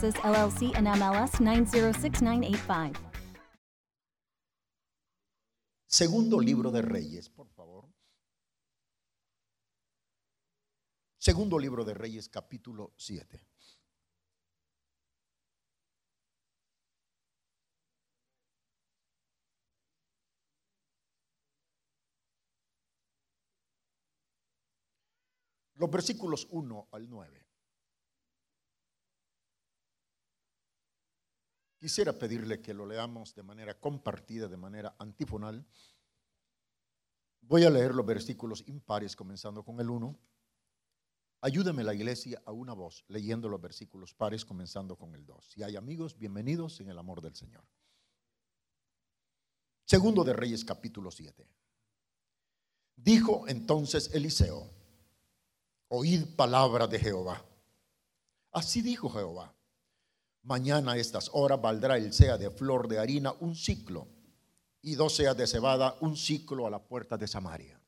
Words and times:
LLC 0.00 0.74
and 0.74 0.88
MLS 0.88 1.40
906985. 1.40 3.00
Segundo 5.86 6.40
libro 6.40 6.70
de 6.70 6.80
Reyes, 6.80 7.28
por 7.28 7.48
favor. 7.50 7.92
Segundo 11.18 11.58
libro 11.58 11.84
de 11.84 11.94
Reyes, 11.94 12.28
capítulo 12.28 12.94
7. 12.96 13.46
Los 25.74 25.90
versículos 25.90 26.46
1 26.50 26.88
al 26.92 27.10
9. 27.10 27.41
Quisiera 31.82 32.12
pedirle 32.12 32.62
que 32.62 32.72
lo 32.72 32.86
leamos 32.86 33.34
de 33.34 33.42
manera 33.42 33.74
compartida, 33.74 34.46
de 34.46 34.56
manera 34.56 34.94
antifonal. 35.00 35.66
Voy 37.40 37.64
a 37.64 37.70
leer 37.70 37.92
los 37.92 38.06
versículos 38.06 38.62
impares 38.68 39.16
comenzando 39.16 39.64
con 39.64 39.80
el 39.80 39.90
1. 39.90 40.16
Ayúdeme 41.40 41.82
la 41.82 41.92
iglesia 41.92 42.40
a 42.46 42.52
una 42.52 42.72
voz 42.72 43.04
leyendo 43.08 43.48
los 43.48 43.60
versículos 43.60 44.14
pares 44.14 44.44
comenzando 44.44 44.94
con 44.94 45.12
el 45.16 45.26
2. 45.26 45.44
Si 45.44 45.64
hay 45.64 45.74
amigos, 45.74 46.16
bienvenidos 46.16 46.78
en 46.78 46.88
el 46.88 46.98
amor 47.00 47.20
del 47.20 47.34
Señor. 47.34 47.64
Segundo 49.84 50.22
de 50.22 50.34
Reyes 50.34 50.64
capítulo 50.64 51.10
7. 51.10 51.44
Dijo 52.94 53.48
entonces 53.48 54.14
Eliseo, 54.14 54.70
oíd 55.88 56.36
palabra 56.36 56.86
de 56.86 57.00
Jehová. 57.00 57.44
Así 58.52 58.82
dijo 58.82 59.10
Jehová 59.10 59.52
Mañana 60.44 60.92
a 60.92 60.96
estas 60.96 61.30
horas 61.32 61.60
valdrá 61.60 61.96
el 61.96 62.12
sea 62.12 62.36
de 62.36 62.50
flor 62.50 62.88
de 62.88 62.98
harina 62.98 63.32
un 63.40 63.54
ciclo 63.54 64.08
y 64.80 64.94
dos 64.96 65.14
seas 65.14 65.36
de 65.36 65.46
cebada 65.46 65.96
un 66.00 66.16
ciclo 66.16 66.66
a 66.66 66.70
la 66.70 66.82
puerta 66.82 67.16
de 67.16 67.28
Samaria. 67.28 67.81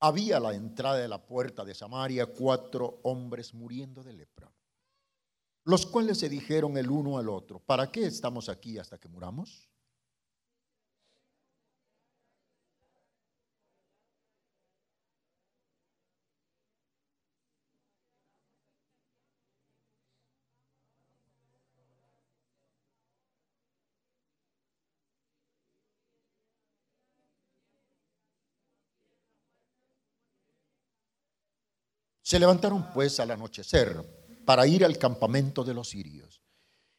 Había 0.00 0.36
a 0.36 0.40
la 0.40 0.54
entrada 0.54 0.96
de 0.96 1.08
la 1.08 1.24
puerta 1.24 1.64
de 1.64 1.74
Samaria 1.74 2.26
cuatro 2.26 3.00
hombres 3.02 3.54
muriendo 3.54 4.02
de 4.02 4.12
lepra, 4.12 4.52
los 5.64 5.86
cuales 5.86 6.18
se 6.18 6.28
dijeron 6.28 6.76
el 6.76 6.90
uno 6.90 7.18
al 7.18 7.28
otro, 7.28 7.60
¿para 7.60 7.90
qué 7.90 8.06
estamos 8.06 8.48
aquí 8.48 8.78
hasta 8.78 8.98
que 8.98 9.08
muramos? 9.08 9.68
Se 32.28 32.38
levantaron 32.38 32.92
pues 32.92 33.18
al 33.20 33.30
anochecer 33.30 34.04
para 34.44 34.66
ir 34.66 34.84
al 34.84 34.98
campamento 34.98 35.64
de 35.64 35.72
los 35.72 35.88
sirios. 35.88 36.42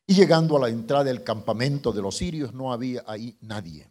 Y 0.07 0.15
llegando 0.15 0.57
a 0.57 0.61
la 0.61 0.69
entrada 0.69 1.03
del 1.03 1.23
campamento 1.23 1.91
de 1.91 2.01
los 2.01 2.17
sirios 2.17 2.51
no 2.51 2.73
había 2.73 3.03
ahí 3.05 3.37
nadie. 3.39 3.87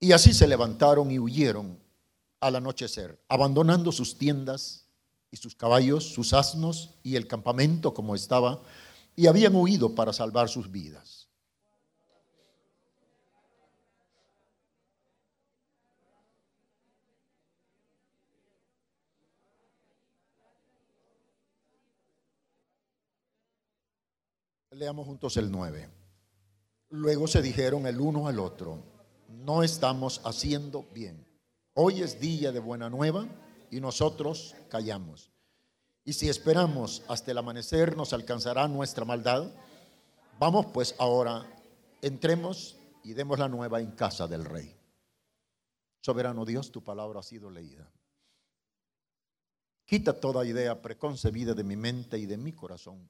Y 0.00 0.12
así 0.12 0.32
se 0.32 0.46
levantaron 0.46 1.10
y 1.10 1.18
huyeron 1.18 1.78
al 2.40 2.56
anochecer, 2.56 3.20
abandonando 3.28 3.90
sus 3.90 4.16
tiendas 4.16 4.86
y 5.30 5.36
sus 5.36 5.56
caballos, 5.56 6.04
sus 6.04 6.32
asnos 6.32 6.94
y 7.02 7.16
el 7.16 7.26
campamento 7.26 7.92
como 7.94 8.14
estaba, 8.14 8.62
y 9.16 9.26
habían 9.26 9.56
huido 9.56 9.94
para 9.96 10.12
salvar 10.12 10.48
sus 10.48 10.70
vidas. 10.70 11.28
Leamos 24.70 25.06
juntos 25.06 25.36
el 25.36 25.50
9. 25.50 25.90
Luego 26.90 27.26
se 27.26 27.42
dijeron 27.42 27.84
el 27.88 28.00
uno 28.00 28.28
al 28.28 28.38
otro 28.38 28.97
no 29.28 29.62
estamos 29.62 30.20
haciendo 30.24 30.84
bien. 30.94 31.26
Hoy 31.74 32.02
es 32.02 32.18
día 32.18 32.50
de 32.50 32.60
buena 32.60 32.90
nueva 32.90 33.26
y 33.70 33.80
nosotros 33.80 34.56
callamos. 34.68 35.30
Y 36.04 36.14
si 36.14 36.28
esperamos 36.28 37.02
hasta 37.08 37.30
el 37.30 37.38
amanecer 37.38 37.96
nos 37.96 38.12
alcanzará 38.12 38.66
nuestra 38.66 39.04
maldad. 39.04 39.52
Vamos 40.38 40.66
pues 40.72 40.94
ahora, 40.98 41.46
entremos 42.00 42.78
y 43.04 43.12
demos 43.12 43.38
la 43.38 43.48
nueva 43.48 43.80
en 43.80 43.92
casa 43.92 44.26
del 44.26 44.44
rey. 44.44 44.74
Soberano 46.00 46.44
Dios, 46.44 46.72
tu 46.72 46.82
palabra 46.82 47.20
ha 47.20 47.22
sido 47.22 47.50
leída. 47.50 47.90
Quita 49.84 50.18
toda 50.18 50.44
idea 50.46 50.80
preconcebida 50.80 51.54
de 51.54 51.64
mi 51.64 51.76
mente 51.76 52.18
y 52.18 52.26
de 52.26 52.36
mi 52.36 52.52
corazón. 52.52 53.08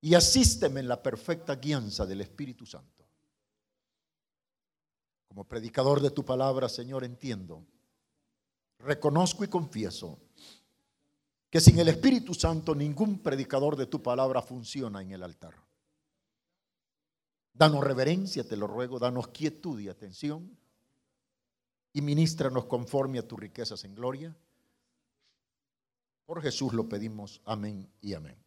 Y 0.00 0.14
asísteme 0.14 0.80
en 0.80 0.88
la 0.88 1.02
perfecta 1.02 1.56
guianza 1.56 2.04
del 2.06 2.20
Espíritu 2.20 2.66
Santo 2.66 3.03
como 5.34 5.48
predicador 5.48 6.00
de 6.00 6.12
tu 6.12 6.24
palabra, 6.24 6.68
Señor, 6.68 7.02
entiendo, 7.02 7.66
reconozco 8.78 9.42
y 9.42 9.48
confieso 9.48 10.20
que 11.50 11.60
sin 11.60 11.76
el 11.80 11.88
Espíritu 11.88 12.34
Santo 12.34 12.72
ningún 12.72 13.18
predicador 13.18 13.74
de 13.74 13.86
tu 13.86 14.00
palabra 14.00 14.42
funciona 14.42 15.02
en 15.02 15.10
el 15.10 15.24
altar. 15.24 15.56
Danos 17.52 17.82
reverencia, 17.82 18.46
te 18.46 18.56
lo 18.56 18.68
ruego, 18.68 19.00
danos 19.00 19.26
quietud 19.28 19.80
y 19.80 19.88
atención 19.88 20.56
y 21.92 22.00
ministranos 22.00 22.66
conforme 22.66 23.18
a 23.18 23.26
tus 23.26 23.40
riquezas 23.40 23.82
en 23.82 23.96
gloria. 23.96 24.36
Por 26.26 26.42
Jesús 26.42 26.72
lo 26.72 26.88
pedimos, 26.88 27.40
amén 27.44 27.90
y 28.00 28.14
amén. 28.14 28.38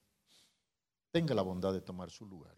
Tenga 1.11 1.35
la 1.35 1.41
bondad 1.41 1.73
de 1.73 1.81
tomar 1.81 2.09
su 2.09 2.25
lugar. 2.25 2.55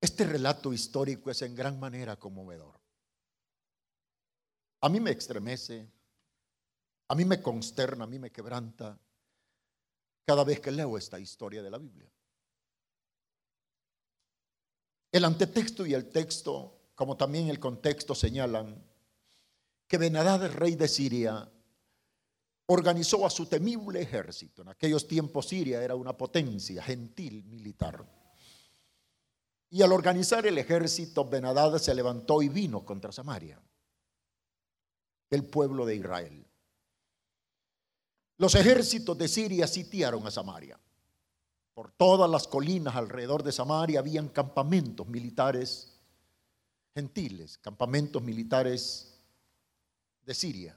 Este 0.00 0.24
relato 0.24 0.72
histórico 0.72 1.30
es 1.30 1.42
en 1.42 1.54
gran 1.54 1.78
manera 1.78 2.16
conmovedor. 2.16 2.78
A 4.80 4.88
mí 4.88 5.00
me 5.00 5.10
estremece, 5.10 5.88
a 7.08 7.14
mí 7.14 7.24
me 7.24 7.42
consterna, 7.42 8.04
a 8.04 8.06
mí 8.06 8.18
me 8.18 8.30
quebranta 8.30 8.98
cada 10.24 10.44
vez 10.44 10.60
que 10.60 10.70
leo 10.70 10.96
esta 10.96 11.18
historia 11.18 11.62
de 11.62 11.70
la 11.70 11.78
Biblia. 11.78 12.08
El 15.10 15.24
antetexto 15.24 15.86
y 15.86 15.94
el 15.94 16.10
texto, 16.10 16.90
como 16.94 17.16
también 17.16 17.48
el 17.48 17.58
contexto, 17.58 18.14
señalan 18.14 18.84
que 19.88 19.98
Benadad, 19.98 20.52
rey 20.52 20.76
de 20.76 20.86
Siria, 20.86 21.50
organizó 22.66 23.24
a 23.26 23.30
su 23.30 23.46
temible 23.46 24.02
ejército. 24.02 24.62
En 24.62 24.68
aquellos 24.68 25.08
tiempos 25.08 25.48
Siria 25.48 25.82
era 25.82 25.96
una 25.96 26.16
potencia 26.16 26.82
gentil 26.82 27.42
militar. 27.44 28.04
Y 29.70 29.82
al 29.82 29.92
organizar 29.92 30.46
el 30.46 30.56
ejército, 30.58 31.28
Benadad 31.28 31.76
se 31.78 31.94
levantó 31.94 32.40
y 32.40 32.48
vino 32.48 32.84
contra 32.84 33.12
Samaria, 33.12 33.60
el 35.30 35.44
pueblo 35.44 35.84
de 35.84 35.96
Israel. 35.96 36.46
Los 38.38 38.54
ejércitos 38.54 39.18
de 39.18 39.28
Siria 39.28 39.66
sitiaron 39.66 40.26
a 40.26 40.30
Samaria. 40.30 40.78
Por 41.74 41.92
todas 41.92 42.30
las 42.30 42.48
colinas 42.48 42.96
alrededor 42.96 43.42
de 43.42 43.52
Samaria 43.52 44.00
habían 44.00 44.28
campamentos 44.28 45.06
militares 45.06 45.98
gentiles, 46.94 47.58
campamentos 47.58 48.22
militares 48.22 49.20
de 50.22 50.34
Siria. 50.34 50.76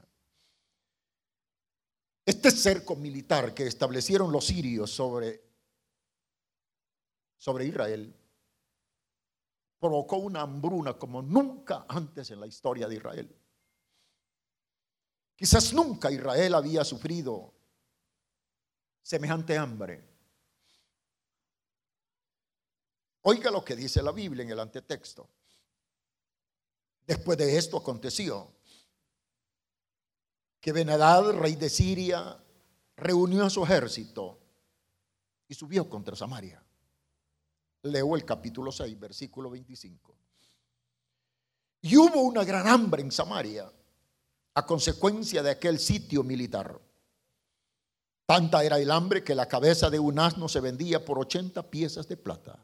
Este 2.24 2.50
cerco 2.50 2.94
militar 2.94 3.54
que 3.54 3.66
establecieron 3.66 4.30
los 4.30 4.46
sirios 4.46 4.90
sobre, 4.92 5.42
sobre 7.38 7.66
Israel 7.66 8.14
provocó 9.82 10.18
una 10.18 10.42
hambruna 10.42 10.96
como 10.96 11.20
nunca 11.22 11.86
antes 11.88 12.30
en 12.30 12.38
la 12.38 12.46
historia 12.46 12.86
de 12.86 12.94
Israel. 12.94 13.36
Quizás 15.34 15.72
nunca 15.74 16.08
Israel 16.08 16.54
había 16.54 16.84
sufrido 16.84 17.52
semejante 19.02 19.58
hambre. 19.58 20.08
Oiga 23.22 23.50
lo 23.50 23.64
que 23.64 23.74
dice 23.74 24.00
la 24.04 24.12
Biblia 24.12 24.44
en 24.44 24.50
el 24.50 24.60
antetexto. 24.60 25.28
Después 27.04 27.36
de 27.36 27.58
esto 27.58 27.76
aconteció 27.76 28.52
que 30.60 30.70
Benadad, 30.70 31.32
rey 31.32 31.56
de 31.56 31.68
Siria, 31.68 32.40
reunió 32.94 33.46
a 33.46 33.50
su 33.50 33.64
ejército 33.64 34.38
y 35.48 35.54
subió 35.54 35.90
contra 35.90 36.14
Samaria. 36.14 36.64
Leo 37.82 38.14
el 38.14 38.24
capítulo 38.24 38.70
6, 38.70 38.98
versículo 38.98 39.50
25. 39.50 40.14
Y 41.82 41.96
hubo 41.96 42.22
una 42.22 42.44
gran 42.44 42.68
hambre 42.68 43.02
en 43.02 43.10
Samaria 43.10 43.70
a 44.54 44.66
consecuencia 44.66 45.42
de 45.42 45.50
aquel 45.50 45.80
sitio 45.80 46.22
militar. 46.22 46.80
Tanta 48.24 48.62
era 48.62 48.78
el 48.78 48.90
hambre 48.90 49.24
que 49.24 49.34
la 49.34 49.48
cabeza 49.48 49.90
de 49.90 49.98
un 49.98 50.18
asno 50.18 50.48
se 50.48 50.60
vendía 50.60 51.04
por 51.04 51.18
80 51.18 51.70
piezas 51.70 52.06
de 52.06 52.16
plata 52.16 52.58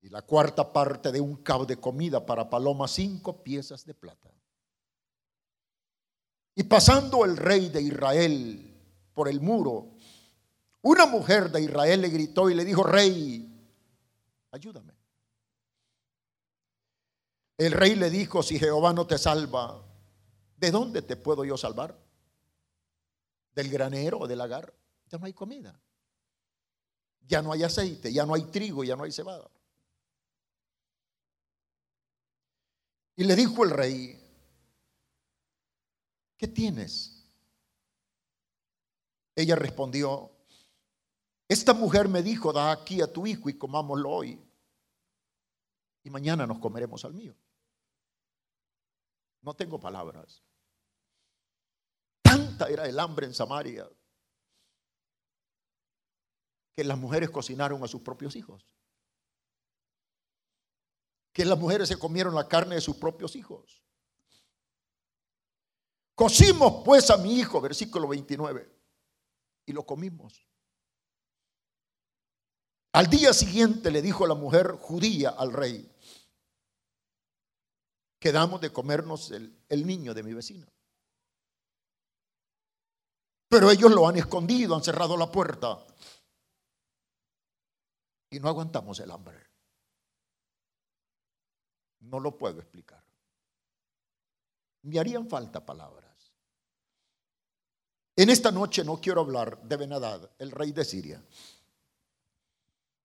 y 0.00 0.08
la 0.08 0.22
cuarta 0.22 0.72
parte 0.72 1.12
de 1.12 1.20
un 1.20 1.36
cabo 1.36 1.64
de 1.64 1.76
comida 1.76 2.24
para 2.24 2.50
palomas, 2.50 2.90
cinco 2.92 3.42
piezas 3.42 3.84
de 3.84 3.94
plata. 3.94 4.30
Y 6.54 6.64
pasando 6.64 7.24
el 7.24 7.36
rey 7.36 7.68
de 7.68 7.80
Israel 7.82 8.74
por 9.14 9.28
el 9.28 9.40
muro, 9.40 9.94
una 10.82 11.06
mujer 11.06 11.50
de 11.50 11.62
Israel 11.62 12.00
le 12.00 12.08
gritó 12.08 12.50
y 12.50 12.54
le 12.54 12.64
dijo, 12.64 12.82
rey, 12.82 13.47
ayúdame. 14.50 14.94
El 17.56 17.72
rey 17.72 17.96
le 17.96 18.08
dijo, 18.08 18.42
si 18.42 18.58
Jehová 18.58 18.92
no 18.92 19.06
te 19.06 19.18
salva, 19.18 19.84
¿de 20.56 20.70
dónde 20.70 21.02
te 21.02 21.16
puedo 21.16 21.44
yo 21.44 21.56
salvar? 21.56 21.98
¿Del 23.52 23.68
granero 23.68 24.20
o 24.20 24.28
del 24.28 24.38
lagar? 24.38 24.72
Ya 25.08 25.18
no 25.18 25.26
hay 25.26 25.32
comida. 25.32 25.80
Ya 27.26 27.42
no 27.42 27.52
hay 27.52 27.64
aceite, 27.64 28.12
ya 28.12 28.24
no 28.24 28.34
hay 28.34 28.44
trigo, 28.44 28.84
ya 28.84 28.94
no 28.94 29.04
hay 29.04 29.12
cebada. 29.12 29.50
Y 33.16 33.24
le 33.24 33.34
dijo 33.34 33.64
el 33.64 33.70
rey, 33.70 34.16
¿qué 36.36 36.46
tienes? 36.46 37.24
Ella 39.34 39.56
respondió, 39.56 40.30
esta 41.48 41.72
mujer 41.74 42.08
me 42.08 42.22
dijo, 42.22 42.52
da 42.52 42.70
aquí 42.70 43.00
a 43.00 43.12
tu 43.12 43.26
hijo 43.26 43.48
y 43.48 43.56
comámoslo 43.56 44.10
hoy. 44.10 44.40
Y 46.04 46.10
mañana 46.10 46.46
nos 46.46 46.58
comeremos 46.58 47.04
al 47.04 47.14
mío. 47.14 47.34
No 49.42 49.54
tengo 49.54 49.80
palabras. 49.80 50.42
Tanta 52.22 52.68
era 52.68 52.86
el 52.86 52.98
hambre 53.00 53.26
en 53.26 53.34
Samaria 53.34 53.88
que 56.76 56.84
las 56.84 56.98
mujeres 56.98 57.30
cocinaron 57.30 57.82
a 57.82 57.88
sus 57.88 58.02
propios 58.02 58.36
hijos 58.36 58.64
que 61.38 61.44
las 61.44 61.56
mujeres 61.56 61.88
se 61.88 61.96
comieron 61.96 62.34
la 62.34 62.48
carne 62.48 62.74
de 62.74 62.80
sus 62.80 62.96
propios 62.96 63.36
hijos. 63.36 63.80
Cocimos 66.16 66.82
pues 66.84 67.10
a 67.10 67.16
mi 67.16 67.38
hijo, 67.38 67.60
versículo 67.60 68.08
29, 68.08 68.68
y 69.66 69.72
lo 69.72 69.86
comimos. 69.86 70.47
Al 72.92 73.08
día 73.08 73.32
siguiente 73.32 73.90
le 73.90 74.02
dijo 74.02 74.26
la 74.26 74.34
mujer 74.34 74.72
judía 74.80 75.30
al 75.30 75.52
rey, 75.52 75.90
quedamos 78.18 78.60
de 78.60 78.72
comernos 78.72 79.30
el, 79.30 79.86
niño 79.86 80.14
de 80.14 80.22
mi 80.22 80.32
vecina. 80.32 80.66
Pero 83.48 83.70
ellos 83.70 83.90
lo 83.92 84.06
han 84.06 84.16
escondido, 84.16 84.74
han 84.74 84.82
cerrado 84.82 85.16
la 85.16 85.30
puerta 85.30 85.84
y 88.30 88.40
no 88.40 88.48
aguantamos 88.48 89.00
el 89.00 89.10
hambre. 89.10 89.46
No 92.00 92.20
lo 92.20 92.36
puedo 92.36 92.60
explicar. 92.60 93.02
Me 94.82 94.98
harían 94.98 95.28
falta 95.28 95.64
palabras. 95.64 96.32
En 98.16 98.30
esta 98.30 98.50
noche 98.50 98.84
no 98.84 99.00
quiero 99.00 99.20
hablar 99.20 99.62
de 99.62 99.76
Benadad, 99.76 100.30
el 100.38 100.50
rey 100.50 100.72
de 100.72 100.84
Siria, 100.84 101.22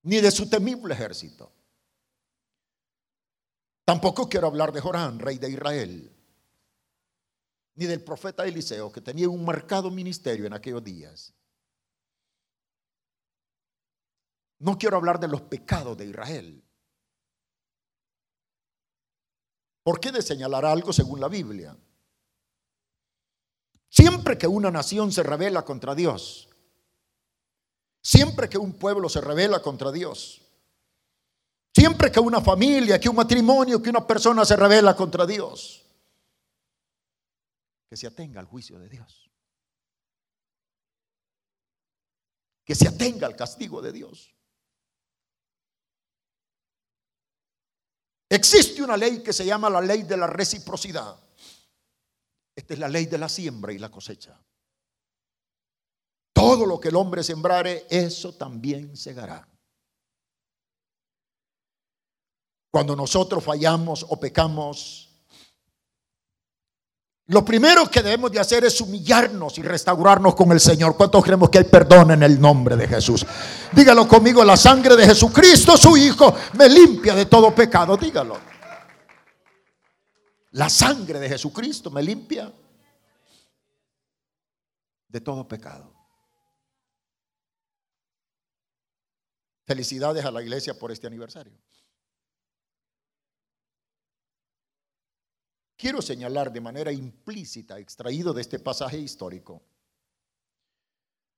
ni 0.03 0.21
de 0.21 0.31
su 0.31 0.49
temible 0.49 0.93
ejército. 0.93 1.51
Tampoco 3.85 4.29
quiero 4.29 4.47
hablar 4.47 4.71
de 4.71 4.79
Jorán, 4.81 5.19
rey 5.19 5.37
de 5.37 5.49
Israel, 5.49 6.11
ni 7.75 7.85
del 7.85 8.03
profeta 8.03 8.45
Eliseo, 8.45 8.91
que 8.91 9.01
tenía 9.01 9.27
un 9.27 9.43
marcado 9.43 9.89
ministerio 9.91 10.45
en 10.45 10.53
aquellos 10.53 10.83
días. 10.83 11.33
No 14.59 14.77
quiero 14.77 14.95
hablar 14.95 15.19
de 15.19 15.27
los 15.27 15.41
pecados 15.41 15.97
de 15.97 16.05
Israel. 16.05 16.63
¿Por 19.83 19.99
qué 19.99 20.11
de 20.13 20.21
señalar 20.21 20.63
algo 20.63 20.93
según 20.93 21.19
la 21.19 21.27
Biblia? 21.27 21.77
Siempre 23.89 24.37
que 24.37 24.47
una 24.47 24.71
nación 24.71 25.11
se 25.11 25.23
revela 25.23 25.65
contra 25.65 25.93
Dios, 25.93 26.49
siempre 28.03 28.49
que 28.49 28.57
un 28.57 28.73
pueblo 28.73 29.07
se 29.07 29.21
revela 29.21 29.61
contra 29.61 29.91
Dios, 29.91 30.41
siempre 31.73 32.11
que 32.11 32.19
una 32.19 32.41
familia, 32.41 32.99
que 32.99 33.09
un 33.09 33.15
matrimonio, 33.15 33.81
que 33.81 33.89
una 33.89 34.05
persona 34.05 34.45
se 34.45 34.55
revela 34.55 34.95
contra 34.95 35.25
Dios, 35.25 35.85
que 37.89 37.95
se 37.95 38.07
atenga 38.07 38.39
al 38.39 38.45
juicio 38.45 38.77
de 38.77 38.89
Dios, 38.89 39.31
que 42.65 42.75
se 42.75 42.87
atenga 42.87 43.25
al 43.25 43.35
castigo 43.35 43.81
de 43.81 43.91
Dios. 43.91 44.29
Existe 48.29 48.81
una 48.81 48.97
ley 48.97 49.21
que 49.21 49.31
se 49.31 49.45
llama 49.45 49.69
la 49.69 49.79
ley 49.79 50.03
de 50.03 50.17
la 50.17 50.25
reciprocidad. 50.25 51.15
Esta 52.55 52.73
es 52.73 52.79
la 52.79 52.87
ley 52.87 53.05
de 53.05 53.19
la 53.19 53.29
siembra 53.29 53.71
y 53.71 53.77
la 53.77 53.91
cosecha. 53.91 54.39
Todo 56.33 56.65
lo 56.65 56.79
que 56.79 56.89
el 56.89 56.95
hombre 56.95 57.23
sembrare, 57.23 57.85
eso 57.89 58.33
también 58.33 58.97
segará. 58.97 59.47
Cuando 62.71 62.95
nosotros 62.95 63.43
fallamos 63.43 64.03
o 64.09 64.19
pecamos, 64.19 65.13
lo 67.27 67.45
primero 67.45 67.89
que 67.89 68.01
debemos 68.01 68.31
de 68.31 68.39
hacer 68.39 68.65
es 68.65 68.81
humillarnos 68.81 69.57
y 69.57 69.61
restaurarnos 69.61 70.35
con 70.35 70.51
el 70.51 70.59
Señor. 70.59 70.97
¿Cuántos 70.97 71.23
creemos 71.23 71.49
que 71.49 71.59
hay 71.59 71.63
perdón 71.63 72.11
en 72.11 72.23
el 72.23 72.41
nombre 72.41 72.75
de 72.75 72.87
Jesús? 72.87 73.25
Dígalo 73.71 74.07
conmigo, 74.07 74.43
la 74.43 74.57
sangre 74.57 74.95
de 74.95 75.05
Jesucristo, 75.05 75.77
su 75.77 75.95
Hijo, 75.95 76.35
me 76.57 76.67
limpia 76.67 77.15
de 77.15 77.27
todo 77.27 77.55
pecado. 77.55 77.95
Dígalo. 77.95 78.37
La 80.51 80.69
sangre 80.69 81.19
de 81.19 81.29
Jesucristo 81.29 81.89
me 81.89 82.03
limpia 82.03 82.51
de 85.07 85.21
todo 85.21 85.47
pecado. 85.47 85.92
Felicidades 89.65 90.25
a 90.25 90.31
la 90.31 90.41
iglesia 90.41 90.73
por 90.77 90.91
este 90.91 91.07
aniversario. 91.07 91.57
quiero 95.83 96.01
señalar 96.01 96.49
de 96.49 96.61
manera 96.61 96.93
implícita, 96.93 97.77
extraído 97.77 98.31
de 98.31 98.39
este 98.39 98.57
pasaje 98.57 98.97
histórico, 98.97 99.61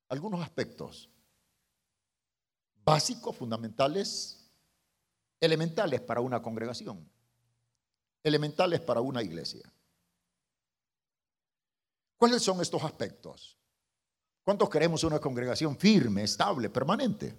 algunos 0.08 0.40
aspectos 0.40 1.10
básicos, 2.84 3.34
fundamentales, 3.34 4.48
elementales 5.40 6.00
para 6.00 6.20
una 6.20 6.40
congregación, 6.40 7.10
elementales 8.22 8.80
para 8.82 9.00
una 9.00 9.20
iglesia. 9.20 9.68
¿Cuáles 12.16 12.40
son 12.40 12.60
estos 12.60 12.84
aspectos? 12.84 13.58
¿Cuántos 14.44 14.70
queremos 14.70 15.02
una 15.02 15.18
congregación 15.18 15.76
firme, 15.76 16.22
estable, 16.22 16.70
permanente? 16.70 17.36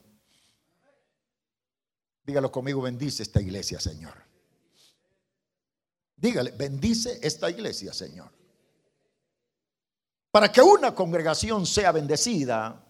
Dígalo 2.27 2.51
conmigo, 2.51 2.81
bendice 2.81 3.24
esta 3.24 3.41
iglesia, 3.41 3.79
Señor. 3.79 4.13
Dígale, 6.17 6.51
bendice 6.51 7.19
esta 7.24 7.50
iglesia, 7.50 7.93
Señor. 7.93 8.29
Para 10.29 10.51
que 10.51 10.62
una 10.62 10.93
congregación 10.93 11.65
sea 11.65 11.93
bendecida, 11.93 12.86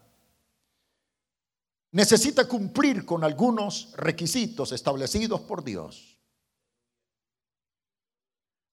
necesita 1.92 2.48
cumplir 2.48 3.06
con 3.06 3.24
algunos 3.24 3.92
requisitos 3.96 4.72
establecidos 4.72 5.42
por 5.42 5.64
Dios. 5.64 6.18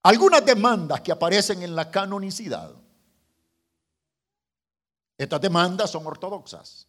Algunas 0.05 0.47
demandas 0.47 1.03
que 1.03 1.13
aparecen 1.13 1.63
en 1.63 1.77
la 1.77 1.91
canonicidad. 1.91 2.75
Estas 5.19 5.43
demandas 5.43 5.91
son 5.91 6.07
ortodoxas. 6.07 6.89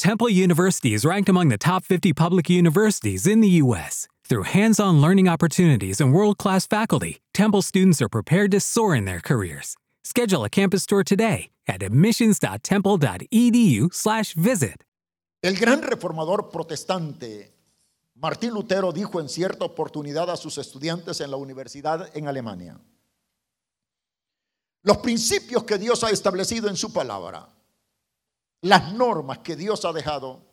Temple 0.00 0.30
University 0.30 0.94
is 0.94 1.04
ranked 1.04 1.28
among 1.28 1.50
the 1.50 1.58
top 1.58 1.84
50 1.84 2.14
public 2.14 2.48
universities 2.48 3.26
in 3.26 3.42
the 3.42 3.60
U.S. 3.64 4.08
Through 4.24 4.44
hands 4.44 4.80
on 4.80 5.02
learning 5.02 5.28
opportunities 5.28 6.00
and 6.00 6.14
world 6.14 6.38
class 6.38 6.66
faculty, 6.66 7.20
Temple 7.34 7.60
students 7.60 8.00
are 8.00 8.08
prepared 8.08 8.50
to 8.52 8.60
soar 8.60 8.96
in 8.96 9.04
their 9.04 9.20
careers. 9.20 9.76
Schedule 10.02 10.44
a 10.44 10.48
campus 10.48 10.86
tour 10.86 11.04
today 11.04 11.50
at 11.68 11.82
admissions.temple.edu/slash 11.82 14.32
visit. 14.32 14.84
El 15.42 15.56
gran 15.56 15.82
reformador 15.82 16.50
protestante 16.50 17.52
Martín 18.14 18.54
Lutero 18.54 18.92
dijo 18.92 19.20
en 19.20 19.28
cierta 19.28 19.66
oportunidad 19.66 20.30
a 20.30 20.38
sus 20.38 20.56
estudiantes 20.56 21.20
en 21.20 21.30
la 21.30 21.36
universidad 21.36 22.08
en 22.16 22.26
Alemania, 22.26 22.80
los 24.82 24.96
principios 24.96 25.64
que 25.64 25.76
Dios 25.76 26.02
ha 26.04 26.10
establecido 26.10 26.70
en 26.70 26.76
su 26.76 26.90
palabra, 26.90 27.50
las 28.62 28.92
normas 28.92 29.38
que 29.38 29.56
Dios 29.56 29.84
ha 29.84 29.92
dejado, 29.92 30.46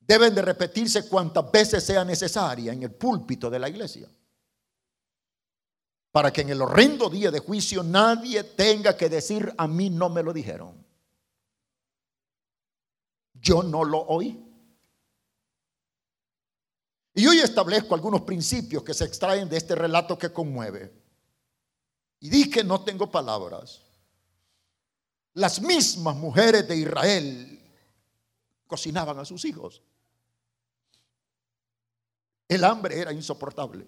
deben 0.00 0.34
de 0.34 0.42
repetirse 0.42 1.08
cuantas 1.08 1.50
veces 1.50 1.84
sea 1.84 2.04
necesaria 2.04 2.72
en 2.72 2.82
el 2.82 2.92
púlpito 2.92 3.50
de 3.50 3.58
la 3.58 3.68
iglesia. 3.68 4.08
Para 6.12 6.32
que 6.32 6.42
en 6.42 6.50
el 6.50 6.62
horrendo 6.62 7.10
día 7.10 7.30
de 7.30 7.40
juicio 7.40 7.82
nadie 7.82 8.42
tenga 8.44 8.96
que 8.96 9.08
decir, 9.08 9.52
a 9.58 9.66
mí 9.66 9.90
no 9.90 10.08
me 10.08 10.22
lo 10.22 10.32
dijeron. 10.32 10.84
Yo 13.34 13.62
no 13.62 13.84
lo 13.84 14.00
oí. 14.00 14.42
Y 17.14 17.26
hoy 17.26 17.38
establezco 17.38 17.94
algunos 17.94 18.22
principios 18.22 18.82
que 18.82 18.94
se 18.94 19.04
extraen 19.04 19.48
de 19.48 19.56
este 19.56 19.74
relato 19.74 20.18
que 20.18 20.32
conmueve. 20.32 20.92
Y 22.20 22.28
dije, 22.28 22.62
no 22.62 22.82
tengo 22.82 23.10
palabras. 23.10 23.85
Las 25.36 25.60
mismas 25.60 26.16
mujeres 26.16 26.66
de 26.66 26.76
Israel 26.76 27.60
cocinaban 28.66 29.18
a 29.18 29.24
sus 29.26 29.44
hijos. 29.44 29.82
El 32.48 32.64
hambre 32.64 32.98
era 32.98 33.12
insoportable. 33.12 33.86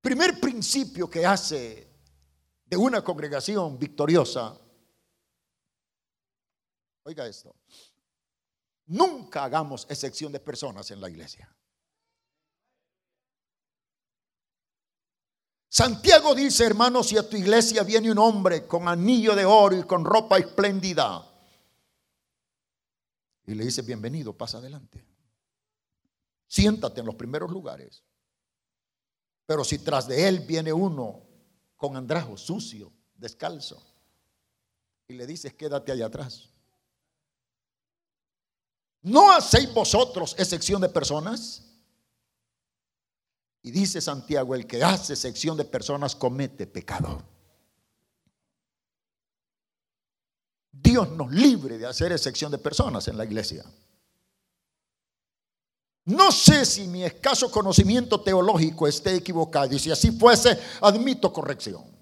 Primer 0.00 0.40
principio 0.40 1.08
que 1.08 1.24
hace 1.24 1.88
de 2.66 2.76
una 2.76 3.04
congregación 3.04 3.78
victoriosa. 3.78 4.58
Oiga 7.04 7.28
esto. 7.28 7.54
Nunca 8.86 9.44
hagamos 9.44 9.86
excepción 9.88 10.32
de 10.32 10.40
personas 10.40 10.90
en 10.90 11.00
la 11.00 11.08
iglesia. 11.08 11.54
Santiago 15.74 16.36
dice, 16.36 16.64
hermanos, 16.64 17.08
si 17.08 17.16
a 17.16 17.28
tu 17.28 17.36
iglesia 17.36 17.82
viene 17.82 18.08
un 18.08 18.18
hombre 18.18 18.64
con 18.64 18.86
anillo 18.86 19.34
de 19.34 19.44
oro 19.44 19.76
y 19.76 19.82
con 19.82 20.04
ropa 20.04 20.38
espléndida, 20.38 21.28
y 23.44 23.54
le 23.56 23.64
dice, 23.64 23.82
bienvenido, 23.82 24.32
pasa 24.38 24.58
adelante. 24.58 25.04
Siéntate 26.46 27.00
en 27.00 27.06
los 27.06 27.16
primeros 27.16 27.50
lugares. 27.50 28.04
Pero 29.46 29.64
si 29.64 29.80
tras 29.80 30.06
de 30.06 30.28
él 30.28 30.38
viene 30.46 30.72
uno 30.72 31.24
con 31.74 31.96
andrajo, 31.96 32.36
sucio, 32.36 32.92
descalzo, 33.16 33.82
y 35.08 35.14
le 35.14 35.26
dices, 35.26 35.54
quédate 35.54 35.90
allá 35.90 36.06
atrás. 36.06 36.50
¿No 39.02 39.32
hacéis 39.32 39.74
vosotros 39.74 40.36
excepción 40.38 40.80
de 40.80 40.88
personas? 40.88 41.73
Y 43.64 43.70
dice 43.70 44.02
Santiago, 44.02 44.54
el 44.54 44.66
que 44.66 44.84
hace 44.84 45.16
sección 45.16 45.56
de 45.56 45.64
personas 45.64 46.14
comete 46.14 46.66
pecado. 46.66 47.22
Dios 50.70 51.10
nos 51.12 51.32
libre 51.32 51.78
de 51.78 51.86
hacer 51.86 52.12
excepción 52.12 52.52
de 52.52 52.58
personas 52.58 53.08
en 53.08 53.16
la 53.16 53.24
iglesia. 53.24 53.64
No 56.04 56.30
sé 56.30 56.66
si 56.66 56.86
mi 56.86 57.04
escaso 57.04 57.50
conocimiento 57.50 58.20
teológico 58.20 58.86
esté 58.86 59.14
equivocado 59.14 59.74
y 59.74 59.78
si 59.78 59.90
así 59.90 60.12
fuese, 60.12 60.58
admito 60.82 61.32
corrección. 61.32 61.93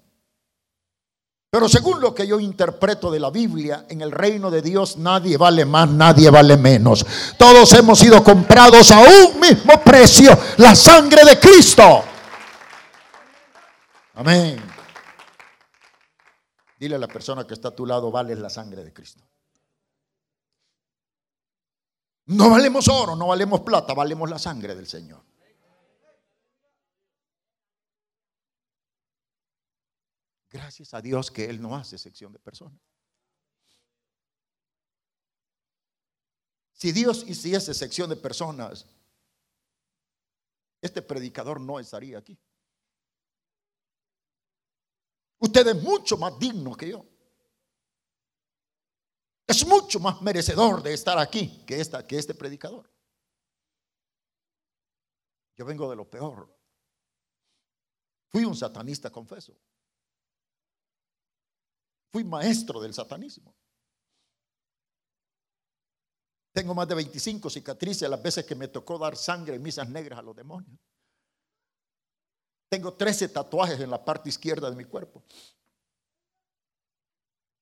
Pero 1.53 1.69
según 1.69 2.01
lo 2.01 2.15
que 2.15 2.25
yo 2.25 2.39
interpreto 2.39 3.11
de 3.11 3.19
la 3.19 3.29
Biblia, 3.29 3.85
en 3.87 4.01
el 4.01 4.11
reino 4.11 4.49
de 4.49 4.63
Dios 4.63 4.97
nadie 4.97 5.37
vale 5.37 5.65
más, 5.65 5.87
nadie 5.87 6.31
vale 6.31 6.57
menos. 6.57 7.05
Todos 7.37 7.71
hemos 7.73 7.99
sido 7.99 8.23
comprados 8.23 8.89
a 8.89 8.99
un 9.01 9.39
mismo 9.39 9.79
precio, 9.83 10.35
la 10.57 10.73
sangre 10.73 11.23
de 11.23 11.39
Cristo. 11.39 12.03
Amén. 14.15 14.63
Dile 16.79 16.95
a 16.95 16.97
la 16.97 17.07
persona 17.07 17.45
que 17.45 17.53
está 17.53 17.67
a 17.67 17.75
tu 17.75 17.85
lado, 17.85 18.09
vale 18.09 18.35
la 18.35 18.49
sangre 18.49 18.83
de 18.83 18.91
Cristo. 18.91 19.21
No 22.25 22.49
valemos 22.49 22.87
oro, 22.87 23.15
no 23.15 23.27
valemos 23.27 23.59
plata, 23.59 23.93
valemos 23.93 24.27
la 24.27 24.39
sangre 24.39 24.73
del 24.73 24.87
Señor. 24.87 25.21
Gracias 30.53 30.93
a 30.93 31.01
Dios 31.01 31.31
que 31.31 31.45
Él 31.45 31.59
no 31.59 31.75
hace 31.75 31.97
sección 31.97 32.31
de 32.31 32.37
personas. 32.37 32.79
Si 36.73 36.91
Dios 36.91 37.23
hiciese 37.27 37.73
sección 37.73 38.07
de 38.07 38.17
personas, 38.17 38.85
este 40.79 41.01
predicador 41.01 41.59
no 41.59 41.79
estaría 41.79 42.19
aquí. 42.19 42.39
Usted 45.39 45.65
es 45.69 45.81
mucho 45.81 46.17
más 46.17 46.37
digno 46.37 46.75
que 46.75 46.89
yo. 46.89 47.03
Es 49.47 49.65
mucho 49.65 49.99
más 49.99 50.21
merecedor 50.21 50.83
de 50.83 50.93
estar 50.93 51.17
aquí 51.17 51.65
que, 51.65 51.81
esta, 51.81 52.05
que 52.05 52.19
este 52.19 52.35
predicador. 52.35 52.93
Yo 55.55 55.65
vengo 55.65 55.89
de 55.89 55.95
lo 55.95 56.07
peor. 56.07 56.55
Fui 58.27 58.45
un 58.45 58.55
satanista, 58.55 59.09
confeso. 59.09 59.57
Fui 62.13 62.23
maestro 62.23 62.79
del 62.79 62.93
satanismo. 62.93 63.55
Tengo 66.53 66.75
más 66.75 66.87
de 66.87 66.93
25 66.93 67.49
cicatrices 67.49 68.07
las 68.07 68.21
veces 68.21 68.45
que 68.45 68.53
me 68.53 68.67
tocó 68.67 68.99
dar 68.99 69.17
sangre 69.17 69.55
en 69.55 69.63
misas 69.63 69.89
negras 69.89 70.19
a 70.19 70.21
los 70.21 70.35
demonios. 70.35 70.79
Tengo 72.69 72.93
13 72.93 73.29
tatuajes 73.29 73.79
en 73.79 73.89
la 73.89 74.05
parte 74.05 74.29
izquierda 74.29 74.69
de 74.69 74.75
mi 74.75 74.85
cuerpo. 74.85 75.23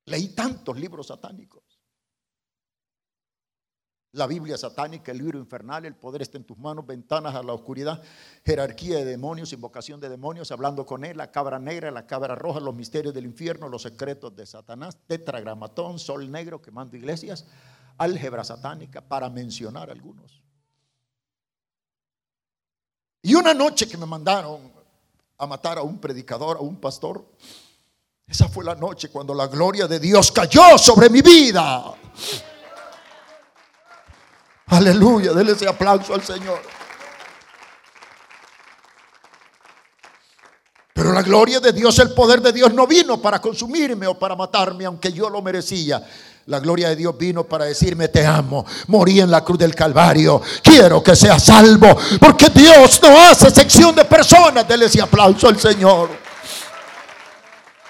Leí 0.07 0.35
tantos 0.35 0.77
libros 0.77 1.07
satánicos. 1.07 1.70
La 4.13 4.27
Biblia 4.27 4.57
satánica, 4.57 5.13
el 5.13 5.19
libro 5.19 5.39
infernal, 5.39 5.85
el 5.85 5.95
poder 5.95 6.21
está 6.21 6.37
en 6.37 6.43
tus 6.43 6.57
manos, 6.57 6.85
ventanas 6.85 7.33
a 7.33 7.41
la 7.41 7.53
oscuridad, 7.53 8.01
jerarquía 8.43 8.97
de 8.97 9.05
demonios, 9.05 9.53
invocación 9.53 10.01
de 10.01 10.09
demonios, 10.09 10.51
hablando 10.51 10.85
con 10.85 11.05
él, 11.05 11.15
la 11.15 11.31
cabra 11.31 11.59
negra, 11.59 11.91
la 11.91 12.05
cabra 12.05 12.35
roja, 12.35 12.59
los 12.59 12.75
misterios 12.75 13.13
del 13.13 13.23
infierno, 13.23 13.69
los 13.69 13.83
secretos 13.83 14.35
de 14.35 14.45
Satanás, 14.45 14.97
tetragramatón, 15.07 15.97
sol 15.97 16.29
negro, 16.29 16.61
quemando 16.61 16.97
iglesias, 16.97 17.45
álgebra 17.97 18.43
satánica, 18.43 18.99
para 18.99 19.29
mencionar 19.29 19.89
algunos. 19.89 20.43
Y 23.21 23.33
una 23.33 23.53
noche 23.53 23.87
que 23.87 23.97
me 23.97 24.05
mandaron 24.05 24.73
a 25.37 25.47
matar 25.47 25.77
a 25.77 25.83
un 25.83 25.99
predicador, 25.99 26.57
a 26.57 26.61
un 26.61 26.81
pastor, 26.81 27.25
esa 28.27 28.49
fue 28.49 28.65
la 28.65 28.75
noche 28.75 29.09
cuando 29.09 29.33
la 29.33 29.47
gloria 29.47 29.87
de 29.87 30.01
Dios 30.01 30.33
cayó 30.33 30.77
sobre 30.77 31.09
mi 31.09 31.21
vida. 31.21 31.93
Aleluya, 34.71 35.33
denle 35.33 35.51
ese 35.51 35.67
aplauso 35.67 36.13
al 36.13 36.23
Señor. 36.23 36.61
Pero 40.93 41.11
la 41.11 41.21
gloria 41.21 41.59
de 41.59 41.73
Dios, 41.73 41.99
el 41.99 42.13
poder 42.13 42.41
de 42.41 42.53
Dios 42.53 42.73
no 42.73 42.87
vino 42.87 43.21
para 43.21 43.39
consumirme 43.39 44.07
o 44.07 44.17
para 44.17 44.35
matarme, 44.35 44.85
aunque 44.85 45.11
yo 45.11 45.29
lo 45.29 45.41
merecía. 45.41 46.01
La 46.45 46.59
gloria 46.59 46.89
de 46.89 46.95
Dios 46.95 47.17
vino 47.17 47.43
para 47.43 47.65
decirme, 47.65 48.07
te 48.07 48.25
amo. 48.25 48.65
Morí 48.87 49.19
en 49.19 49.29
la 49.29 49.43
cruz 49.43 49.59
del 49.59 49.75
Calvario. 49.75 50.41
Quiero 50.63 51.03
que 51.03 51.15
seas 51.15 51.43
salvo. 51.43 51.95
Porque 52.19 52.49
Dios 52.49 52.99
no 53.03 53.19
hace 53.19 53.51
sección 53.51 53.93
de 53.95 54.05
personas. 54.05 54.67
Denle 54.67 54.85
ese 54.85 55.01
aplauso 55.01 55.47
al 55.47 55.59
Señor. 55.59 56.09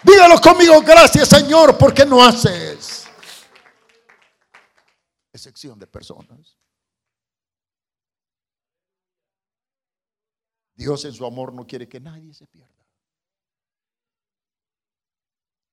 Dígalo 0.03 0.41
conmigo, 0.41 0.81
gracias 0.81 1.29
Señor, 1.29 1.77
porque 1.77 2.05
no 2.05 2.23
haces 2.23 3.05
excepción 5.31 5.79
de 5.79 5.87
personas. 5.87 6.60
Dios 10.81 11.05
en 11.05 11.13
su 11.13 11.23
amor 11.27 11.53
no 11.53 11.67
quiere 11.67 11.87
que 11.87 11.99
nadie 11.99 12.33
se 12.33 12.47
pierda. 12.47 12.83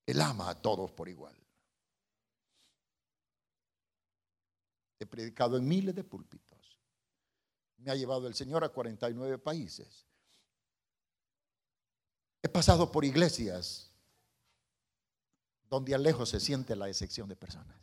Él 0.05 0.21
ama 0.21 0.51
a 0.51 0.55
todos 0.55 0.93
por 0.93 1.09
igual. 1.09 1.35
He 4.99 5.07
predicado 5.07 5.57
en 5.57 5.67
miles 5.67 5.95
de 5.95 6.05
púlpitos. 6.05 6.79
Me 7.79 7.91
ha 7.91 7.95
llevado 7.95 8.27
el 8.27 8.35
Señor 8.35 8.65
a 8.65 8.69
49 8.69 9.39
países. 9.39 10.07
He 12.43 12.49
pasado 12.51 12.93
por 12.93 13.03
iglesias 13.03 13.91
donde 15.71 15.95
a 15.95 15.99
lejos 15.99 16.29
se 16.29 16.39
siente 16.39 16.77
la 16.77 16.87
excepción 16.87 17.31
de 17.31 17.37
personas. 17.37 17.81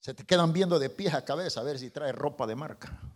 Se 0.00 0.12
te 0.12 0.24
quedan 0.24 0.52
viendo 0.52 0.80
de 0.80 0.90
pies 0.90 1.14
a 1.14 1.24
cabeza 1.24 1.60
a 1.60 1.62
ver 1.62 1.78
si 1.78 1.90
trae 1.90 2.10
ropa 2.10 2.44
de 2.44 2.56
marca. 2.56 3.07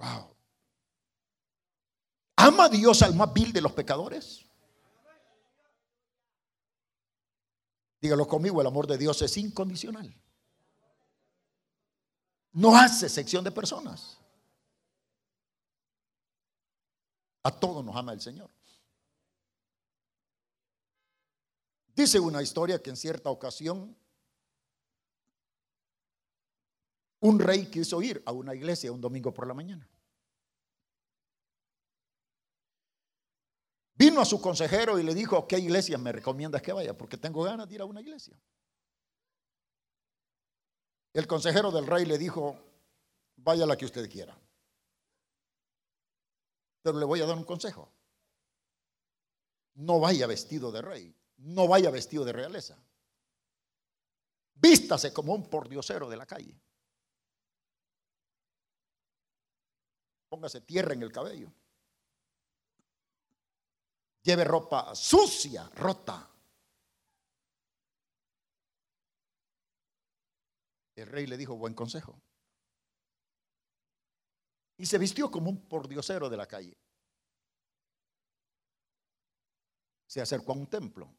Wow. 0.00 0.34
¿Ama 2.36 2.68
Dios 2.70 3.02
al 3.02 3.14
más 3.14 3.32
vil 3.34 3.52
de 3.52 3.60
los 3.60 3.72
pecadores? 3.72 4.46
Dígalo 8.00 8.26
conmigo, 8.26 8.62
el 8.62 8.66
amor 8.66 8.86
de 8.86 8.96
Dios 8.96 9.20
es 9.20 9.36
incondicional. 9.36 10.10
No 12.52 12.74
hace 12.74 13.10
sección 13.10 13.44
de 13.44 13.50
personas. 13.50 14.18
A 17.42 17.50
todos 17.50 17.84
nos 17.84 17.94
ama 17.94 18.14
el 18.14 18.22
Señor. 18.22 18.50
Dice 21.94 22.18
una 22.18 22.42
historia 22.42 22.82
que 22.82 22.88
en 22.88 22.96
cierta 22.96 23.28
ocasión 23.28 23.94
un 27.20 27.38
rey 27.38 27.66
quiso 27.66 28.00
ir 28.02 28.22
a 28.26 28.32
una 28.32 28.54
iglesia 28.54 28.92
un 28.92 29.00
domingo 29.00 29.32
por 29.32 29.46
la 29.46 29.54
mañana. 29.54 29.88
Vino 33.94 34.22
a 34.22 34.24
su 34.24 34.40
consejero 34.40 34.98
y 34.98 35.02
le 35.02 35.14
dijo, 35.14 35.46
¿qué 35.46 35.58
iglesia 35.58 35.98
me 35.98 36.10
recomiendas 36.10 36.62
que 36.62 36.72
vaya? 36.72 36.96
Porque 36.96 37.18
tengo 37.18 37.42
ganas 37.42 37.68
de 37.68 37.74
ir 37.74 37.80
a 37.82 37.84
una 37.84 38.00
iglesia. 38.00 38.34
El 41.12 41.26
consejero 41.26 41.70
del 41.70 41.86
rey 41.86 42.06
le 42.06 42.16
dijo, 42.16 42.56
vaya 43.36 43.66
la 43.66 43.76
que 43.76 43.84
usted 43.84 44.08
quiera. 44.10 44.38
Pero 46.82 46.98
le 46.98 47.04
voy 47.04 47.20
a 47.20 47.26
dar 47.26 47.36
un 47.36 47.44
consejo. 47.44 47.92
No 49.74 50.00
vaya 50.00 50.26
vestido 50.26 50.72
de 50.72 50.80
rey, 50.80 51.14
no 51.36 51.68
vaya 51.68 51.90
vestido 51.90 52.24
de 52.24 52.32
realeza. 52.32 52.82
Vístase 54.54 55.12
como 55.12 55.34
un 55.34 55.48
pordiosero 55.48 56.08
de 56.08 56.16
la 56.16 56.24
calle. 56.24 56.58
Póngase 60.30 60.60
tierra 60.60 60.94
en 60.94 61.02
el 61.02 61.10
cabello. 61.10 61.52
Lleve 64.22 64.44
ropa 64.44 64.94
sucia, 64.94 65.68
rota. 65.74 66.30
El 70.94 71.06
rey 71.08 71.26
le 71.26 71.36
dijo, 71.36 71.56
buen 71.56 71.74
consejo. 71.74 72.16
Y 74.76 74.86
se 74.86 74.98
vistió 74.98 75.30
como 75.30 75.50
un 75.50 75.66
pordiosero 75.66 76.30
de 76.30 76.36
la 76.36 76.46
calle. 76.46 76.78
Se 80.06 80.20
acercó 80.20 80.52
a 80.52 80.56
un 80.56 80.68
templo. 80.68 81.12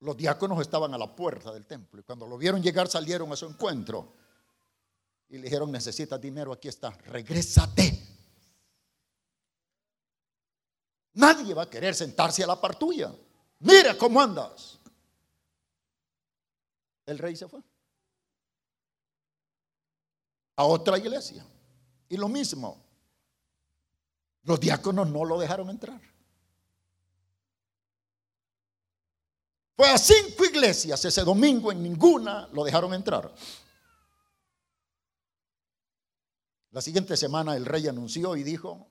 Los 0.00 0.16
diáconos 0.16 0.60
estaban 0.60 0.92
a 0.92 0.98
la 0.98 1.14
puerta 1.14 1.52
del 1.52 1.66
templo 1.66 2.00
y 2.00 2.02
cuando 2.02 2.26
lo 2.26 2.36
vieron 2.36 2.60
llegar 2.60 2.88
salieron 2.88 3.30
a 3.30 3.36
su 3.36 3.46
encuentro 3.46 4.21
y 5.32 5.38
le 5.38 5.44
dijeron, 5.44 5.72
necesitas 5.72 6.20
dinero, 6.20 6.52
aquí 6.52 6.68
está, 6.68 6.90
regrésate. 6.90 8.00
Nadie 11.14 11.54
va 11.54 11.62
a 11.62 11.70
querer 11.70 11.94
sentarse 11.94 12.44
a 12.44 12.46
la 12.46 12.60
par 12.60 12.78
tuya. 12.78 13.10
Mira 13.60 13.96
cómo 13.96 14.20
andas. 14.20 14.78
El 17.06 17.18
rey 17.18 17.34
se 17.34 17.48
fue 17.48 17.60
a 20.56 20.64
otra 20.64 20.98
iglesia. 20.98 21.46
Y 22.10 22.18
lo 22.18 22.28
mismo, 22.28 22.84
los 24.42 24.60
diáconos 24.60 25.08
no 25.08 25.24
lo 25.24 25.40
dejaron 25.40 25.70
entrar. 25.70 26.00
Fue 29.76 29.88
a 29.88 29.96
cinco 29.96 30.44
iglesias 30.44 31.02
ese 31.06 31.22
domingo, 31.22 31.72
en 31.72 31.82
ninguna 31.82 32.48
lo 32.52 32.64
dejaron 32.64 32.92
entrar. 32.92 33.32
La 36.72 36.80
siguiente 36.80 37.16
semana 37.16 37.54
el 37.54 37.66
rey 37.66 37.86
anunció 37.86 38.34
y 38.34 38.42
dijo, 38.42 38.90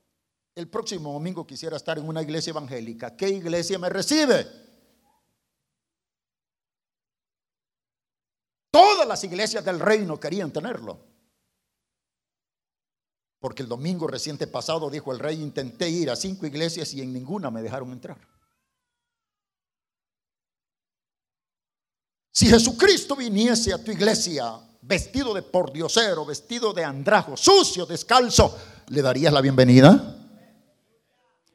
el 0.53 0.69
próximo 0.69 1.13
domingo 1.13 1.47
quisiera 1.47 1.77
estar 1.77 1.97
en 1.97 2.07
una 2.07 2.21
iglesia 2.21 2.51
evangélica. 2.51 3.17
¿Qué 3.17 3.29
iglesia 3.29 3.79
me 3.79 3.89
recibe? 3.89 4.47
Todas 8.69 9.07
las 9.07 9.23
iglesias 9.23 9.65
del 9.65 9.79
reino 9.79 10.19
querían 10.19 10.53
tenerlo. 10.53 11.07
Porque 13.39 13.63
el 13.63 13.67
domingo 13.67 14.07
reciente 14.07 14.45
pasado, 14.45 14.91
dijo 14.91 15.11
el 15.11 15.17
rey, 15.17 15.41
intenté 15.41 15.89
ir 15.89 16.11
a 16.11 16.15
cinco 16.15 16.45
iglesias 16.45 16.93
y 16.93 17.01
en 17.01 17.11
ninguna 17.11 17.49
me 17.49 17.63
dejaron 17.63 17.91
entrar. 17.91 18.19
Si 22.31 22.45
Jesucristo 22.45 23.15
viniese 23.15 23.73
a 23.73 23.83
tu 23.83 23.91
iglesia 23.91 24.70
vestido 24.81 25.33
de 25.33 25.43
pordiosero, 25.43 26.25
vestido 26.25 26.73
de 26.73 26.83
andrajo, 26.83 27.37
sucio, 27.37 27.85
descalzo, 27.85 28.57
¿le 28.87 29.01
darías 29.01 29.31
la 29.31 29.41
bienvenida? 29.41 30.17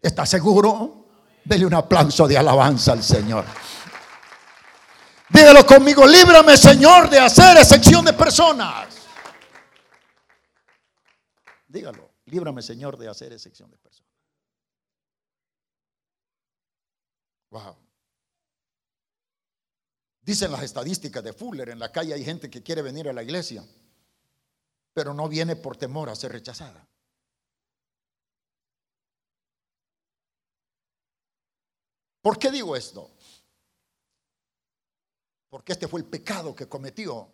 ¿Está 0.00 0.24
seguro? 0.24 1.06
Dele 1.44 1.66
un 1.66 1.74
aplauso 1.74 2.26
de 2.26 2.38
alabanza 2.38 2.92
al 2.92 3.02
Señor. 3.02 3.44
Dígalo 5.28 5.66
conmigo, 5.66 6.06
líbrame 6.06 6.56
Señor 6.56 7.10
de 7.10 7.18
hacer 7.18 7.56
excepción 7.56 8.04
de 8.04 8.12
personas. 8.12 8.88
Dígalo, 11.66 12.10
líbrame 12.26 12.62
Señor 12.62 12.96
de 12.96 13.08
hacer 13.08 13.32
excepción 13.32 13.70
de 13.70 13.76
personas. 13.78 14.06
Wow. 17.50 17.86
Dicen 20.26 20.50
las 20.50 20.64
estadísticas 20.64 21.22
de 21.22 21.32
Fuller, 21.32 21.68
en 21.68 21.78
la 21.78 21.92
calle 21.92 22.12
hay 22.12 22.24
gente 22.24 22.50
que 22.50 22.60
quiere 22.60 22.82
venir 22.82 23.08
a 23.08 23.12
la 23.12 23.22
iglesia, 23.22 23.64
pero 24.92 25.14
no 25.14 25.28
viene 25.28 25.54
por 25.54 25.76
temor 25.76 26.10
a 26.10 26.16
ser 26.16 26.32
rechazada. 26.32 26.84
¿Por 32.20 32.40
qué 32.40 32.50
digo 32.50 32.74
esto? 32.74 33.08
Porque 35.48 35.74
este 35.74 35.86
fue 35.86 36.00
el 36.00 36.06
pecado 36.06 36.56
que 36.56 36.68
cometió 36.68 37.30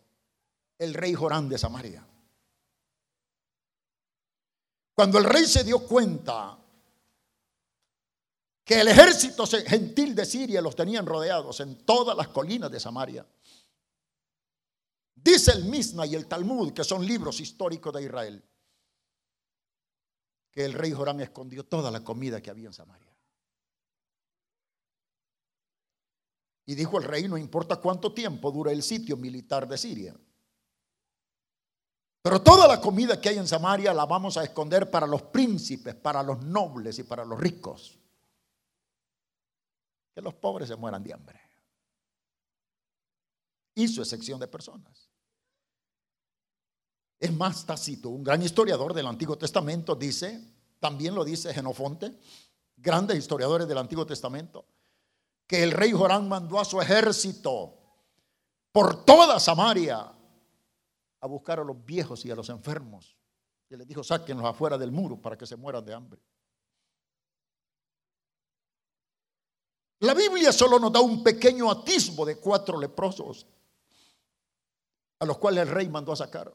el 0.77 0.93
rey 0.93 1.15
Jorán 1.15 1.49
de 1.49 1.57
Samaria. 1.57 2.07
Cuando 4.93 5.17
el 5.17 5.25
rey 5.25 5.47
se 5.47 5.65
dio 5.65 5.87
cuenta 5.87 6.62
que 8.65 8.81
el 8.81 8.89
ejército 8.89 9.45
gentil 9.47 10.15
de 10.15 10.25
Siria 10.25 10.61
los 10.61 10.77
tenían 10.77 11.07
rodeados 11.07 11.61
en 11.61 11.85
todas 11.85 12.17
las 12.17 12.29
colinas 12.29 12.71
de 12.71 12.79
Samaria. 12.79 13.27
Dice 15.15 15.53
el 15.53 15.65
Misna 15.65 16.07
y 16.07 16.15
el 16.15 16.27
Talmud, 16.27 16.73
que 16.73 16.85
son 16.85 17.05
libros 17.05 17.41
históricos 17.41 17.93
de 17.93 18.03
Israel, 18.03 18.45
que 20.51 20.65
el 20.65 20.73
rey 20.73 20.93
Joram 20.93 21.21
escondió 21.21 21.65
toda 21.65 21.91
la 21.91 22.05
comida 22.05 22.41
que 22.41 22.51
había 22.51 22.69
en 22.69 22.73
Samaria. 22.73 23.11
Y 26.67 26.75
dijo 26.75 26.99
el 26.99 27.05
rey, 27.05 27.27
no 27.29 27.37
importa 27.37 27.77
cuánto 27.77 28.13
tiempo 28.13 28.51
dure 28.53 28.73
el 28.73 28.83
sitio 28.83 29.17
militar 29.17 29.69
de 29.69 29.77
Siria. 29.79 30.15
Pero 32.23 32.41
toda 32.41 32.69
la 32.69 32.81
comida 32.81 33.21
que 33.21 33.31
hay 33.31 33.39
en 33.39 33.49
Samaria 33.49 33.93
la 33.93 34.07
vamos 34.07 34.37
a 34.37 34.45
esconder 34.45 34.89
para 34.89 35.09
los 35.09 35.23
príncipes, 35.23 35.97
para 35.97 36.23
los 36.23 36.41
nobles 36.45 37.01
y 37.01 37.03
para 37.03 37.25
los 37.25 37.39
ricos. 37.39 37.99
Que 40.15 40.21
los 40.21 40.35
pobres 40.35 40.69
se 40.69 40.77
mueran 40.77 41.03
de 41.03 41.13
hambre. 41.13 41.41
Hizo 43.75 44.03
excepción 44.03 44.39
de 44.39 44.49
personas. 44.49 45.09
Es 47.19 47.33
más, 47.33 47.65
Tacito, 47.65 48.11
un 48.11 48.25
gran 48.25 48.43
historiador 48.43 48.93
del 48.93 49.07
Antiguo 49.07 49.39
Testamento, 49.39 49.95
dice, 49.95 50.43
también 50.81 51.15
lo 51.15 51.25
dice 51.25 51.55
Genofonte, 51.55 52.19
grandes 52.77 53.17
historiadores 53.17 53.69
del 53.69 53.79
Antiguo 53.79 54.05
Testamento, 54.05 54.67
que 55.47 55.63
el 55.63 55.71
rey 55.71 55.93
Jorán 55.93 56.29
mandó 56.29 56.59
a 56.59 56.65
su 56.65 56.81
ejército 56.81 57.79
por 58.73 59.05
toda 59.05 59.39
Samaria 59.39 60.13
a 61.21 61.27
buscar 61.29 61.61
a 61.61 61.65
los 61.65 61.85
viejos 61.85 62.25
y 62.25 62.31
a 62.31 62.35
los 62.35 62.49
enfermos. 62.49 63.17
Y 63.71 63.77
les 63.77 63.87
dijo, 63.87 64.03
sáquenlos 64.03 64.45
afuera 64.45 64.77
del 64.77 64.91
muro 64.91 65.17
para 65.23 65.39
que 65.39 65.47
se 65.47 65.57
mueran 65.57 65.85
de 65.85 65.95
hambre. 65.95 66.21
La 70.03 70.15
Biblia 70.15 70.53
solo 70.53 70.81
nos 70.81 70.93
da 70.93 71.01
un 71.01 71.23
pequeño 71.23 71.71
atisbo 71.71 72.25
de 72.25 72.37
cuatro 72.37 72.79
leprosos 72.79 73.47
a 75.21 75.25
los 75.25 75.39
cuales 75.39 75.63
el 75.63 75.73
rey 75.73 75.89
mandó 75.89 76.11
a 76.11 76.17
sacar. 76.17 76.53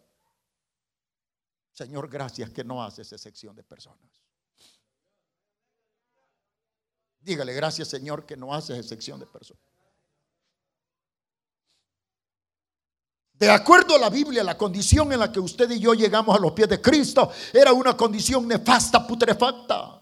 Señor, 1.71 2.09
gracias 2.09 2.49
que 2.49 2.65
no 2.65 2.83
haces 2.83 3.09
excepción 3.13 3.55
de 3.55 3.63
personas. 3.63 4.21
Dígale, 7.21 7.53
gracias 7.53 7.87
Señor 7.87 8.25
que 8.25 8.35
no 8.35 8.53
haces 8.53 8.77
excepción 8.77 9.17
de 9.17 9.27
personas. 9.27 9.63
De 13.31 13.49
acuerdo 13.49 13.95
a 13.95 13.99
la 13.99 14.09
Biblia, 14.09 14.43
la 14.43 14.57
condición 14.57 15.13
en 15.13 15.19
la 15.19 15.31
que 15.31 15.39
usted 15.39 15.69
y 15.71 15.79
yo 15.79 15.93
llegamos 15.93 16.35
a 16.35 16.39
los 16.41 16.51
pies 16.51 16.67
de 16.67 16.81
Cristo 16.81 17.31
era 17.53 17.71
una 17.71 17.95
condición 17.95 18.45
nefasta, 18.45 19.07
putrefacta. 19.07 19.96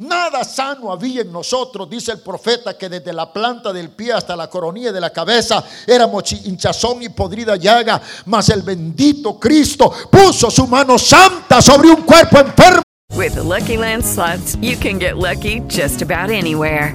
Nada 0.00 0.44
sano 0.44 0.90
había 0.90 1.20
en 1.20 1.30
nosotros, 1.30 1.88
dice 1.90 2.12
el 2.12 2.20
profeta, 2.20 2.72
que 2.78 2.88
desde 2.88 3.12
la 3.12 3.30
planta 3.30 3.70
del 3.70 3.90
pie 3.90 4.14
hasta 4.14 4.34
la 4.34 4.48
coronilla 4.48 4.92
de 4.92 5.00
la 5.00 5.10
cabeza 5.10 5.62
éramos 5.86 6.32
hinchazón 6.32 7.02
y 7.02 7.10
podrida 7.10 7.56
llaga, 7.56 8.00
mas 8.24 8.48
el 8.48 8.62
bendito 8.62 9.38
Cristo 9.38 9.92
puso 10.10 10.50
su 10.50 10.66
mano 10.66 10.98
santa 10.98 11.60
sobre 11.60 11.90
un 11.90 12.00
cuerpo 12.00 12.38
enfermo. 12.38 12.80
With 13.14 13.34
the 13.34 13.42
Lucky 13.42 13.76
Land 13.76 14.02
slots, 14.02 14.56
you 14.62 14.78
can 14.78 14.98
get 14.98 15.18
lucky 15.18 15.60
just 15.68 16.00
about 16.00 16.30
anywhere. 16.30 16.94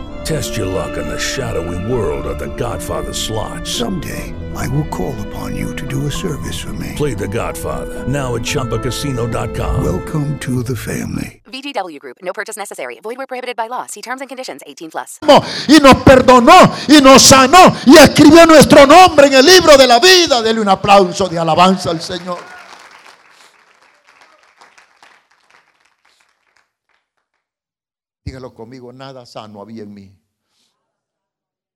Test 0.23 0.55
your 0.55 0.67
luck 0.67 0.97
in 0.97 1.07
the 1.07 1.17
shadowy 1.17 1.91
world 1.91 2.27
of 2.27 2.37
The 2.37 2.53
Godfather 2.55 3.11
slot. 3.11 3.65
Someday, 3.65 4.33
I 4.55 4.67
will 4.67 4.87
call 4.89 5.15
upon 5.27 5.55
you 5.55 5.75
to 5.75 5.87
do 5.87 6.05
a 6.05 6.11
service 6.11 6.59
for 6.59 6.71
me. 6.73 6.93
Play 6.95 7.15
The 7.15 7.27
Godfather 7.27 8.07
now 8.07 8.35
at 8.35 8.43
ChumbaCasino.com. 8.43 9.83
Welcome 9.83 10.37
to 10.39 10.61
the 10.61 10.75
family. 10.75 11.41
VGW 11.45 11.99
Group. 11.99 12.17
No 12.21 12.33
purchase 12.33 12.55
necessary. 12.55 12.99
Void 13.01 13.17
where 13.17 13.25
prohibited 13.25 13.55
by 13.55 13.67
law. 13.67 13.87
See 13.87 14.01
terms 14.01 14.21
and 14.21 14.29
conditions. 14.29 14.61
18 14.67 14.91
plus. 14.91 15.19
Y 15.67 15.79
nos 15.79 15.95
perdonó 16.03 16.71
y 16.87 17.01
nos 17.01 17.23
sanó 17.23 17.75
y 17.87 17.97
escribió 17.97 18.45
nuestro 18.45 18.85
nombre 18.85 19.25
en 19.27 19.33
el 19.33 19.45
libro 19.45 19.75
de 19.75 19.87
la 19.87 19.99
vida. 19.99 20.41
Dele 20.43 20.61
un 20.61 20.69
aplauso 20.69 21.27
de 21.27 21.39
alabanza 21.39 21.89
al 21.89 21.99
Señor. 21.99 22.60
Dígalo 28.31 28.53
conmigo, 28.53 28.93
nada 28.93 29.25
sano 29.25 29.59
había 29.59 29.83
en 29.83 29.93
mí 29.93 30.17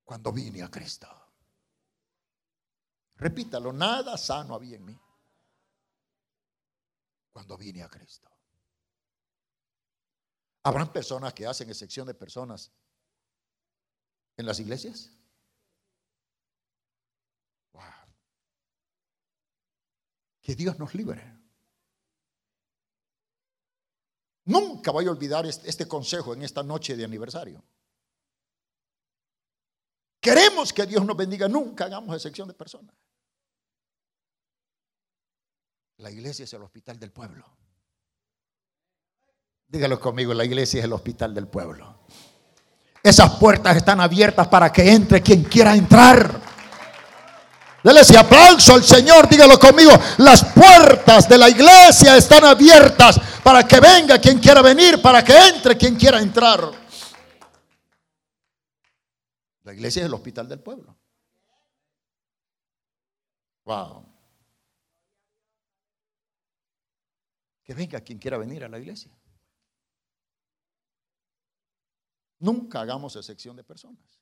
cuando 0.06 0.32
vine 0.32 0.62
a 0.62 0.70
Cristo. 0.70 1.06
Repítalo, 3.16 3.74
nada 3.74 4.16
sano 4.16 4.54
había 4.54 4.76
en 4.76 4.86
mí 4.86 4.98
cuando 7.30 7.58
vine 7.58 7.82
a 7.82 7.90
Cristo. 7.90 8.30
¿Habrán 10.62 10.90
personas 10.94 11.34
que 11.34 11.46
hacen 11.46 11.68
excepción 11.68 12.06
de 12.06 12.14
personas 12.14 12.72
en 14.38 14.46
las 14.46 14.58
iglesias? 14.58 15.10
Wow. 17.74 17.82
Que 20.40 20.54
Dios 20.54 20.78
nos 20.78 20.94
libre. 20.94 21.35
Nunca 24.46 24.92
voy 24.92 25.06
a 25.06 25.10
olvidar 25.10 25.44
este 25.46 25.88
consejo 25.88 26.32
en 26.32 26.42
esta 26.42 26.62
noche 26.62 26.96
de 26.96 27.04
aniversario. 27.04 27.64
Queremos 30.20 30.72
que 30.72 30.86
Dios 30.86 31.04
nos 31.04 31.16
bendiga, 31.16 31.48
nunca 31.48 31.84
hagamos 31.84 32.14
excepción 32.14 32.46
de 32.48 32.54
personas. 32.54 32.94
La 35.98 36.10
iglesia 36.10 36.44
es 36.44 36.52
el 36.52 36.62
hospital 36.62 36.98
del 36.98 37.10
pueblo. 37.10 37.44
Dígalo 39.66 39.98
conmigo, 39.98 40.32
la 40.32 40.44
iglesia 40.44 40.78
es 40.78 40.84
el 40.84 40.92
hospital 40.92 41.34
del 41.34 41.48
pueblo. 41.48 42.00
Esas 43.02 43.34
puertas 43.36 43.76
están 43.76 44.00
abiertas 44.00 44.46
para 44.46 44.70
que 44.72 44.92
entre 44.92 45.22
quien 45.22 45.42
quiera 45.44 45.74
entrar. 45.74 46.40
Dele 47.82 48.00
ese 48.00 48.18
aplauso 48.18 48.74
al 48.74 48.84
Señor, 48.84 49.28
dígalo 49.28 49.58
conmigo. 49.58 49.92
Las 50.18 50.44
puertas 50.44 51.28
de 51.28 51.38
la 51.38 51.48
iglesia 51.48 52.16
están 52.16 52.44
abiertas 52.44 53.20
para 53.46 53.62
que 53.62 53.78
venga 53.78 54.20
quien 54.20 54.40
quiera 54.40 54.60
venir, 54.60 55.00
para 55.00 55.22
que 55.22 55.32
entre 55.32 55.76
quien 55.76 55.94
quiera 55.94 56.20
entrar. 56.20 56.68
La 59.62 59.72
iglesia 59.72 60.00
es 60.00 60.06
el 60.06 60.14
hospital 60.14 60.48
del 60.48 60.60
pueblo. 60.60 60.96
Wow. 63.64 64.04
Que 67.62 67.72
venga 67.72 68.00
quien 68.00 68.18
quiera 68.18 68.36
venir 68.36 68.64
a 68.64 68.68
la 68.68 68.80
iglesia. 68.80 69.16
Nunca 72.40 72.80
hagamos 72.80 73.14
excepción 73.14 73.54
de 73.54 73.62
personas. 73.62 74.20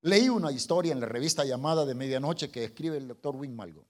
Leí 0.00 0.30
una 0.30 0.50
historia 0.50 0.92
en 0.92 1.00
la 1.00 1.06
revista 1.06 1.44
llamada 1.44 1.84
de 1.84 1.94
medianoche 1.94 2.50
que 2.50 2.64
escribe 2.64 2.96
el 2.96 3.06
doctor 3.06 3.36
Win 3.36 3.54
Malgo. 3.54 3.86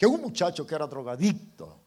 Que 0.00 0.06
un 0.06 0.22
muchacho 0.22 0.66
que 0.66 0.74
era 0.74 0.86
drogadicto, 0.86 1.78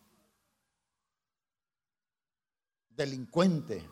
delincuente, 2.90 3.90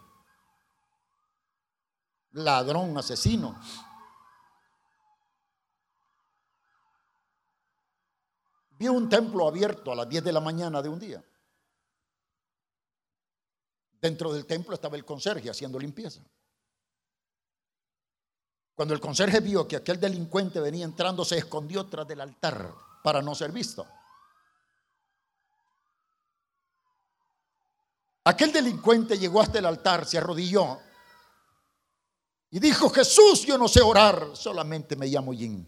ladrón, 2.34 2.96
asesino, 3.00 3.60
vio 8.70 8.94
un 8.94 9.10
templo 9.10 9.48
abierto 9.48 9.92
a 9.92 9.96
las 9.96 10.08
10 10.08 10.24
de 10.24 10.32
la 10.32 10.40
mañana 10.40 10.84
de 10.84 10.90
un 10.90 11.00
día. 11.00 11.26
Dentro 14.00 14.32
del 14.32 14.46
templo 14.46 14.76
estaba 14.76 14.98
el 14.98 15.04
conserje 15.04 15.50
haciendo 15.50 15.80
limpieza. 15.80 16.22
Cuando 18.76 18.94
el 18.94 19.00
conserje 19.00 19.40
vio 19.40 19.68
que 19.68 19.78
aquel 19.78 20.00
delincuente 20.00 20.60
venía 20.60 20.86
entrando, 20.86 21.26
se 21.26 21.40
escondió 21.40 21.88
tras 21.88 22.08
del 22.08 22.22
altar 22.22 22.72
para 23.04 23.24
no 23.24 23.34
ser 23.34 23.52
visto. 23.52 23.88
Aquel 28.24 28.52
delincuente 28.52 29.18
llegó 29.18 29.42
hasta 29.42 29.60
el 29.60 29.66
altar, 29.66 30.06
se 30.06 30.18
arrodilló 30.18 30.80
y 32.52 32.60
dijo, 32.60 32.90
Jesús, 32.90 33.46
yo 33.46 33.58
no 33.58 33.68
sé 33.68 33.82
orar, 33.82 34.36
solamente 34.36 34.96
me 34.96 35.08
llamo 35.08 35.34
Jim. 35.34 35.66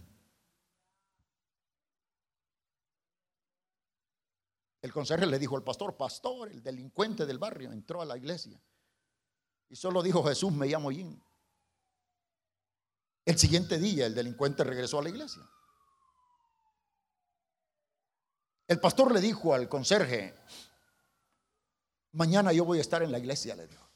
El 4.81 4.91
consejero 4.91 5.27
le 5.27 5.39
dijo 5.39 5.55
al 5.55 5.63
pastor, 5.63 5.95
pastor, 5.95 6.51
el 6.51 6.61
delincuente 6.61 7.25
del 7.25 7.39
barrio 7.39 7.71
entró 7.71 8.01
a 8.01 8.05
la 8.05 8.17
iglesia 8.17 8.61
y 9.69 9.75
solo 9.75 10.03
dijo, 10.03 10.21
Jesús, 10.23 10.51
me 10.51 10.67
llamo 10.67 10.91
Jim. 10.91 11.19
El 13.25 13.39
siguiente 13.39 13.79
día 13.79 14.05
el 14.05 14.13
delincuente 14.13 14.65
regresó 14.65 14.99
a 14.99 15.03
la 15.03 15.09
iglesia. 15.09 15.41
El 18.67 18.79
pastor 18.81 19.13
le 19.13 19.21
dijo 19.21 19.53
al 19.53 19.69
conserje, 19.69 20.37
mañana 22.13 22.53
yo 22.53 22.65
voy 22.65 22.77
a 22.77 22.81
estar 22.81 23.03
en 23.03 23.11
la 23.11 23.19
iglesia, 23.19 23.55
le 23.55 23.67
dijo, 23.67 23.87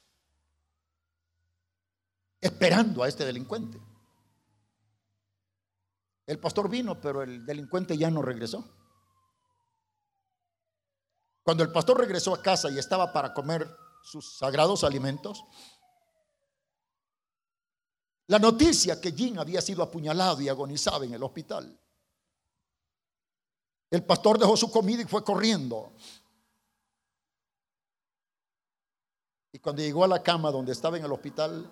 esperando 2.40 3.02
a 3.02 3.08
este 3.08 3.24
delincuente. 3.24 3.80
El 6.26 6.38
pastor 6.38 6.68
vino, 6.68 7.00
pero 7.00 7.22
el 7.22 7.44
delincuente 7.46 7.96
ya 7.96 8.10
no 8.10 8.20
regresó. 8.20 8.64
Cuando 11.42 11.64
el 11.64 11.72
pastor 11.72 11.98
regresó 11.98 12.34
a 12.34 12.42
casa 12.42 12.70
y 12.70 12.78
estaba 12.78 13.12
para 13.12 13.32
comer 13.32 13.66
sus 14.02 14.36
sagrados 14.36 14.84
alimentos, 14.84 15.42
la 18.26 18.38
noticia 18.38 19.00
que 19.00 19.12
Jim 19.12 19.38
había 19.38 19.62
sido 19.62 19.82
apuñalado 19.82 20.42
y 20.42 20.50
agonizaba 20.50 21.06
en 21.06 21.14
el 21.14 21.22
hospital. 21.22 21.80
El 23.90 24.04
pastor 24.04 24.38
dejó 24.38 24.54
su 24.54 24.70
comida 24.70 25.00
y 25.00 25.06
fue 25.06 25.24
corriendo. 25.24 25.94
Y 29.58 29.60
cuando 29.60 29.82
llegó 29.82 30.04
a 30.04 30.08
la 30.08 30.22
cama 30.22 30.52
donde 30.52 30.70
estaba 30.70 30.98
en 30.98 31.04
el 31.04 31.10
hospital, 31.10 31.68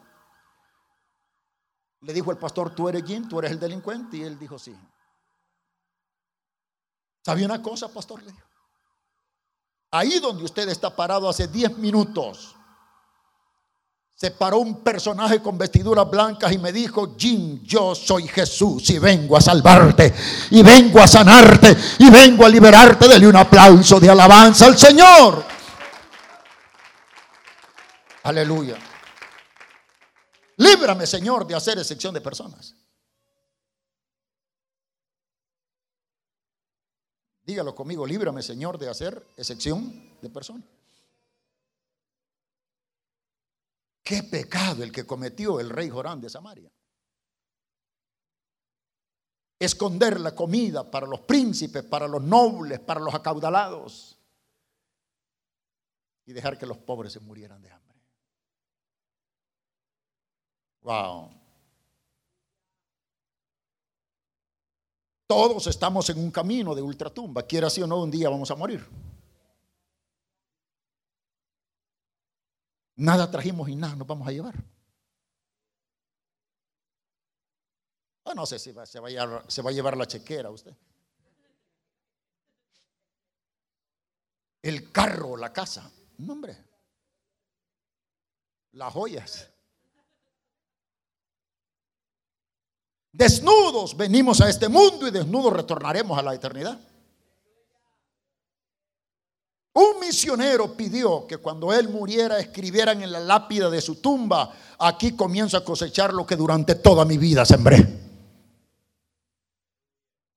le 2.01 2.13
dijo 2.13 2.33
el 2.33 2.37
pastor, 2.37 2.75
tú 2.75 2.89
eres 2.89 3.05
Jim, 3.05 3.29
tú 3.29 3.39
eres 3.39 3.53
el 3.53 3.61
delincuente. 3.61 4.17
Y 4.17 4.25
él 4.25 4.37
dijo, 4.37 4.59
sí. 4.59 4.77
¿Sabía 7.25 7.47
una 7.47 7.63
cosa, 7.63 7.89
pastor? 7.89 8.25
Le 8.25 8.33
dijo. 8.33 8.49
Ahí 9.93 10.19
donde 10.19 10.43
usted 10.43 10.69
está 10.69 10.97
parado 10.97 11.29
hace 11.29 11.47
10 11.47 11.79
minutos, 11.79 12.57
se 14.17 14.33
paró 14.33 14.59
un 14.59 14.83
personaje 14.83 15.41
con 15.41 15.57
vestiduras 15.57 16.11
blancas 16.11 16.51
y 16.51 16.59
me 16.59 16.73
dijo, 16.73 17.15
Jim, 17.17 17.63
yo 17.63 17.95
soy 17.95 18.27
Jesús 18.27 18.91
y 18.91 18.99
vengo 18.99 19.37
a 19.37 19.41
salvarte 19.41 20.13
y 20.51 20.61
vengo 20.61 21.01
a 21.01 21.07
sanarte 21.07 21.77
y 22.01 22.11
vengo 22.11 22.45
a 22.45 22.49
liberarte. 22.49 23.07
Dele 23.07 23.29
un 23.29 23.37
aplauso 23.37 24.01
de 24.01 24.11
alabanza 24.11 24.67
al 24.67 24.77
Señor. 24.77 25.56
Aleluya. 28.27 28.77
Líbrame, 30.57 31.07
Señor, 31.07 31.47
de 31.47 31.55
hacer 31.55 31.79
excepción 31.79 32.13
de 32.13 32.21
personas. 32.21 32.75
Dígalo 37.45 37.73
conmigo, 37.73 38.05
líbrame, 38.05 38.43
Señor, 38.43 38.79
de 38.79 38.89
hacer 38.89 39.25
excepción 39.37 40.19
de 40.21 40.29
personas. 40.29 40.67
Qué 44.03 44.25
pecado 44.25 44.83
el 44.83 44.91
que 44.91 45.07
cometió 45.07 45.61
el 45.61 45.71
rey 45.71 45.89
Jorán 45.89 46.21
de 46.21 46.29
Samaria. 46.29 46.73
Esconder 49.61 50.19
la 50.19 50.35
comida 50.35 50.91
para 50.91 51.07
los 51.07 51.21
príncipes, 51.21 51.85
para 51.85 52.09
los 52.09 52.25
nobles, 52.25 52.81
para 52.81 52.99
los 52.99 53.15
acaudalados. 53.15 54.19
Y 56.25 56.33
dejar 56.33 56.59
que 56.59 56.67
los 56.67 56.79
pobres 56.79 57.13
se 57.13 57.21
murieran 57.21 57.63
de 57.63 57.71
hambre. 57.71 57.76
Wow. 60.87 61.29
Todos 65.27 65.67
estamos 65.67 66.09
en 66.11 66.19
un 66.21 66.31
camino 66.31 66.77
de 66.77 66.83
ultratumba. 66.83 67.43
Quiera 67.43 67.67
así 67.67 67.83
o 67.83 67.89
no, 67.89 68.01
un 68.03 68.11
día 68.13 68.31
vamos 68.31 68.53
a 68.53 68.55
morir. 68.55 68.87
Nada 72.95 73.29
trajimos 73.29 73.69
y 73.69 73.75
nada 73.75 73.97
nos 73.97 74.07
vamos 74.07 74.29
a 74.29 74.31
llevar. 74.31 74.55
Ah, 78.25 78.35
no 78.37 78.47
sé 78.47 78.61
si 78.61 78.73
se, 78.85 79.01
va 79.01 79.09
a 79.09 79.11
llevar, 79.11 79.45
se 79.51 79.63
va 79.63 79.71
a 79.71 79.73
llevar 79.73 79.97
la 79.97 80.07
chequera 80.07 80.51
usted. 80.51 80.73
El 84.63 84.93
carro, 84.93 85.37
la 85.37 85.53
casa. 85.53 85.91
No, 86.19 86.35
hombre. 86.35 86.57
Las 88.71 88.93
joyas. 88.93 89.56
Desnudos 93.17 93.97
venimos 93.97 94.43
a 94.43 94.51
este 94.51 94.69
mundo 94.69 95.09
y 95.09 95.11
desnudos 95.11 95.51
retornaremos 95.51 96.19
a 96.19 96.23
la 96.23 96.35
eternidad. 96.35 96.79
Un 99.73 100.01
misionero 100.01 100.77
pidió 100.77 101.27
que 101.27 101.39
cuando 101.39 101.73
él 101.73 101.89
muriera 101.89 102.39
escribieran 102.39 103.03
en 103.03 103.11
la 103.11 103.21
lápida 103.21 103.71
de 103.71 103.81
su 103.81 104.03
tumba, 104.03 104.55
aquí 104.79 105.17
comienzo 105.17 105.57
a 105.57 105.65
cosechar 105.65 106.13
lo 106.13 106.27
que 106.27 106.37
durante 106.37 106.75
toda 106.75 107.07
mi 107.07 107.17
vida 107.17 107.47
sembré. 107.47 107.87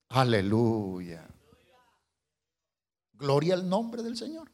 Aleluya. 0.08 1.28
Gloria 3.12 3.56
al 3.56 3.68
nombre 3.68 4.04
del 4.04 4.15
Señor. 4.15 4.50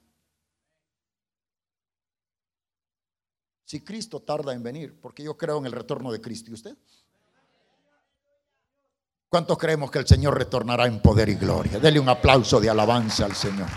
Si 3.66 3.82
Cristo 3.82 4.20
tarda 4.20 4.52
en 4.54 4.64
venir, 4.64 5.00
porque 5.00 5.22
yo 5.22 5.38
creo 5.38 5.60
en 5.60 5.68
el 5.68 5.72
retorno 5.72 6.12
de 6.12 6.22
Cristo 6.22 6.50
y 6.50 6.56
usted. 6.56 6.76
¿Cuántos 9.36 9.58
creemos 9.58 9.92
que 9.92 10.00
el 10.00 10.08
Señor 10.08 10.38
retornará 10.38 10.86
en 10.86 11.02
poder 11.02 11.28
y 11.28 11.36
gloria? 11.36 11.78
Dele 11.78 12.00
un 12.00 12.08
aplauso 12.08 12.58
de 12.58 12.70
alabanza 12.70 13.26
al 13.26 13.36
Señor. 13.36 13.68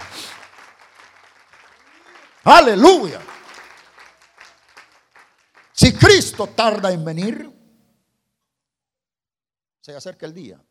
Aleluya. 2.44 3.20
Si 5.72 5.92
Cristo 5.94 6.46
tarda 6.46 6.92
en 6.92 7.04
venir, 7.04 7.52
se 9.80 9.96
acerca 9.96 10.26
el 10.26 10.32
día 10.32 10.64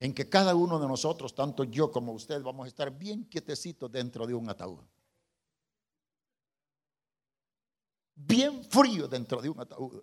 en 0.00 0.14
que 0.14 0.26
cada 0.26 0.54
uno 0.54 0.78
de 0.78 0.88
nosotros, 0.88 1.34
tanto 1.34 1.62
yo 1.64 1.92
como 1.92 2.12
usted, 2.12 2.40
vamos 2.40 2.64
a 2.64 2.68
estar 2.68 2.90
bien 2.90 3.26
quietecitos 3.26 3.92
dentro 3.92 4.26
de 4.26 4.32
un 4.32 4.48
ataúd. 4.48 4.82
Bien 8.14 8.64
frío 8.64 9.06
dentro 9.08 9.42
de 9.42 9.50
un 9.50 9.60
ataúd. 9.60 10.02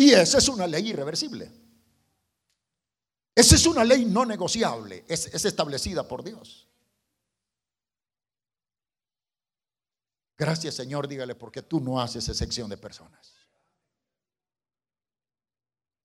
Y 0.00 0.14
esa 0.14 0.38
es 0.38 0.48
una 0.48 0.66
ley 0.66 0.88
irreversible. 0.88 1.52
Esa 3.34 3.54
es 3.54 3.66
una 3.66 3.84
ley 3.84 4.06
no 4.06 4.24
negociable. 4.24 5.04
Es, 5.06 5.26
es 5.26 5.44
establecida 5.44 6.08
por 6.08 6.24
Dios. 6.24 6.66
Gracias 10.38 10.74
Señor, 10.74 11.06
dígale, 11.06 11.34
porque 11.34 11.60
tú 11.60 11.80
no 11.80 12.00
haces 12.00 12.26
excepción 12.30 12.70
de 12.70 12.78
personas. 12.78 13.34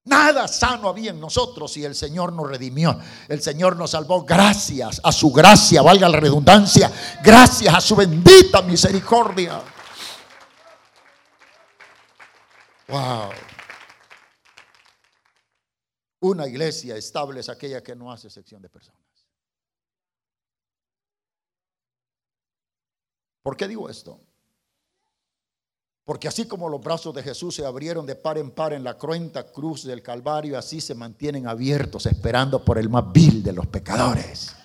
Nada 0.03 0.49
sano 0.49 0.89
había 0.89 1.11
en 1.11 1.21
nosotros 1.21 1.77
y 1.77 1.85
el 1.85 1.95
Señor 1.95 2.33
nos 2.33 2.49
redimió. 2.49 2.99
El 3.29 3.41
Señor 3.41 3.77
nos 3.77 3.91
salvó 3.91 4.25
gracias 4.25 4.99
a 5.01 5.13
su 5.13 5.31
gracia, 5.31 5.81
valga 5.81 6.09
la 6.09 6.19
redundancia, 6.19 6.91
gracias 7.23 7.73
a 7.73 7.79
su 7.79 7.95
bendita 7.95 8.61
misericordia. 8.61 9.63
Wow. 12.89 13.54
Una 16.21 16.47
iglesia 16.47 16.95
estable 16.95 17.41
es 17.41 17.49
aquella 17.49 17.83
que 17.83 17.95
no 17.95 18.11
hace 18.11 18.27
excepción 18.27 18.61
de 18.61 18.69
personas. 18.69 19.01
¿Por 23.43 23.55
qué 23.55 23.67
digo 23.67 23.89
esto? 23.89 24.19
Porque 26.03 26.27
así 26.27 26.47
como 26.47 26.69
los 26.69 26.81
brazos 26.81 27.13
de 27.15 27.23
Jesús 27.23 27.55
se 27.55 27.65
abrieron 27.65 28.05
de 28.05 28.15
par 28.15 28.37
en 28.37 28.51
par 28.51 28.73
en 28.73 28.83
la 28.83 28.97
cruenta 28.97 29.43
cruz 29.51 29.83
del 29.83 30.01
Calvario, 30.03 30.57
así 30.57 30.79
se 30.79 30.95
mantienen 30.95 31.47
abiertos 31.47 32.05
esperando 32.05 32.63
por 32.63 32.77
el 32.77 32.89
más 32.89 33.11
vil 33.11 33.43
de 33.43 33.53
los 33.53 33.65
pecadores. 33.67 34.55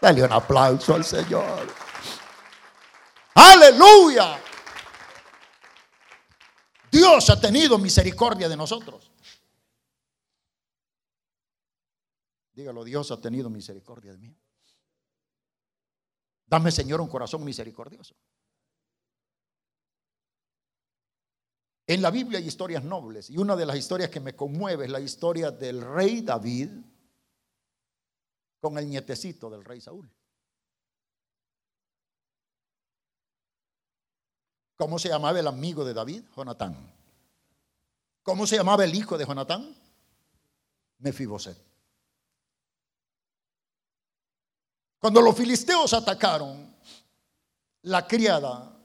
Dale 0.00 0.22
un 0.22 0.32
aplauso 0.32 0.94
al 0.94 1.04
Señor. 1.04 1.66
Aleluya. 3.34 4.40
Dios 6.90 7.30
ha 7.30 7.40
tenido 7.40 7.78
misericordia 7.78 8.48
de 8.48 8.56
nosotros. 8.56 9.09
Dígalo, 12.52 12.84
Dios 12.84 13.10
ha 13.10 13.20
tenido 13.20 13.48
misericordia 13.48 14.12
de 14.12 14.18
mí. 14.18 14.36
Dame, 16.46 16.72
Señor, 16.72 17.00
un 17.00 17.08
corazón 17.08 17.44
misericordioso. 17.44 18.16
En 21.86 22.02
la 22.02 22.10
Biblia 22.10 22.38
hay 22.38 22.46
historias 22.46 22.84
nobles 22.84 23.30
y 23.30 23.36
una 23.36 23.56
de 23.56 23.66
las 23.66 23.76
historias 23.76 24.10
que 24.10 24.20
me 24.20 24.36
conmueve 24.36 24.84
es 24.84 24.90
la 24.90 25.00
historia 25.00 25.50
del 25.50 25.80
rey 25.80 26.20
David 26.20 26.70
con 28.60 28.78
el 28.78 28.88
nietecito 28.88 29.50
del 29.50 29.64
rey 29.64 29.80
Saúl. 29.80 30.08
¿Cómo 34.76 34.98
se 34.98 35.08
llamaba 35.08 35.38
el 35.38 35.46
amigo 35.46 35.84
de 35.84 35.94
David? 35.94 36.24
Jonatán. 36.34 36.76
¿Cómo 38.22 38.46
se 38.46 38.56
llamaba 38.56 38.84
el 38.84 38.94
hijo 38.94 39.18
de 39.18 39.26
Jonatán? 39.26 39.74
Mefiboset. 40.98 41.69
Cuando 45.00 45.22
los 45.22 45.34
filisteos 45.34 45.94
atacaron, 45.94 46.76
la 47.82 48.06
criada 48.06 48.78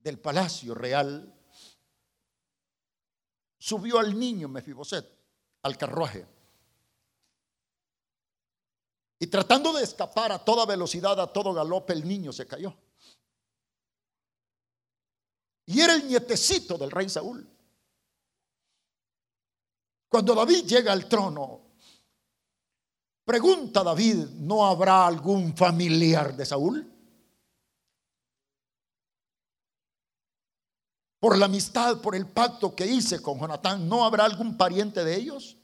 del 0.00 0.18
palacio 0.18 0.74
real 0.74 1.32
subió 3.56 4.00
al 4.00 4.18
niño 4.18 4.48
Mefiboset 4.48 5.06
al 5.62 5.78
carruaje. 5.78 6.26
Y 9.20 9.28
tratando 9.28 9.72
de 9.72 9.84
escapar 9.84 10.32
a 10.32 10.44
toda 10.44 10.66
velocidad, 10.66 11.18
a 11.20 11.32
todo 11.32 11.54
galope, 11.54 11.92
el 11.92 12.06
niño 12.06 12.32
se 12.32 12.48
cayó. 12.48 12.76
Y 15.66 15.80
era 15.80 15.94
el 15.94 16.06
nietecito 16.06 16.76
del 16.76 16.90
rey 16.90 17.08
Saúl. 17.08 17.48
Cuando 20.08 20.34
David 20.34 20.64
llega 20.64 20.92
al 20.92 21.08
trono, 21.08 21.65
pregunta 23.26 23.82
David, 23.82 24.28
¿no 24.38 24.64
habrá 24.64 25.06
algún 25.06 25.54
familiar 25.54 26.34
de 26.34 26.46
Saúl? 26.46 26.90
Por 31.18 31.36
la 31.36 31.46
amistad, 31.46 32.00
por 32.00 32.14
el 32.14 32.28
pacto 32.28 32.74
que 32.74 32.86
hice 32.86 33.20
con 33.20 33.38
Jonatán, 33.40 33.88
¿no 33.88 34.04
habrá 34.04 34.24
algún 34.24 34.56
pariente 34.56 35.02
de 35.02 35.16
ellos? 35.16 35.56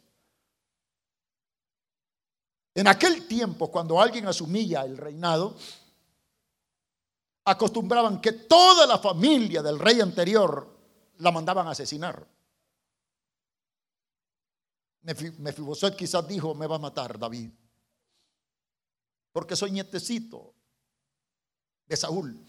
En 2.75 2.89
aquel 2.89 3.29
tiempo, 3.29 3.71
cuando 3.71 4.01
alguien 4.01 4.27
asumía 4.27 4.83
el 4.83 4.97
reinado, 4.97 5.57
acostumbraban 7.45 8.21
que 8.21 8.33
toda 8.33 8.87
la 8.87 8.99
familia 8.99 9.63
del 9.63 9.79
rey 9.79 10.01
anterior 10.01 10.69
la 11.19 11.31
mandaban 11.31 11.69
asesinar. 11.69 12.27
Mefiboset 15.03 15.97
quizás 15.97 16.27
dijo, 16.29 16.55
me 16.55 16.67
va 16.67 16.77
a 16.77 16.79
matar 16.79 17.19
David, 17.19 17.51
porque 19.33 19.57
soy 19.57 19.73
nietecito 19.73 20.55
de 21.87 21.97
Saúl. 21.97 22.45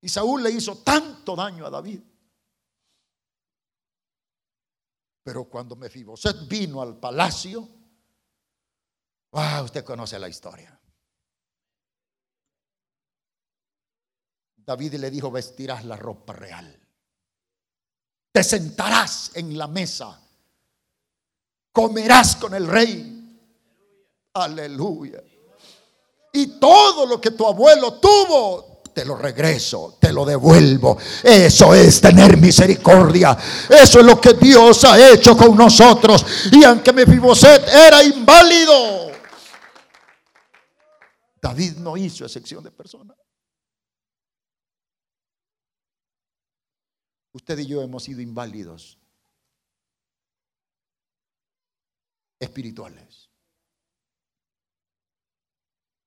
Y 0.00 0.08
Saúl 0.08 0.42
le 0.42 0.50
hizo 0.50 0.78
tanto 0.78 1.34
daño 1.34 1.64
a 1.64 1.70
David. 1.70 2.00
Pero 5.22 5.44
cuando 5.44 5.76
Mefiboset 5.76 6.46
vino 6.46 6.82
al 6.82 6.98
palacio, 6.98 7.66
ah, 9.32 9.62
usted 9.64 9.82
conoce 9.82 10.18
la 10.18 10.28
historia. 10.28 10.78
David 14.56 14.94
le 14.94 15.10
dijo, 15.10 15.30
vestirás 15.30 15.84
la 15.84 15.96
ropa 15.96 16.32
real. 16.32 16.80
Te 18.32 18.42
sentarás 18.42 19.34
en 19.36 19.56
la 19.56 19.68
mesa. 19.68 20.20
Comerás 21.74 22.36
con 22.36 22.54
el 22.54 22.68
rey. 22.68 23.36
Aleluya. 24.34 25.20
Y 26.32 26.46
todo 26.60 27.04
lo 27.04 27.20
que 27.20 27.32
tu 27.32 27.44
abuelo 27.44 27.94
tuvo, 27.94 28.80
te 28.94 29.04
lo 29.04 29.16
regreso, 29.16 29.98
te 30.00 30.12
lo 30.12 30.24
devuelvo. 30.24 30.96
Eso 31.24 31.74
es 31.74 32.00
tener 32.00 32.36
misericordia. 32.36 33.36
Eso 33.68 33.98
es 33.98 34.06
lo 34.06 34.20
que 34.20 34.34
Dios 34.34 34.84
ha 34.84 35.10
hecho 35.10 35.36
con 35.36 35.56
nosotros. 35.56 36.24
Y 36.52 36.62
aunque 36.62 36.92
Mefiboset 36.92 37.66
era 37.66 38.04
inválido, 38.04 39.10
David 41.42 41.78
no 41.78 41.96
hizo 41.96 42.24
excepción 42.24 42.62
de 42.62 42.70
personas. 42.70 43.16
Usted 47.32 47.58
y 47.58 47.66
yo 47.66 47.82
hemos 47.82 48.04
sido 48.04 48.20
inválidos 48.20 48.96
espirituales. 52.44 53.30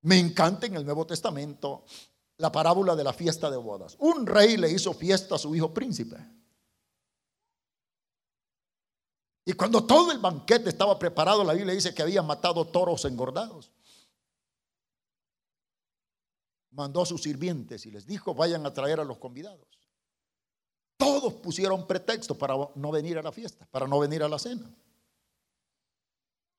Me 0.04 0.17
encanta 0.17 0.67
en 0.67 0.76
el 0.76 0.86
Nuevo 0.86 1.06
Testamento 1.06 1.86
la 2.38 2.52
parábola 2.52 2.95
de 2.95 3.04
la 3.04 3.13
fiesta 3.13 3.50
de 3.50 3.58
bodas. 3.58 3.95
Un 4.00 4.26
rey 4.26 4.58
le 4.58 4.71
hizo 4.71 4.93
fiesta 4.93 5.36
a 5.36 5.39
su 5.39 5.54
hijo 5.56 5.73
príncipe. 5.73 6.17
Y 9.43 9.54
cuando 9.54 9.86
todo 9.86 10.12
el 10.12 10.19
banquete 10.19 10.69
estaba 10.69 11.00
preparado, 11.00 11.43
la 11.43 11.54
Biblia 11.54 11.73
dice 11.73 11.93
que 11.93 12.02
había 12.02 12.21
matado 12.21 12.65
toros 12.67 13.06
engordados. 13.06 13.71
Mandó 16.71 17.02
a 17.02 17.06
sus 17.06 17.23
sirvientes 17.23 17.86
y 17.86 17.91
les 17.91 18.06
dijo, 18.06 18.36
vayan 18.36 18.65
a 18.65 18.73
traer 18.73 19.00
a 19.00 19.04
los 19.04 19.17
convidados. 19.17 19.67
Todos 20.97 21.34
pusieron 21.36 21.88
pretexto 21.88 22.38
para 22.38 22.56
no 22.76 22.91
venir 22.91 23.17
a 23.17 23.23
la 23.23 23.32
fiesta, 23.32 23.65
para 23.71 23.88
no 23.88 24.00
venir 24.00 24.21
a 24.21 24.30
la 24.30 24.38
cena. 24.38 24.69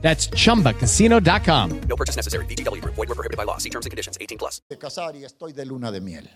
That's 0.00 0.30
chumbacasino.com. 0.30 1.80
No 1.86 1.96
purchase 1.96 2.16
necessary. 2.16 2.46
VGW 2.46 2.80
Group. 2.80 2.94
Void 2.94 3.08
were 3.08 3.14
prohibited 3.14 3.36
by 3.36 3.44
law. 3.44 3.58
See 3.58 3.70
terms 3.70 3.84
and 3.84 3.90
conditions. 3.90 4.16
18 4.18 4.38
plus. 4.38 4.62
de 4.68 4.78
casar 4.78 5.14
y 5.16 5.24
estoy 5.24 5.52
de 5.52 5.64
luna 5.66 5.90
de 5.90 6.00
miel. 6.00 6.28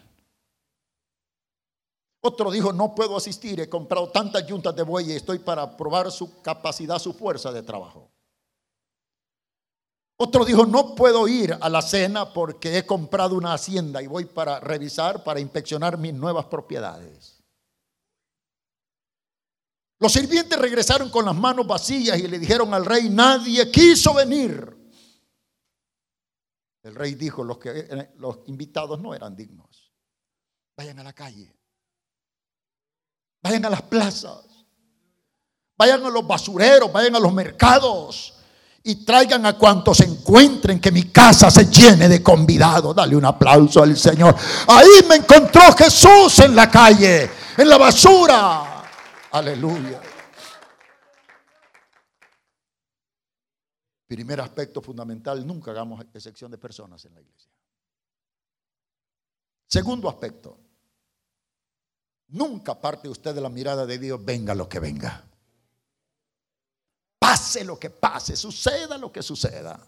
Otro 2.24 2.52
dijo, 2.52 2.72
no 2.72 2.94
puedo 2.94 3.16
asistir, 3.16 3.58
he 3.58 3.68
comprado 3.68 4.08
tantas 4.10 4.46
yuntas 4.46 4.76
de 4.76 4.84
buey 4.84 5.10
y 5.10 5.16
estoy 5.16 5.40
para 5.40 5.76
probar 5.76 6.12
su 6.12 6.40
capacidad, 6.40 7.00
su 7.00 7.12
fuerza 7.12 7.50
de 7.50 7.62
trabajo. 7.62 8.12
Otro 10.16 10.44
dijo, 10.44 10.64
no 10.64 10.94
puedo 10.94 11.26
ir 11.26 11.58
a 11.60 11.68
la 11.68 11.82
cena 11.82 12.32
porque 12.32 12.78
he 12.78 12.86
comprado 12.86 13.34
una 13.34 13.54
hacienda 13.54 14.00
y 14.00 14.06
voy 14.06 14.24
para 14.26 14.60
revisar, 14.60 15.24
para 15.24 15.40
inspeccionar 15.40 15.98
mis 15.98 16.14
nuevas 16.14 16.44
propiedades. 16.44 17.31
Los 20.02 20.14
sirvientes 20.14 20.58
regresaron 20.58 21.10
con 21.10 21.24
las 21.24 21.36
manos 21.36 21.64
vacías 21.64 22.18
y 22.18 22.26
le 22.26 22.40
dijeron 22.40 22.74
al 22.74 22.84
rey, 22.84 23.08
nadie 23.08 23.70
quiso 23.70 24.12
venir. 24.12 24.76
El 26.82 26.96
rey 26.96 27.14
dijo, 27.14 27.44
los, 27.44 27.58
que, 27.58 28.10
los 28.16 28.38
invitados 28.46 29.00
no 29.00 29.14
eran 29.14 29.36
dignos. 29.36 29.92
Vayan 30.76 30.98
a 30.98 31.04
la 31.04 31.12
calle. 31.12 31.56
Vayan 33.44 33.64
a 33.64 33.70
las 33.70 33.82
plazas. 33.82 34.44
Vayan 35.78 36.04
a 36.04 36.10
los 36.10 36.26
basureros, 36.26 36.92
vayan 36.92 37.14
a 37.14 37.20
los 37.20 37.32
mercados 37.32 38.34
y 38.82 39.04
traigan 39.04 39.46
a 39.46 39.56
cuantos 39.56 40.00
encuentren 40.00 40.80
que 40.80 40.90
mi 40.90 41.04
casa 41.12 41.48
se 41.48 41.66
llene 41.66 42.08
de 42.08 42.20
convidados. 42.20 42.96
Dale 42.96 43.14
un 43.14 43.24
aplauso 43.24 43.84
al 43.84 43.96
Señor. 43.96 44.34
Ahí 44.66 45.06
me 45.08 45.14
encontró 45.14 45.72
Jesús 45.76 46.40
en 46.40 46.56
la 46.56 46.68
calle, 46.68 47.30
en 47.56 47.68
la 47.68 47.78
basura. 47.78 48.71
Aleluya. 49.32 50.00
Primer 54.06 54.40
aspecto 54.42 54.82
fundamental, 54.82 55.46
nunca 55.46 55.70
hagamos 55.70 56.04
excepción 56.12 56.50
de 56.50 56.58
personas 56.58 57.02
en 57.06 57.14
la 57.14 57.22
iglesia. 57.22 57.50
Segundo 59.66 60.10
aspecto, 60.10 60.58
nunca 62.28 62.78
parte 62.78 63.08
usted 63.08 63.34
de 63.34 63.40
la 63.40 63.48
mirada 63.48 63.86
de 63.86 63.98
Dios, 63.98 64.22
venga 64.22 64.54
lo 64.54 64.68
que 64.68 64.80
venga. 64.80 65.24
Pase 67.18 67.64
lo 67.64 67.78
que 67.78 67.88
pase, 67.88 68.36
suceda 68.36 68.98
lo 68.98 69.10
que 69.10 69.22
suceda. 69.22 69.80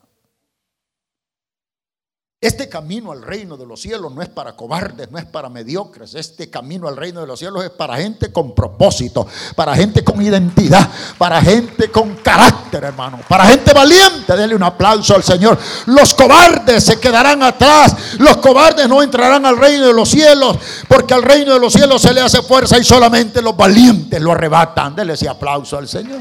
Este 2.44 2.68
camino 2.68 3.10
al 3.10 3.22
reino 3.22 3.56
de 3.56 3.64
los 3.64 3.80
cielos 3.80 4.12
no 4.12 4.20
es 4.20 4.28
para 4.28 4.54
cobardes, 4.54 5.10
no 5.10 5.16
es 5.16 5.24
para 5.24 5.48
mediocres. 5.48 6.14
Este 6.14 6.50
camino 6.50 6.86
al 6.88 6.94
reino 6.94 7.22
de 7.22 7.26
los 7.26 7.38
cielos 7.38 7.64
es 7.64 7.70
para 7.70 7.96
gente 7.96 8.30
con 8.30 8.54
propósito, 8.54 9.26
para 9.56 9.74
gente 9.74 10.04
con 10.04 10.20
identidad, 10.20 10.86
para 11.16 11.40
gente 11.40 11.90
con 11.90 12.16
carácter, 12.16 12.84
hermano, 12.84 13.20
para 13.26 13.46
gente 13.46 13.72
valiente. 13.72 14.36
Denle 14.36 14.56
un 14.56 14.62
aplauso 14.62 15.14
al 15.16 15.22
Señor. 15.22 15.58
Los 15.86 16.12
cobardes 16.12 16.84
se 16.84 17.00
quedarán 17.00 17.42
atrás. 17.42 17.96
Los 18.18 18.36
cobardes 18.36 18.86
no 18.90 19.02
entrarán 19.02 19.46
al 19.46 19.56
reino 19.56 19.86
de 19.86 19.94
los 19.94 20.10
cielos, 20.10 20.58
porque 20.86 21.14
al 21.14 21.22
reino 21.22 21.54
de 21.54 21.60
los 21.60 21.72
cielos 21.72 22.02
se 22.02 22.12
le 22.12 22.20
hace 22.20 22.42
fuerza 22.42 22.76
y 22.76 22.84
solamente 22.84 23.40
los 23.40 23.56
valientes 23.56 24.20
lo 24.20 24.32
arrebatan. 24.32 24.94
Denle 24.94 25.14
ese 25.14 25.30
aplauso 25.30 25.78
al 25.78 25.88
Señor. 25.88 26.20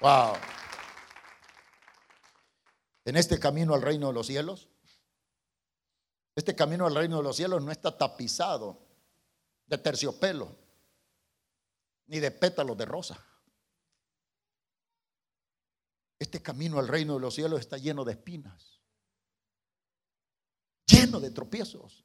Wow 0.00 0.55
en 3.06 3.16
este 3.16 3.38
camino 3.38 3.72
al 3.72 3.82
reino 3.82 4.08
de 4.08 4.12
los 4.12 4.26
cielos? 4.26 4.68
Este 6.34 6.54
camino 6.54 6.86
al 6.86 6.94
reino 6.94 7.16
de 7.16 7.22
los 7.22 7.36
cielos 7.36 7.62
no 7.62 7.70
está 7.70 7.96
tapizado 7.96 8.78
de 9.66 9.78
terciopelo 9.78 10.54
ni 12.08 12.18
de 12.18 12.30
pétalos 12.32 12.76
de 12.76 12.84
rosa. 12.84 13.24
Este 16.18 16.42
camino 16.42 16.78
al 16.78 16.88
reino 16.88 17.14
de 17.14 17.20
los 17.20 17.34
cielos 17.34 17.60
está 17.60 17.78
lleno 17.78 18.04
de 18.04 18.12
espinas, 18.12 18.80
lleno 20.86 21.20
de 21.20 21.30
tropiezos, 21.30 22.04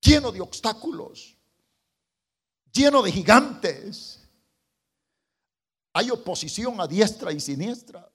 lleno 0.00 0.32
de 0.32 0.40
obstáculos, 0.40 1.36
lleno 2.72 3.02
de 3.02 3.12
gigantes. 3.12 4.26
Hay 5.92 6.10
oposición 6.10 6.80
a 6.80 6.86
diestra 6.86 7.30
y 7.32 7.40
siniestra 7.40 8.11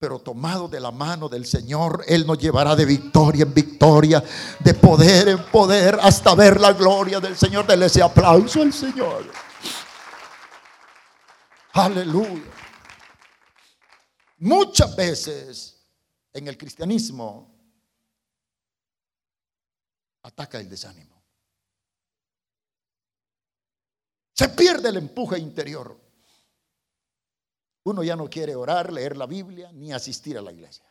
pero 0.00 0.18
tomado 0.18 0.66
de 0.66 0.80
la 0.80 0.90
mano 0.90 1.28
del 1.28 1.44
Señor, 1.44 2.02
Él 2.08 2.26
nos 2.26 2.38
llevará 2.38 2.74
de 2.74 2.86
victoria 2.86 3.42
en 3.42 3.52
victoria, 3.52 4.24
de 4.58 4.72
poder 4.72 5.28
en 5.28 5.44
poder, 5.44 5.98
hasta 6.00 6.34
ver 6.34 6.58
la 6.58 6.72
gloria 6.72 7.20
del 7.20 7.36
Señor. 7.36 7.66
Dele 7.66 7.84
ese 7.84 8.02
aplauso 8.02 8.62
al 8.62 8.72
Señor. 8.72 9.30
Aleluya. 11.74 12.50
Muchas 14.38 14.96
veces 14.96 15.86
en 16.32 16.48
el 16.48 16.56
cristianismo 16.56 17.54
ataca 20.22 20.58
el 20.58 20.70
desánimo. 20.70 21.22
Se 24.32 24.48
pierde 24.48 24.88
el 24.88 24.96
empuje 24.96 25.38
interior 25.38 26.09
uno 27.90 28.02
ya 28.02 28.16
no 28.16 28.30
quiere 28.30 28.54
orar, 28.54 28.92
leer 28.92 29.16
la 29.16 29.26
Biblia, 29.26 29.70
ni 29.72 29.92
asistir 29.92 30.38
a 30.38 30.42
la 30.42 30.52
iglesia. 30.52 30.84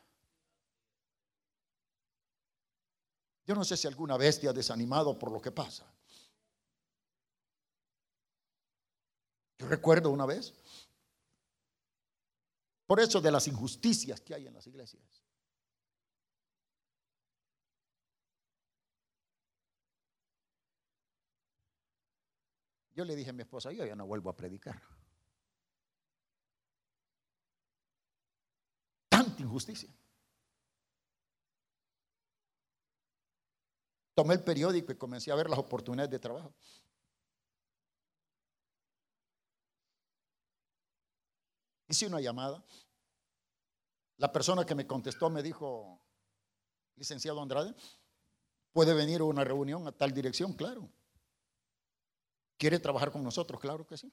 Yo 3.45 3.55
no 3.55 3.63
sé 3.63 3.75
si 3.77 3.87
alguna 3.87 4.15
vez 4.17 4.39
te 4.39 4.51
desanimado 4.53 5.17
por 5.17 5.31
lo 5.31 5.41
que 5.41 5.51
pasa. 5.51 5.91
Yo 9.57 9.67
recuerdo 9.67 10.11
una 10.11 10.25
vez, 10.25 10.53
por 12.85 12.99
eso 12.99 13.19
de 13.19 13.31
las 13.31 13.47
injusticias 13.47 14.21
que 14.21 14.35
hay 14.35 14.47
en 14.47 14.53
las 14.53 14.67
iglesias. 14.67 15.03
Yo 22.93 23.05
le 23.05 23.15
dije 23.15 23.29
a 23.29 23.33
mi 23.33 23.41
esposa, 23.43 23.71
yo 23.71 23.85
ya 23.85 23.95
no 23.95 24.05
vuelvo 24.05 24.29
a 24.29 24.35
predicar. 24.35 24.98
Injusticia. 29.39 29.89
Tomé 34.13 34.33
el 34.33 34.43
periódico 34.43 34.91
y 34.91 34.97
comencé 34.97 35.31
a 35.31 35.35
ver 35.35 35.49
las 35.49 35.59
oportunidades 35.59 36.11
de 36.11 36.19
trabajo. 36.19 36.53
Hice 41.87 42.05
una 42.05 42.19
llamada. 42.19 42.63
La 44.17 44.31
persona 44.31 44.65
que 44.65 44.75
me 44.75 44.85
contestó 44.85 45.29
me 45.29 45.41
dijo, 45.41 46.01
licenciado 46.97 47.41
Andrade, 47.41 47.73
¿puede 48.73 48.93
venir 48.93 49.21
a 49.21 49.23
una 49.23 49.45
reunión 49.45 49.87
a 49.87 49.91
tal 49.91 50.13
dirección? 50.13 50.53
Claro. 50.53 50.89
¿Quiere 52.57 52.77
trabajar 52.79 53.11
con 53.11 53.23
nosotros? 53.23 53.59
Claro 53.59 53.87
que 53.87 53.97
sí. 53.97 54.11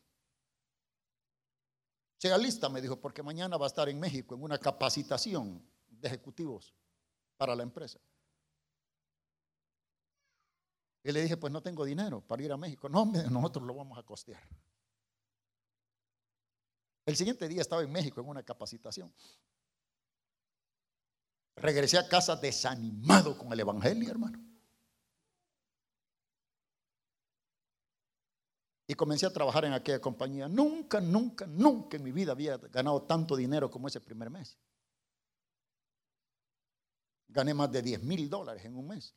Sea 2.18 2.38
lista, 2.38 2.68
me 2.68 2.80
dijo, 2.80 2.98
porque 2.98 3.22
mañana 3.22 3.56
va 3.56 3.66
a 3.66 3.68
estar 3.68 3.88
en 3.88 4.00
México 4.00 4.34
en 4.34 4.42
una 4.42 4.58
capacitación 4.58 5.62
de 5.88 6.08
ejecutivos 6.08 6.74
para 7.36 7.54
la 7.54 7.62
empresa. 7.62 8.00
Y 11.04 11.12
le 11.12 11.22
dije, 11.22 11.36
pues 11.36 11.52
no 11.52 11.62
tengo 11.62 11.84
dinero 11.84 12.20
para 12.20 12.42
ir 12.42 12.50
a 12.50 12.56
México. 12.56 12.88
No, 12.88 13.04
nosotros 13.04 13.64
lo 13.64 13.74
vamos 13.74 13.98
a 13.98 14.02
costear. 14.02 14.42
El 17.04 17.16
siguiente 17.16 17.46
día 17.46 17.60
estaba 17.60 17.82
en 17.82 17.92
México 17.92 18.20
en 18.20 18.28
una 18.28 18.42
capacitación. 18.42 19.14
Regresé 21.54 21.98
a 21.98 22.08
casa 22.08 22.34
desanimado 22.34 23.38
con 23.38 23.52
el 23.52 23.60
Evangelio, 23.60 24.10
hermano. 24.10 24.45
Y 28.86 28.94
comencé 28.94 29.26
a 29.26 29.32
trabajar 29.32 29.64
en 29.64 29.72
aquella 29.72 30.00
compañía. 30.00 30.48
Nunca, 30.48 31.00
nunca, 31.00 31.46
nunca 31.46 31.96
en 31.96 32.04
mi 32.04 32.12
vida 32.12 32.32
había 32.32 32.56
ganado 32.56 33.02
tanto 33.02 33.34
dinero 33.34 33.70
como 33.70 33.88
ese 33.88 34.00
primer 34.00 34.30
mes. 34.30 34.56
Gané 37.28 37.52
más 37.52 37.70
de 37.72 37.82
10 37.82 38.02
mil 38.04 38.30
dólares 38.30 38.64
en 38.64 38.76
un 38.76 38.86
mes. 38.86 39.14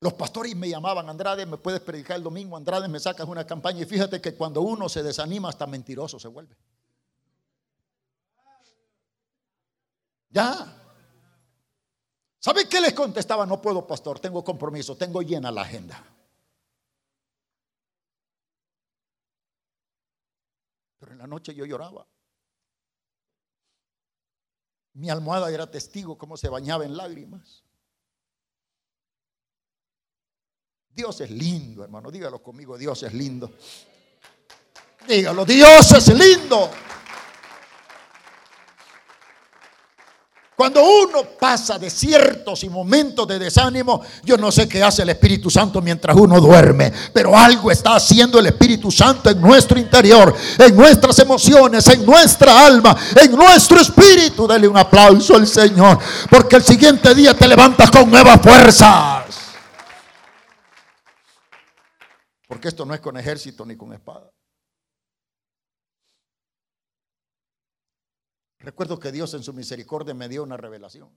Los 0.00 0.14
pastores 0.14 0.54
me 0.56 0.68
llamaban, 0.68 1.08
Andrade, 1.08 1.44
¿me 1.44 1.58
puedes 1.58 1.80
predicar 1.80 2.16
el 2.16 2.22
domingo? 2.22 2.56
Andrade, 2.56 2.88
me 2.88 3.00
sacas 3.00 3.28
una 3.28 3.46
campaña. 3.46 3.82
Y 3.82 3.84
fíjate 3.84 4.20
que 4.20 4.34
cuando 4.34 4.62
uno 4.62 4.88
se 4.88 5.02
desanima, 5.02 5.48
hasta 5.48 5.66
mentiroso 5.66 6.18
se 6.18 6.28
vuelve. 6.28 6.56
Ya. 10.30 10.76
¿Sabe 12.38 12.68
qué 12.68 12.80
les 12.80 12.94
contestaba? 12.94 13.44
No 13.44 13.60
puedo, 13.60 13.86
pastor, 13.86 14.20
tengo 14.20 14.42
compromiso, 14.44 14.96
tengo 14.96 15.20
llena 15.20 15.50
la 15.50 15.62
agenda. 15.62 16.02
En 21.10 21.18
la 21.18 21.26
noche 21.26 21.54
yo 21.54 21.64
lloraba. 21.64 22.06
Mi 24.94 25.10
almohada 25.10 25.50
era 25.50 25.70
testigo 25.70 26.18
cómo 26.18 26.36
se 26.36 26.48
bañaba 26.48 26.84
en 26.84 26.96
lágrimas. 26.96 27.62
Dios 30.90 31.20
es 31.20 31.30
lindo, 31.30 31.84
hermano. 31.84 32.10
Dígalo 32.10 32.42
conmigo, 32.42 32.76
Dios 32.76 33.02
es 33.04 33.14
lindo. 33.14 33.52
Dígalo, 35.06 35.44
Dios 35.44 35.92
es 35.92 36.08
lindo. 36.18 36.70
Cuando 40.58 40.82
uno 40.82 41.22
pasa 41.38 41.78
desiertos 41.78 42.64
y 42.64 42.68
momentos 42.68 43.28
de 43.28 43.38
desánimo, 43.38 44.02
yo 44.24 44.36
no 44.36 44.50
sé 44.50 44.68
qué 44.68 44.82
hace 44.82 45.02
el 45.02 45.10
Espíritu 45.10 45.48
Santo 45.48 45.80
mientras 45.80 46.16
uno 46.16 46.40
duerme, 46.40 46.92
pero 47.12 47.38
algo 47.38 47.70
está 47.70 47.94
haciendo 47.94 48.40
el 48.40 48.46
Espíritu 48.46 48.90
Santo 48.90 49.30
en 49.30 49.40
nuestro 49.40 49.78
interior, 49.78 50.34
en 50.58 50.74
nuestras 50.74 51.16
emociones, 51.20 51.86
en 51.86 52.04
nuestra 52.04 52.66
alma, 52.66 52.96
en 53.22 53.36
nuestro 53.36 53.78
espíritu. 53.78 54.48
Dele 54.48 54.66
un 54.66 54.76
aplauso 54.76 55.36
al 55.36 55.46
Señor, 55.46 55.96
porque 56.28 56.56
el 56.56 56.64
siguiente 56.64 57.14
día 57.14 57.34
te 57.34 57.46
levantas 57.46 57.88
con 57.88 58.10
nuevas 58.10 58.40
fuerzas. 58.42 59.26
Porque 62.48 62.66
esto 62.66 62.84
no 62.84 62.94
es 62.94 63.00
con 63.00 63.16
ejército 63.16 63.64
ni 63.64 63.76
con 63.76 63.92
espada. 63.92 64.28
Recuerdo 68.60 68.98
que 68.98 69.12
Dios 69.12 69.34
en 69.34 69.42
su 69.42 69.52
misericordia 69.52 70.14
me 70.14 70.28
dio 70.28 70.42
una 70.42 70.56
revelación. 70.56 71.16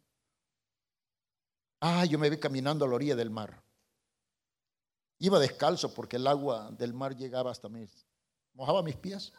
Ah, 1.80 2.06
yo 2.06 2.20
me 2.20 2.30
vi 2.30 2.38
caminando 2.38 2.86
a 2.86 2.88
la 2.88 2.96
orilla 2.96 3.16
del 3.16 3.32
mar. 3.32 3.64
Iba 5.18 5.40
descalzo 5.40 5.94
porque 5.94 6.18
el 6.18 6.28
agua 6.28 6.72
del 6.72 6.94
mar 6.94 7.16
llegaba 7.16 7.52
hasta 7.52 7.70
mis, 7.70 8.06
mojaba 8.54 8.84
mis 8.84 8.96
pies. 8.96 9.34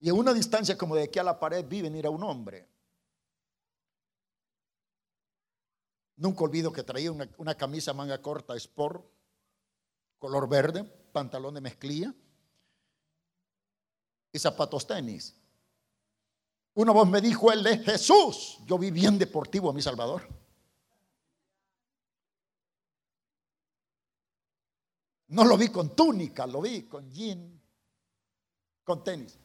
Y 0.00 0.08
a 0.08 0.14
una 0.14 0.32
distancia 0.32 0.76
como 0.76 0.96
de 0.96 1.04
aquí 1.04 1.18
a 1.18 1.22
la 1.22 1.38
pared 1.38 1.64
vi 1.66 1.82
venir 1.82 2.06
a 2.06 2.10
un 2.10 2.22
hombre. 2.24 2.68
Nunca 6.16 6.44
olvido 6.44 6.72
que 6.72 6.82
traía 6.82 7.12
una, 7.12 7.28
una 7.36 7.54
camisa 7.54 7.92
manga 7.92 8.20
corta, 8.22 8.56
sport, 8.56 9.04
color 10.18 10.48
verde, 10.48 10.84
pantalón 10.84 11.54
de 11.54 11.60
mezclilla 11.60 12.14
y 14.32 14.38
zapatos 14.38 14.86
tenis. 14.86 15.41
Una 16.74 16.92
voz 16.92 17.08
me 17.08 17.20
dijo, 17.20 17.52
él 17.52 17.66
es 17.66 17.84
Jesús. 17.84 18.58
Yo 18.66 18.78
vi 18.78 18.90
bien 18.90 19.18
deportivo 19.18 19.70
a 19.70 19.72
mi 19.72 19.82
Salvador. 19.82 20.26
No 25.28 25.44
lo 25.44 25.56
vi 25.56 25.68
con 25.68 25.94
túnica, 25.96 26.46
lo 26.46 26.60
vi 26.60 26.82
con 26.82 27.10
jean, 27.10 27.60
con 28.84 29.02
tenis. 29.02 29.38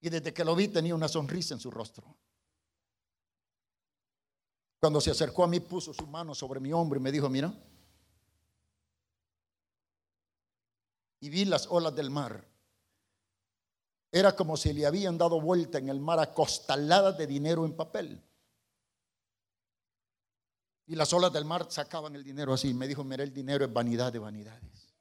Y 0.00 0.08
desde 0.08 0.34
que 0.34 0.44
lo 0.44 0.54
vi 0.54 0.68
tenía 0.68 0.94
una 0.94 1.08
sonrisa 1.08 1.54
en 1.54 1.60
su 1.60 1.70
rostro. 1.70 2.16
Cuando 4.80 5.00
se 5.00 5.10
acercó 5.10 5.44
a 5.44 5.48
mí 5.48 5.60
puso 5.60 5.92
su 5.94 6.06
mano 6.06 6.34
sobre 6.34 6.60
mi 6.60 6.72
hombro 6.72 6.98
y 6.98 7.02
me 7.02 7.10
dijo, 7.10 7.28
mira. 7.28 7.52
Y 11.20 11.30
vi 11.30 11.44
las 11.44 11.66
olas 11.68 11.94
del 11.94 12.10
mar. 12.10 12.46
Era 14.10 14.34
como 14.34 14.56
si 14.56 14.72
le 14.72 14.86
habían 14.86 15.18
dado 15.18 15.40
vuelta 15.40 15.78
en 15.78 15.88
el 15.88 16.00
mar 16.00 16.18
acostaladas 16.20 17.18
de 17.18 17.26
dinero 17.26 17.64
en 17.64 17.76
papel. 17.76 18.22
Y 20.86 20.94
las 20.94 21.12
olas 21.12 21.32
del 21.32 21.44
mar 21.44 21.66
sacaban 21.68 22.14
el 22.14 22.22
dinero 22.22 22.52
así. 22.52 22.72
Me 22.72 22.86
dijo, 22.86 23.02
mira, 23.02 23.24
el 23.24 23.32
dinero 23.32 23.64
es 23.64 23.72
vanidad 23.72 24.12
de 24.12 24.20
vanidades. 24.20 24.94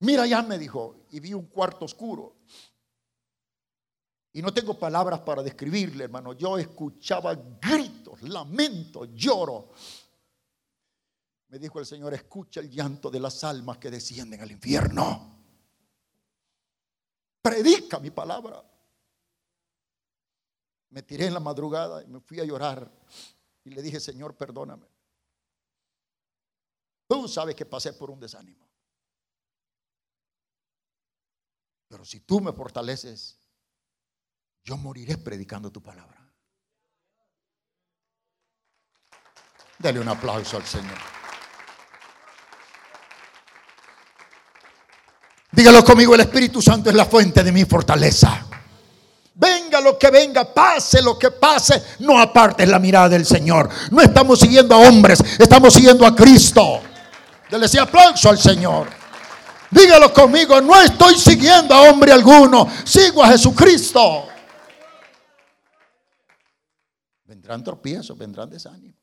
Mira 0.00 0.26
ya, 0.26 0.42
me 0.42 0.58
dijo, 0.58 1.06
y 1.10 1.20
vi 1.20 1.32
un 1.32 1.46
cuarto 1.46 1.84
oscuro. 1.84 2.36
Y 4.32 4.42
no 4.42 4.52
tengo 4.52 4.78
palabras 4.78 5.20
para 5.20 5.42
describirle, 5.42 6.04
hermano. 6.04 6.32
Yo 6.32 6.58
escuchaba 6.58 7.34
gritos, 7.34 8.22
lamentos, 8.22 9.08
lloro. 9.14 9.70
Me 11.48 11.58
dijo 11.58 11.78
el 11.78 11.86
Señor, 11.86 12.14
escucha 12.14 12.60
el 12.60 12.70
llanto 12.70 13.10
de 13.10 13.20
las 13.20 13.44
almas 13.44 13.78
que 13.78 13.90
descienden 13.90 14.40
al 14.40 14.50
infierno. 14.50 15.41
Predica 17.42 17.98
mi 17.98 18.10
palabra. 18.10 18.62
Me 20.90 21.02
tiré 21.02 21.26
en 21.26 21.34
la 21.34 21.40
madrugada 21.40 22.02
y 22.02 22.06
me 22.06 22.20
fui 22.20 22.38
a 22.38 22.44
llorar. 22.44 22.90
Y 23.64 23.70
le 23.70 23.82
dije, 23.82 23.98
Señor, 23.98 24.36
perdóname. 24.36 24.86
Tú 27.08 27.26
sabes 27.28 27.56
que 27.56 27.66
pasé 27.66 27.92
por 27.92 28.10
un 28.10 28.20
desánimo. 28.20 28.68
Pero 31.88 32.04
si 32.04 32.20
tú 32.20 32.40
me 32.40 32.52
fortaleces, 32.52 33.38
yo 34.64 34.76
moriré 34.76 35.18
predicando 35.18 35.70
tu 35.70 35.82
palabra. 35.82 36.32
Dale 39.78 40.00
un 40.00 40.08
aplauso 40.08 40.56
al 40.56 40.64
Señor. 40.64 41.21
Dígalo 45.52 45.84
conmigo, 45.84 46.14
el 46.14 46.22
Espíritu 46.22 46.62
Santo 46.62 46.88
es 46.88 46.96
la 46.96 47.04
fuente 47.04 47.44
de 47.44 47.52
mi 47.52 47.66
fortaleza. 47.66 48.46
Venga 49.34 49.80
lo 49.82 49.98
que 49.98 50.10
venga, 50.10 50.52
pase 50.52 51.02
lo 51.02 51.18
que 51.18 51.30
pase, 51.30 51.82
no 52.00 52.18
apartes 52.18 52.66
la 52.68 52.78
mirada 52.78 53.10
del 53.10 53.26
Señor. 53.26 53.68
No 53.90 54.00
estamos 54.00 54.40
siguiendo 54.40 54.74
a 54.74 54.88
hombres, 54.88 55.22
estamos 55.38 55.74
siguiendo 55.74 56.06
a 56.06 56.14
Cristo. 56.14 56.80
Dale 57.50 57.66
ese 57.66 57.78
aplauso 57.78 58.30
al 58.30 58.38
Señor. 58.38 58.88
Dígalo 59.70 60.12
conmigo, 60.12 60.60
no 60.60 60.80
estoy 60.80 61.16
siguiendo 61.16 61.74
a 61.74 61.90
hombre 61.90 62.12
alguno, 62.12 62.68
sigo 62.84 63.22
a 63.22 63.28
Jesucristo. 63.28 64.28
Vendrán 67.24 67.62
tropiezos, 67.62 68.16
vendrán 68.16 68.48
desánimos. 68.48 69.00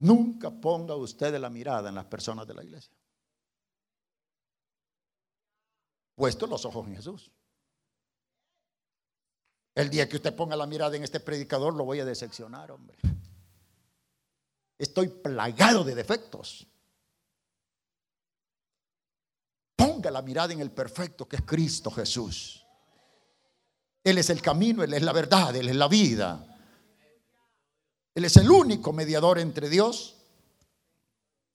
Nunca 0.00 0.50
ponga 0.50 0.94
usted 0.94 1.38
la 1.38 1.48
mirada 1.48 1.88
en 1.88 1.94
las 1.94 2.06
personas 2.06 2.46
de 2.46 2.54
la 2.54 2.64
iglesia. 2.64 2.92
Puesto 6.22 6.46
los 6.46 6.64
ojos 6.64 6.86
en 6.86 6.94
Jesús. 6.94 7.32
El 9.74 9.90
día 9.90 10.08
que 10.08 10.14
usted 10.14 10.32
ponga 10.32 10.54
la 10.54 10.68
mirada 10.68 10.94
en 10.94 11.02
este 11.02 11.18
predicador 11.18 11.74
lo 11.74 11.84
voy 11.84 11.98
a 11.98 12.04
decepcionar, 12.04 12.70
hombre. 12.70 12.96
Estoy 14.78 15.08
plagado 15.08 15.82
de 15.82 15.96
defectos. 15.96 16.64
Ponga 19.74 20.12
la 20.12 20.22
mirada 20.22 20.52
en 20.52 20.60
el 20.60 20.70
perfecto 20.70 21.28
que 21.28 21.34
es 21.34 21.42
Cristo 21.42 21.90
Jesús. 21.90 22.64
Él 24.04 24.16
es 24.16 24.30
el 24.30 24.40
camino, 24.40 24.84
Él 24.84 24.94
es 24.94 25.02
la 25.02 25.12
verdad, 25.12 25.56
Él 25.56 25.70
es 25.70 25.74
la 25.74 25.88
vida. 25.88 26.56
Él 28.14 28.24
es 28.24 28.36
el 28.36 28.48
único 28.48 28.92
mediador 28.92 29.40
entre 29.40 29.68
Dios 29.68 30.18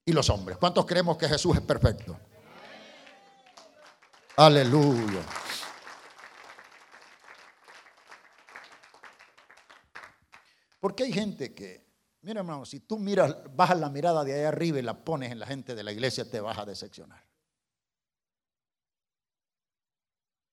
y 0.03 0.11
los 0.11 0.30
hombres. 0.30 0.57
¿Cuántos 0.57 0.86
creemos 0.86 1.15
que 1.15 1.30
Jesús 1.30 1.55
es 1.55 1.61
perfecto? 1.61 2.20
Aleluya. 4.38 5.26
Porque 10.80 11.04
hay 11.04 11.12
gente 11.12 11.56
que, 11.56 11.90
mira 12.22 12.42
hermano, 12.42 12.64
si 12.64 12.82
tú 12.82 13.00
miras, 13.00 13.36
bajas 13.56 13.80
la 13.80 13.90
mirada 13.90 14.24
de 14.24 14.36
ahí 14.36 14.44
arriba 14.44 14.78
y 14.78 14.84
la 14.84 15.04
pones 15.04 15.32
en 15.32 15.40
la 15.40 15.48
gente 15.48 15.74
de 15.74 15.84
la 15.84 15.92
iglesia, 15.92 16.30
te 16.30 16.40
vas 16.40 16.56
a 16.60 16.66
decepcionar. 16.66 17.26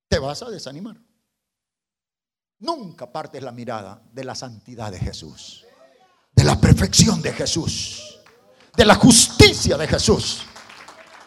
Te 0.09 0.18
vas 0.18 0.43
a 0.43 0.49
desanimar. 0.49 0.97
Nunca 2.61 3.12
partes 3.12 3.43
la 3.43 3.53
mirada 3.53 4.03
de 4.12 4.24
la 4.24 4.35
santidad 4.35 4.93
de 4.93 4.99
Jesús, 4.99 5.66
de 6.32 6.45
la 6.45 6.59
perfección 6.59 7.20
de 7.20 7.35
Jesús, 7.35 8.18
de 8.74 8.87
la 8.87 8.95
justicia 8.95 9.76
de 9.76 9.87
Jesús, 9.87 10.47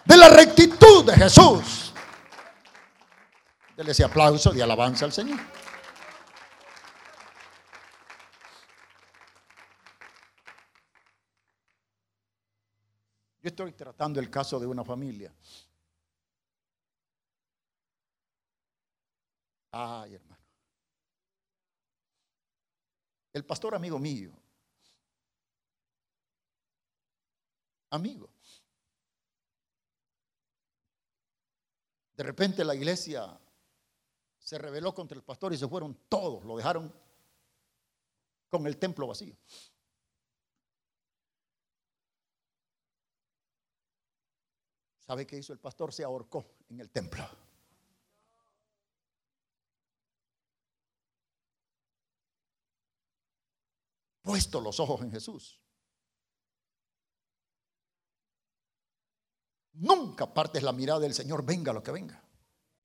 de 0.06 0.18
la 0.18 0.30
rectitud 0.30 1.06
de 1.06 1.14
Jesús. 1.14 1.88
Dele 3.78 3.92
ese 3.92 4.04
aplauso 4.04 4.52
de 4.52 4.64
alabanza 4.64 5.06
al 5.06 5.14
Señor. 5.14 5.40
Yo 13.40 13.50
estoy 13.50 13.74
tratando 13.74 14.20
el 14.20 14.32
caso 14.32 14.60
de 14.60 14.66
una 14.66 14.84
familia. 14.84 15.32
Ay, 19.70 20.16
hermano. 20.16 20.44
El 23.32 23.46
pastor 23.46 23.76
amigo 23.76 24.00
mío. 24.00 24.32
Amigo. 27.92 28.28
De 32.16 32.24
repente 32.24 32.66
la 32.66 32.74
iglesia 32.74 33.40
se 34.48 34.58
rebeló 34.58 34.94
contra 34.94 35.18
el 35.18 35.26
pastor 35.26 35.52
y 35.52 35.58
se 35.58 35.68
fueron 35.68 35.94
todos, 36.08 36.46
lo 36.46 36.56
dejaron 36.56 36.90
con 38.48 38.66
el 38.66 38.78
templo 38.78 39.06
vacío. 39.06 39.36
¿Sabe 45.00 45.28
qué 45.28 45.38
hizo 45.38 45.52
el 45.52 45.60
pastor? 45.60 45.92
Se 45.92 46.06
ahorcó 46.06 46.46
en 46.70 46.80
el 46.80 46.90
templo. 46.90 47.28
Puesto 54.22 54.62
los 54.62 54.80
ojos 54.80 55.02
en 55.02 55.12
Jesús. 55.12 55.62
Nunca 59.74 60.34
partes 60.34 60.64
la 60.64 60.72
mirada 60.72 61.02
del 61.02 61.14
Señor, 61.14 61.44
venga 61.44 61.74
lo 61.74 61.84
que 61.84 61.92
venga. 61.92 62.27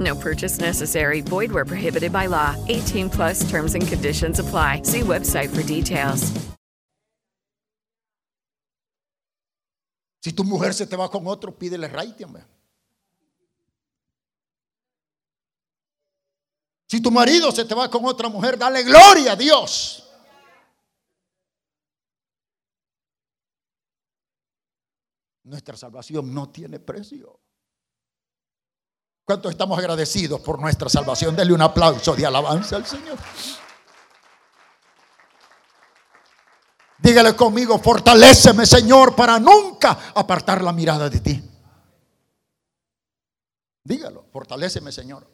No 0.00 0.14
purchase 0.14 0.58
necessary. 0.58 1.22
Void 1.22 1.52
where 1.52 1.64
prohibited 1.64 2.12
by 2.12 2.26
law. 2.26 2.56
18 2.68 3.08
plus 3.08 3.48
terms 3.48 3.74
and 3.74 3.86
conditions 3.86 4.38
apply. 4.40 4.82
See 4.82 5.02
website 5.02 5.54
for 5.54 5.62
details. 5.62 6.32
Si 10.26 10.32
tu 10.32 10.42
mujer 10.42 10.74
se 10.74 10.86
te 10.86 10.96
va 10.96 11.08
con 11.08 11.24
otro, 11.28 11.56
pídele 11.56 11.86
raite, 11.86 12.24
hombre. 12.24 12.44
Si 16.88 17.00
tu 17.00 17.12
marido 17.12 17.52
se 17.52 17.64
te 17.64 17.74
va 17.74 17.88
con 17.88 18.04
otra 18.04 18.28
mujer, 18.28 18.58
dale 18.58 18.82
gloria 18.82 19.32
a 19.32 19.36
Dios. 19.36 20.02
Nuestra 25.44 25.76
salvación 25.76 26.34
no 26.34 26.48
tiene 26.48 26.80
precio. 26.80 27.38
¿Cuántos 29.26 29.50
estamos 29.50 29.76
agradecidos 29.76 30.40
por 30.40 30.60
nuestra 30.60 30.88
salvación? 30.88 31.34
Denle 31.34 31.52
un 31.52 31.60
aplauso 31.60 32.14
de 32.14 32.24
alabanza 32.24 32.76
al 32.76 32.86
Señor. 32.86 33.18
Dígale 36.98 37.34
conmigo, 37.34 37.76
fortaléceme 37.80 38.64
Señor 38.64 39.16
para 39.16 39.40
nunca 39.40 40.12
apartar 40.14 40.62
la 40.62 40.72
mirada 40.72 41.10
de 41.10 41.18
ti. 41.18 41.42
Dígalo, 43.82 44.26
fortaléceme 44.30 44.92
Señor 44.92 45.28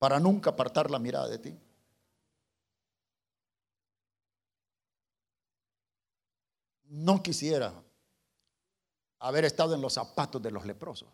para 0.00 0.18
nunca 0.18 0.50
apartar 0.50 0.90
la 0.90 0.98
mirada 0.98 1.28
de 1.28 1.38
ti. 1.38 1.56
No 6.86 7.22
quisiera 7.22 7.72
haber 9.20 9.44
estado 9.44 9.76
en 9.76 9.80
los 9.80 9.92
zapatos 9.92 10.42
de 10.42 10.50
los 10.50 10.66
leprosos. 10.66 11.08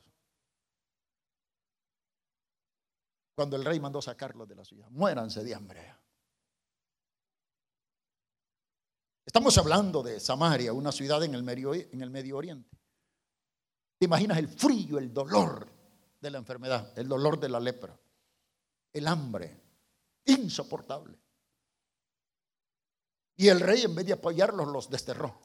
Cuando 3.35 3.57
el 3.57 3.65
rey 3.65 3.81
mandó 3.81 4.01
sacarlos 4.01 4.49
de 4.49 4.55
la 4.55 4.65
ciudad. 4.65 4.89
Muéranse 4.91 5.43
de 5.43 5.55
hambre. 5.55 5.95
Estamos 9.27 9.57
hablando 9.59 10.03
de 10.03 10.21
Samaria, 10.21 10.73
una 10.73 10.93
ciudad 10.93 11.23
en 11.25 11.35
el 11.35 11.43
Medio, 11.43 11.75
en 11.75 12.01
el 12.01 12.11
Medio 12.11 12.37
Oriente. 12.37 12.79
¿Te 13.99 14.05
imaginas 14.05 14.39
el 14.39 14.49
frío, 14.49 14.99
el 14.99 15.13
dolor 15.13 15.67
de 16.21 16.31
la 16.31 16.39
enfermedad, 16.39 16.97
el 16.99 17.09
dolor 17.09 17.41
de 17.41 17.49
la 17.49 17.59
lepra, 17.59 17.99
el 18.93 19.07
hambre, 19.09 19.63
insoportable? 20.27 21.19
Y 23.37 23.49
el 23.49 23.61
rey 23.61 23.83
en 23.83 23.95
vez 23.95 24.07
de 24.07 24.13
apoyarlos 24.13 24.69
los 24.69 24.89
desterró. 24.89 25.44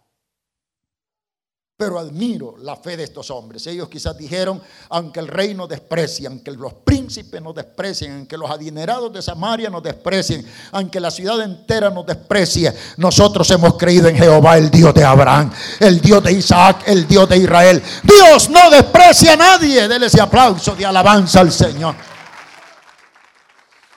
Pero 1.80 1.98
admiro 1.98 2.58
la 2.58 2.76
fe 2.76 2.98
de 2.98 3.06
estos 3.06 3.32
hombres. 3.32 3.66
Ellos 3.66 3.88
quizás 3.88 4.18
dijeron, 4.18 4.62
aunque 4.90 5.22
el 5.22 5.30
rey 5.30 5.54
nos 5.54 5.70
desprecie, 5.70 6.28
aunque 6.28 6.52
los 6.52 6.74
príncipes 6.74 7.42
nos 7.42 7.56
desprecien, 7.56 8.18
aunque 8.18 8.38
los 8.38 8.52
adinerados 8.52 9.14
de 9.14 9.22
Samaria 9.22 9.70
nos 9.70 9.82
desprecien, 9.82 10.46
aunque 10.74 11.00
la 11.00 11.10
ciudad 11.10 11.42
entera 11.42 11.90
nos 11.90 12.06
desprecie, 12.06 12.74
nosotros 12.98 13.50
hemos 13.52 13.78
creído 13.78 14.10
en 14.10 14.18
Jehová, 14.18 14.58
el 14.58 14.70
Dios 14.70 14.94
de 14.94 15.06
Abraham, 15.06 15.54
el 15.80 16.02
Dios 16.02 16.22
de 16.22 16.34
Isaac, 16.34 16.84
el 16.86 17.08
Dios 17.08 17.30
de 17.30 17.38
Israel. 17.38 17.82
Dios 18.04 18.50
no 18.50 18.70
desprecia 18.70 19.32
a 19.32 19.38
nadie. 19.38 19.88
Dele 19.88 20.08
ese 20.08 20.20
aplauso 20.20 20.76
de 20.76 20.86
alabanza 20.86 21.40
al 21.40 21.54
Señor. 21.54 21.96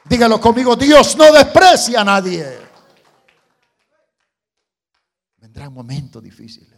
Dígalo 0.05 0.41
conmigo, 0.41 0.76
Dios 0.76 1.16
no 1.16 1.33
desprecia 1.33 2.03
a 2.03 2.05
nadie. 2.05 2.47
Vendrán 5.39 5.72
momentos 5.72 6.22
difíciles. 6.22 6.72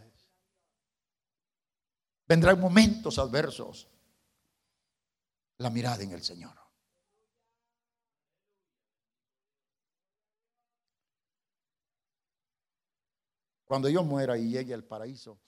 Vendrán 2.27 2.59
momentos 2.59 3.19
adversos. 3.19 3.87
La 5.57 5.69
mirada 5.69 6.03
en 6.03 6.11
el 6.11 6.23
Señor. 6.23 6.57
Cuando 13.65 13.89
yo 13.89 14.03
muera 14.03 14.37
y 14.37 14.49
llegue 14.49 14.73
al 14.73 14.83
paraíso, 14.83 15.39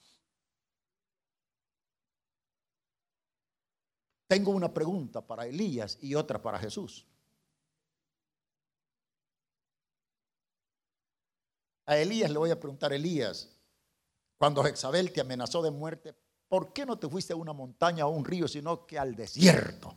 tengo 4.26 4.50
una 4.50 4.72
pregunta 4.72 5.26
para 5.26 5.46
Elías 5.46 5.98
y 6.00 6.14
otra 6.14 6.40
para 6.40 6.58
Jesús. 6.58 7.06
A 11.86 11.96
Elías 11.96 12.30
le 12.30 12.38
voy 12.38 12.50
a 12.50 12.60
preguntar, 12.60 12.92
Elías, 12.92 13.48
cuando 14.36 14.62
Jezabel 14.62 15.12
te 15.12 15.20
amenazó 15.20 15.62
de 15.62 15.70
muerte, 15.70 16.14
¿por 16.48 16.72
qué 16.72 16.86
no 16.86 16.98
te 16.98 17.08
fuiste 17.08 17.32
a 17.32 17.36
una 17.36 17.52
montaña 17.52 18.06
o 18.06 18.12
a 18.12 18.16
un 18.16 18.24
río, 18.24 18.48
sino 18.48 18.86
que 18.86 18.98
al 18.98 19.14
desierto? 19.14 19.96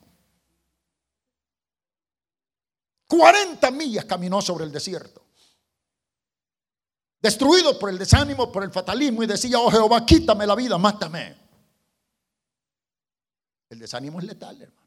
40 3.08 3.72
millas 3.72 4.06
caminó 4.06 4.42
sobre 4.42 4.66
el 4.66 4.72
desierto. 4.72 5.26
Destruido 7.22 7.78
por 7.78 7.90
el 7.90 7.98
desánimo, 7.98 8.52
por 8.52 8.64
el 8.64 8.72
fatalismo 8.72 9.22
y 9.22 9.28
decía, 9.28 9.60
oh 9.60 9.70
Jehová, 9.70 10.06
quítame 10.06 10.48
la 10.48 10.56
vida, 10.56 10.78
mátame. 10.78 11.38
El 13.70 13.80
desánimo 13.80 14.20
es 14.20 14.26
letal, 14.26 14.62
hermano. 14.62 14.82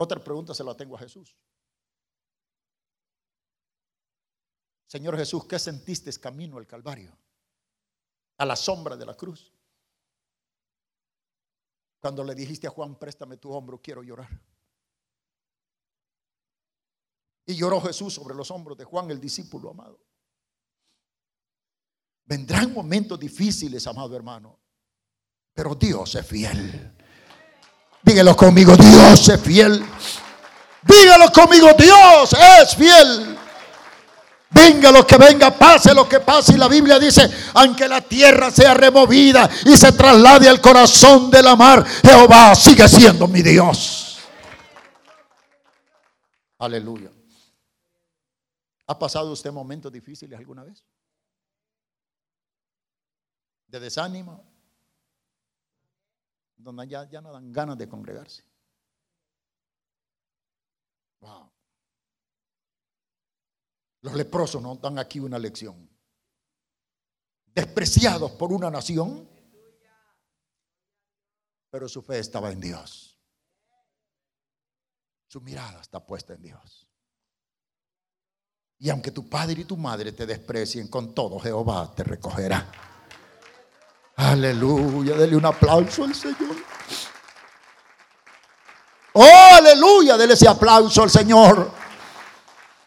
Otra 0.00 0.22
pregunta 0.22 0.54
se 0.54 0.62
la 0.62 0.76
tengo 0.76 0.96
a 0.96 1.00
Jesús. 1.00 1.36
Señor 4.86 5.16
Jesús, 5.16 5.44
¿qué 5.44 5.58
sentiste 5.58 6.12
camino 6.20 6.56
al 6.56 6.66
Calvario? 6.66 7.16
A 8.38 8.46
la 8.46 8.56
sombra 8.56 8.96
de 8.96 9.04
la 9.04 9.14
cruz. 9.14 9.52
Cuando 12.00 12.24
le 12.24 12.34
dijiste 12.34 12.66
a 12.66 12.70
Juan, 12.70 12.96
préstame 12.96 13.36
tu 13.36 13.52
hombro, 13.52 13.80
quiero 13.82 14.02
llorar. 14.02 14.28
Y 17.44 17.56
lloró 17.56 17.80
Jesús 17.80 18.14
sobre 18.14 18.34
los 18.34 18.50
hombros 18.50 18.78
de 18.78 18.84
Juan, 18.84 19.10
el 19.10 19.20
discípulo 19.20 19.70
amado. 19.70 19.98
Vendrán 22.24 22.72
momentos 22.72 23.18
difíciles, 23.18 23.86
amado 23.86 24.14
hermano, 24.14 24.58
pero 25.54 25.74
Dios 25.74 26.14
es 26.14 26.26
fiel. 26.26 26.94
Dígalo 28.02 28.36
conmigo, 28.36 28.76
Dios 28.76 29.28
es 29.28 29.40
fiel. 29.40 29.84
Dígalo 30.82 31.32
conmigo, 31.32 31.68
Dios 31.72 32.32
es 32.60 32.76
fiel. 32.76 33.37
Venga 34.50 34.90
lo 34.90 35.06
que 35.06 35.18
venga, 35.18 35.50
pase 35.56 35.94
lo 35.94 36.08
que 36.08 36.20
pase. 36.20 36.54
Y 36.54 36.56
la 36.56 36.68
Biblia 36.68 36.98
dice, 36.98 37.30
aunque 37.54 37.86
la 37.86 38.00
tierra 38.00 38.50
sea 38.50 38.74
removida 38.74 39.48
y 39.66 39.76
se 39.76 39.92
traslade 39.92 40.48
al 40.48 40.60
corazón 40.60 41.30
de 41.30 41.42
la 41.42 41.54
mar, 41.54 41.84
Jehová 41.86 42.54
sigue 42.54 42.88
siendo 42.88 43.28
mi 43.28 43.42
Dios. 43.42 44.18
Aleluya. 46.58 47.10
¿Ha 48.86 48.98
pasado 48.98 49.32
usted 49.32 49.52
momentos 49.52 49.92
difíciles 49.92 50.38
alguna 50.38 50.64
vez? 50.64 50.82
De 53.66 53.78
desánimo, 53.78 54.42
donde 56.56 56.88
ya, 56.88 57.20
no 57.20 57.32
dan 57.32 57.52
ganas 57.52 57.76
de 57.76 57.86
congregarse. 57.86 58.42
Wow. 61.20 61.50
Los 64.00 64.14
leprosos 64.14 64.62
nos 64.62 64.80
dan 64.80 64.98
aquí 64.98 65.18
una 65.20 65.38
lección. 65.38 65.88
Despreciados 67.46 68.32
por 68.32 68.52
una 68.52 68.70
nación, 68.70 69.28
pero 71.70 71.88
su 71.88 72.02
fe 72.02 72.18
estaba 72.18 72.50
en 72.50 72.60
Dios. 72.60 73.18
Su 75.26 75.40
mirada 75.40 75.80
está 75.80 76.04
puesta 76.04 76.34
en 76.34 76.42
Dios. 76.42 76.88
Y 78.78 78.90
aunque 78.90 79.10
tu 79.10 79.28
padre 79.28 79.62
y 79.62 79.64
tu 79.64 79.76
madre 79.76 80.12
te 80.12 80.24
desprecien, 80.24 80.88
con 80.88 81.14
todo 81.14 81.38
Jehová 81.40 81.92
te 81.94 82.04
recogerá. 82.04 82.70
Aleluya, 84.16 85.16
dele 85.16 85.36
un 85.36 85.44
aplauso 85.44 86.04
al 86.04 86.14
Señor. 86.14 86.56
Oh, 89.14 89.48
aleluya, 89.56 90.16
dele 90.16 90.34
ese 90.34 90.48
aplauso 90.48 91.02
al 91.02 91.10
Señor. 91.10 91.87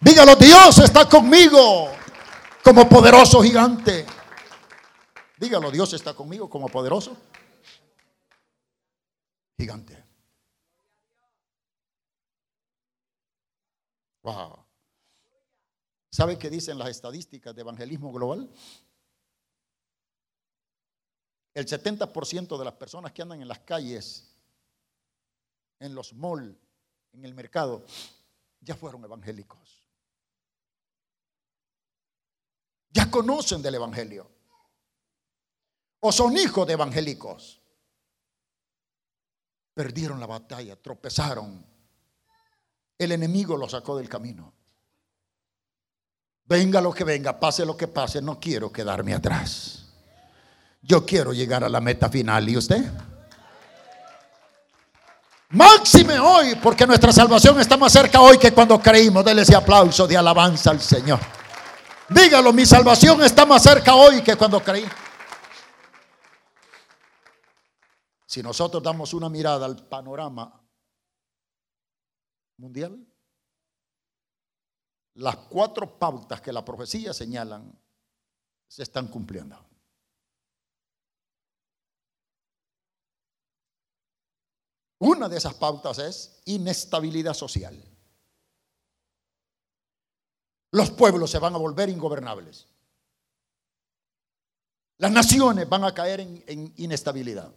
Dígalo, 0.01 0.35
Dios 0.35 0.79
está 0.79 1.07
conmigo 1.07 1.91
como 2.63 2.89
poderoso 2.89 3.39
gigante. 3.43 4.03
Dígalo, 5.37 5.69
Dios 5.69 5.93
está 5.93 6.15
conmigo 6.15 6.49
como 6.49 6.67
poderoso 6.69 7.15
gigante. 9.57 10.03
Wow. 14.23 14.65
¿Sabe 16.09 16.37
qué 16.39 16.49
dicen 16.49 16.79
las 16.79 16.89
estadísticas 16.89 17.53
de 17.53 17.61
evangelismo 17.61 18.11
global? 18.11 18.49
El 21.53 21.67
70% 21.67 22.57
de 22.57 22.65
las 22.65 22.73
personas 22.73 23.11
que 23.11 23.21
andan 23.21 23.39
en 23.39 23.47
las 23.47 23.59
calles, 23.59 24.35
en 25.79 25.93
los 25.93 26.11
malls, 26.13 26.57
en 27.13 27.23
el 27.23 27.35
mercado, 27.35 27.85
ya 28.61 28.75
fueron 28.75 29.03
evangélicos. 29.03 29.80
Ya 32.91 33.09
conocen 33.09 33.61
del 33.61 33.75
Evangelio. 33.75 34.29
O 36.01 36.11
son 36.11 36.35
hijos 36.37 36.65
de 36.65 36.73
evangélicos. 36.73 37.61
Perdieron 39.73 40.19
la 40.19 40.25
batalla, 40.25 40.75
tropezaron. 40.75 41.65
El 42.97 43.11
enemigo 43.11 43.55
los 43.55 43.71
sacó 43.71 43.97
del 43.97 44.09
camino. 44.09 44.53
Venga 46.45 46.81
lo 46.81 46.91
que 46.91 47.03
venga, 47.03 47.39
pase 47.39 47.65
lo 47.65 47.77
que 47.77 47.87
pase, 47.87 48.21
no 48.21 48.39
quiero 48.39 48.71
quedarme 48.71 49.13
atrás. 49.13 49.85
Yo 50.81 51.05
quiero 51.05 51.31
llegar 51.31 51.63
a 51.63 51.69
la 51.69 51.79
meta 51.79 52.09
final. 52.09 52.49
¿Y 52.49 52.57
usted? 52.57 52.91
Máxime 55.49 56.19
hoy, 56.19 56.55
porque 56.55 56.87
nuestra 56.87 57.11
salvación 57.11 57.59
está 57.59 57.77
más 57.77 57.93
cerca 57.93 58.19
hoy 58.19 58.37
que 58.37 58.51
cuando 58.51 58.81
creímos. 58.81 59.23
Dele 59.23 59.43
ese 59.43 59.55
aplauso 59.55 60.07
de 60.07 60.17
alabanza 60.17 60.71
al 60.71 60.81
Señor. 60.81 61.19
Dígalo, 62.13 62.51
mi 62.51 62.65
salvación 62.65 63.23
está 63.23 63.45
más 63.45 63.63
cerca 63.63 63.95
hoy 63.95 64.21
que 64.21 64.35
cuando 64.35 64.61
creí. 64.61 64.85
Si 68.25 68.43
nosotros 68.43 68.83
damos 68.83 69.13
una 69.13 69.29
mirada 69.29 69.65
al 69.65 69.87
panorama 69.87 70.61
mundial, 72.57 73.05
las 75.15 75.35
cuatro 75.37 75.97
pautas 75.97 76.41
que 76.41 76.51
la 76.51 76.65
profecía 76.65 77.13
señalan 77.13 77.77
se 78.67 78.83
están 78.83 79.07
cumpliendo. 79.07 79.57
Una 84.99 85.27
de 85.27 85.37
esas 85.37 85.53
pautas 85.53 85.97
es 85.99 86.41
inestabilidad 86.45 87.33
social. 87.33 87.90
Los 90.71 90.89
pueblos 90.89 91.29
se 91.29 91.39
van 91.39 91.53
a 91.53 91.57
volver 91.57 91.89
ingobernables. 91.89 92.67
Las 94.97 95.11
naciones 95.11 95.67
van 95.67 95.83
a 95.83 95.93
caer 95.93 96.21
en, 96.21 96.73
inestabilidad. 96.77 97.53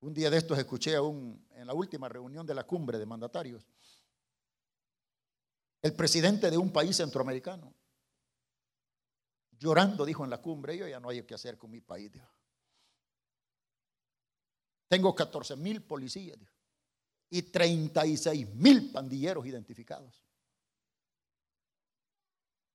Un 0.00 0.12
día 0.12 0.28
de 0.30 0.36
estos 0.36 0.58
escuché 0.58 0.94
a 0.96 1.02
un, 1.02 1.46
en 1.54 1.66
la 1.66 1.72
última 1.72 2.08
reunión 2.08 2.46
de 2.46 2.54
la 2.54 2.64
cumbre 2.64 2.98
de 2.98 3.06
mandatarios, 3.06 3.66
el 5.80 5.94
presidente 5.94 6.50
de 6.50 6.58
un 6.58 6.70
país 6.70 6.96
centroamericano, 6.96 7.72
llorando, 9.58 10.04
dijo 10.04 10.24
en 10.24 10.30
la 10.30 10.42
cumbre, 10.42 10.76
yo 10.76 10.86
ya 10.86 11.00
no 11.00 11.08
hay 11.08 11.22
que 11.22 11.34
hacer 11.34 11.56
con 11.56 11.70
mi 11.70 11.80
país. 11.80 12.12
Tengo 14.88 15.14
14 15.14 15.56
mil 15.56 15.82
policías 15.82 16.38
y 17.30 17.42
36 17.42 18.54
mil 18.54 18.90
pandilleros 18.90 19.46
identificados. 19.46 20.22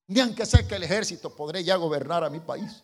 Ni 0.08 0.20
aunque 0.20 0.46
sé 0.46 0.68
que 0.68 0.76
el 0.76 0.84
ejército 0.84 1.34
podré 1.34 1.64
ya 1.64 1.78
gobernar 1.78 2.24
a 2.24 2.30
mi 2.30 2.40
país. 2.40 2.84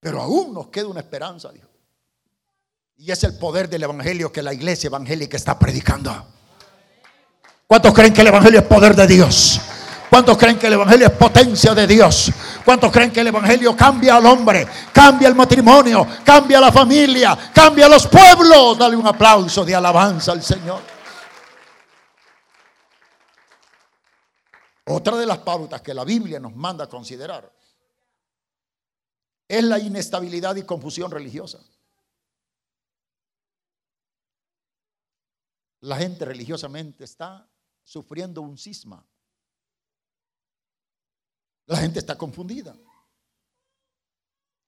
Pero 0.00 0.20
aún 0.20 0.52
nos 0.52 0.68
queda 0.68 0.88
una 0.88 1.00
esperanza, 1.00 1.50
dijo. 1.52 1.68
Y 2.96 3.10
es 3.10 3.22
el 3.24 3.36
poder 3.38 3.68
del 3.68 3.82
Evangelio 3.82 4.32
que 4.32 4.42
la 4.42 4.54
iglesia 4.54 4.88
evangélica 4.88 5.36
está 5.36 5.58
predicando. 5.58 6.26
¿Cuántos 7.66 7.92
creen 7.92 8.12
que 8.12 8.22
el 8.22 8.28
Evangelio 8.28 8.60
es 8.60 8.66
poder 8.66 8.96
de 8.96 9.06
Dios? 9.06 9.60
¿Cuántos 10.08 10.38
creen 10.38 10.58
que 10.58 10.68
el 10.68 10.74
Evangelio 10.74 11.06
es 11.08 11.12
potencia 11.12 11.74
de 11.74 11.86
Dios? 11.86 12.32
¿Cuántos 12.66 12.90
creen 12.90 13.12
que 13.12 13.20
el 13.20 13.28
Evangelio 13.28 13.76
cambia 13.76 14.16
al 14.16 14.26
hombre, 14.26 14.66
cambia 14.92 15.28
el 15.28 15.36
matrimonio, 15.36 16.04
cambia 16.24 16.60
la 16.60 16.72
familia, 16.72 17.52
cambia 17.54 17.88
los 17.88 18.08
pueblos? 18.08 18.76
Dale 18.76 18.96
un 18.96 19.06
aplauso 19.06 19.64
de 19.64 19.72
alabanza 19.72 20.32
al 20.32 20.42
Señor. 20.42 20.82
Otra 24.86 25.16
de 25.16 25.26
las 25.26 25.38
pautas 25.38 25.80
que 25.80 25.94
la 25.94 26.02
Biblia 26.02 26.40
nos 26.40 26.56
manda 26.56 26.86
a 26.86 26.88
considerar 26.88 27.48
es 29.46 29.62
la 29.62 29.78
inestabilidad 29.78 30.56
y 30.56 30.64
confusión 30.64 31.12
religiosa. 31.12 31.60
La 35.82 35.98
gente 35.98 36.24
religiosamente 36.24 37.04
está 37.04 37.48
sufriendo 37.84 38.42
un 38.42 38.58
cisma. 38.58 39.06
La 41.66 41.78
gente 41.78 41.98
está 41.98 42.16
confundida. 42.16 42.76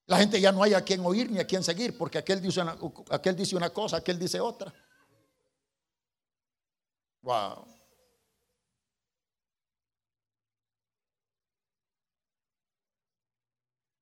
La 0.05 0.17
gente 0.17 0.41
ya 0.41 0.51
no 0.51 0.63
hay 0.63 0.73
a 0.73 0.83
quien 0.83 1.01
oír 1.05 1.31
ni 1.31 1.39
a 1.39 1.47
quien 1.47 1.63
seguir, 1.63 1.97
porque 1.97 2.17
aquel 2.17 2.41
dice 2.41 2.61
una, 2.61 2.77
aquel 3.11 3.35
dice 3.35 3.55
una 3.55 3.69
cosa, 3.69 3.97
aquel 3.97 4.19
dice 4.19 4.39
otra. 4.39 4.73
Wow. 7.21 7.65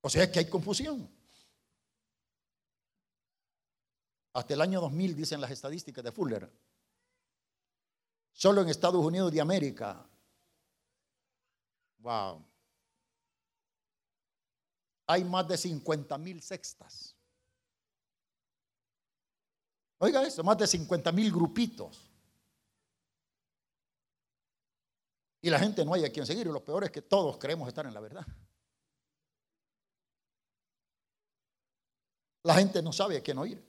O 0.01 0.09
sea 0.09 0.31
que 0.31 0.39
hay 0.39 0.49
confusión. 0.49 1.09
Hasta 4.33 4.53
el 4.53 4.61
año 4.61 4.79
2000 4.79 5.15
dicen 5.15 5.41
las 5.41 5.51
estadísticas 5.51 6.03
de 6.03 6.11
Fuller. 6.11 6.49
Solo 8.31 8.61
en 8.61 8.69
Estados 8.69 9.03
Unidos 9.03 9.31
de 9.31 9.41
América. 9.41 10.07
Wow 11.97 12.56
hay 15.07 15.23
más 15.23 15.47
de 15.47 15.57
50 15.57 16.17
mil 16.17 16.41
sextas. 16.41 17.15
Oiga 19.99 20.21
eso, 20.21 20.43
más 20.43 20.57
de 20.57 20.67
50 20.67 21.11
mil 21.11 21.31
grupitos. 21.31 22.07
Y 25.41 25.49
la 25.49 25.59
gente 25.59 25.83
no 25.85 25.93
hay 25.93 26.03
a 26.03 26.11
quien 26.11 26.25
seguir. 26.25 26.45
Y 26.45 26.51
lo 26.51 26.63
peor 26.63 26.83
es 26.83 26.91
que 26.91 27.01
todos 27.01 27.37
creemos 27.37 27.67
estar 27.67 27.85
en 27.85 27.93
la 27.93 27.99
verdad. 27.99 28.25
La 32.43 32.55
gente 32.55 32.81
no 32.81 32.91
sabe 32.91 33.17
a 33.17 33.21
quién 33.21 33.37
oír. 33.37 33.65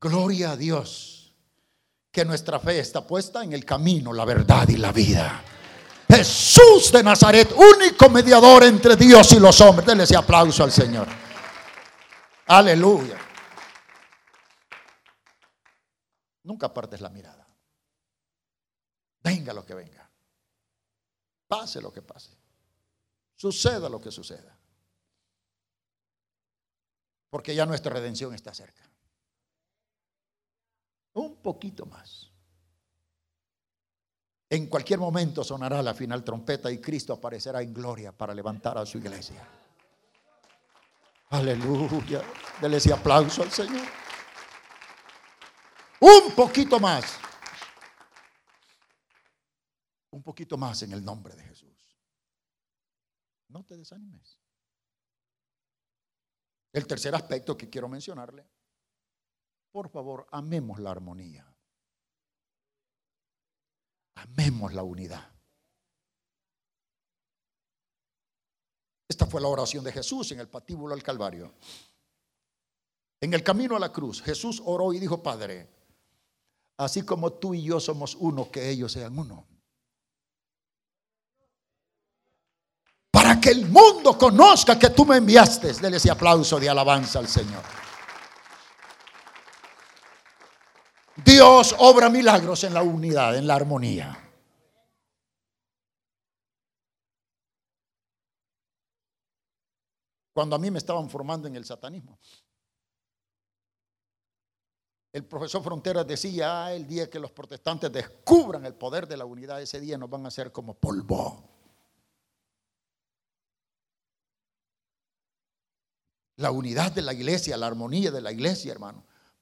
Gloria 0.00 0.52
a 0.52 0.56
Dios 0.56 1.34
que 2.10 2.24
nuestra 2.24 2.60
fe 2.60 2.78
está 2.78 3.04
puesta 3.04 3.42
en 3.42 3.52
el 3.52 3.64
camino, 3.64 4.12
la 4.12 4.24
verdad 4.24 4.68
y 4.68 4.76
la 4.76 4.92
vida. 4.92 5.42
Jesús 6.16 6.92
de 6.92 7.02
Nazaret, 7.02 7.52
único 7.52 8.08
mediador 8.08 8.64
entre 8.64 8.96
Dios 8.96 9.32
y 9.32 9.40
los 9.40 9.60
hombres. 9.60 9.86
Denle 9.86 10.04
ese 10.04 10.16
aplauso 10.16 10.62
al 10.62 10.72
Señor. 10.72 11.08
Aleluya. 12.46 13.18
Nunca 16.44 16.66
apartes 16.66 17.00
la 17.00 17.08
mirada. 17.08 17.46
Venga 19.22 19.52
lo 19.52 19.64
que 19.64 19.74
venga. 19.74 20.10
Pase 21.48 21.80
lo 21.80 21.92
que 21.92 22.02
pase. 22.02 22.36
Suceda 23.36 23.88
lo 23.88 24.00
que 24.00 24.10
suceda. 24.10 24.56
Porque 27.30 27.54
ya 27.54 27.66
nuestra 27.66 27.92
redención 27.92 28.34
está 28.34 28.54
cerca. 28.54 28.88
Un 31.14 31.36
poquito 31.36 31.86
más. 31.86 32.33
En 34.54 34.68
cualquier 34.68 35.00
momento 35.00 35.42
sonará 35.42 35.82
la 35.82 35.94
final 35.94 36.22
trompeta 36.22 36.70
y 36.70 36.78
Cristo 36.78 37.12
aparecerá 37.12 37.60
en 37.60 37.74
gloria 37.74 38.12
para 38.12 38.32
levantar 38.32 38.78
a 38.78 38.86
su 38.86 38.98
iglesia. 38.98 39.44
Aleluya. 41.30 42.22
Dele 42.60 42.76
ese 42.76 42.92
aplauso 42.92 43.42
al 43.42 43.50
Señor. 43.50 43.84
Un 45.98 46.32
poquito 46.36 46.78
más. 46.78 47.18
Un 50.10 50.22
poquito 50.22 50.56
más 50.56 50.80
en 50.84 50.92
el 50.92 51.04
nombre 51.04 51.34
de 51.34 51.42
Jesús. 51.42 51.98
No 53.48 53.64
te 53.64 53.76
desanimes. 53.76 54.38
El 56.72 56.86
tercer 56.86 57.12
aspecto 57.16 57.56
que 57.56 57.68
quiero 57.68 57.88
mencionarle. 57.88 58.48
Por 59.72 59.90
favor, 59.90 60.28
amemos 60.30 60.78
la 60.78 60.92
armonía. 60.92 61.53
Amemos 64.14 64.72
la 64.72 64.82
unidad. 64.82 65.34
Esta 69.08 69.26
fue 69.26 69.40
la 69.40 69.48
oración 69.48 69.84
de 69.84 69.92
Jesús 69.92 70.32
en 70.32 70.40
el 70.40 70.48
patíbulo 70.48 70.94
al 70.94 71.02
Calvario. 71.02 71.54
En 73.20 73.32
el 73.32 73.42
camino 73.42 73.76
a 73.76 73.78
la 73.78 73.92
cruz, 73.92 74.22
Jesús 74.22 74.62
oró 74.64 74.92
y 74.92 74.98
dijo, 74.98 75.22
Padre, 75.22 75.68
así 76.78 77.02
como 77.02 77.32
tú 77.32 77.54
y 77.54 77.62
yo 77.62 77.80
somos 77.80 78.16
uno, 78.16 78.50
que 78.50 78.68
ellos 78.68 78.92
sean 78.92 79.18
uno. 79.18 79.46
Para 83.10 83.40
que 83.40 83.50
el 83.50 83.66
mundo 83.66 84.18
conozca 84.18 84.78
que 84.78 84.90
tú 84.90 85.06
me 85.06 85.16
enviaste. 85.16 85.72
Dele 85.74 85.98
ese 85.98 86.10
aplauso 86.10 86.58
de 86.58 86.68
alabanza 86.68 87.20
al 87.20 87.28
Señor. 87.28 87.62
Dios 91.16 91.76
obra 91.78 92.08
milagros 92.08 92.64
en 92.64 92.74
la 92.74 92.82
unidad, 92.82 93.36
en 93.36 93.46
la 93.46 93.54
armonía. 93.54 94.20
Cuando 100.32 100.56
a 100.56 100.58
mí 100.58 100.70
me 100.70 100.78
estaban 100.78 101.08
formando 101.08 101.46
en 101.46 101.54
el 101.54 101.64
satanismo, 101.64 102.18
el 105.12 105.24
profesor 105.24 105.62
Fronteras 105.62 106.04
decía, 106.04 106.64
ah, 106.64 106.72
el 106.72 106.88
día 106.88 107.08
que 107.08 107.20
los 107.20 107.30
protestantes 107.30 107.92
descubran 107.92 108.66
el 108.66 108.74
poder 108.74 109.06
de 109.06 109.16
la 109.16 109.24
unidad, 109.24 109.62
ese 109.62 109.78
día 109.78 109.96
nos 109.96 110.10
van 110.10 110.24
a 110.24 110.28
hacer 110.28 110.50
como 110.50 110.74
polvo. 110.74 111.48
La 116.38 116.50
unidad 116.50 116.90
de 116.90 117.02
la 117.02 117.12
iglesia, 117.12 117.56
la 117.56 117.68
armonía 117.68 118.10
de 118.10 118.20
la 118.20 118.32
iglesia, 118.32 118.72
hermano 118.72 119.13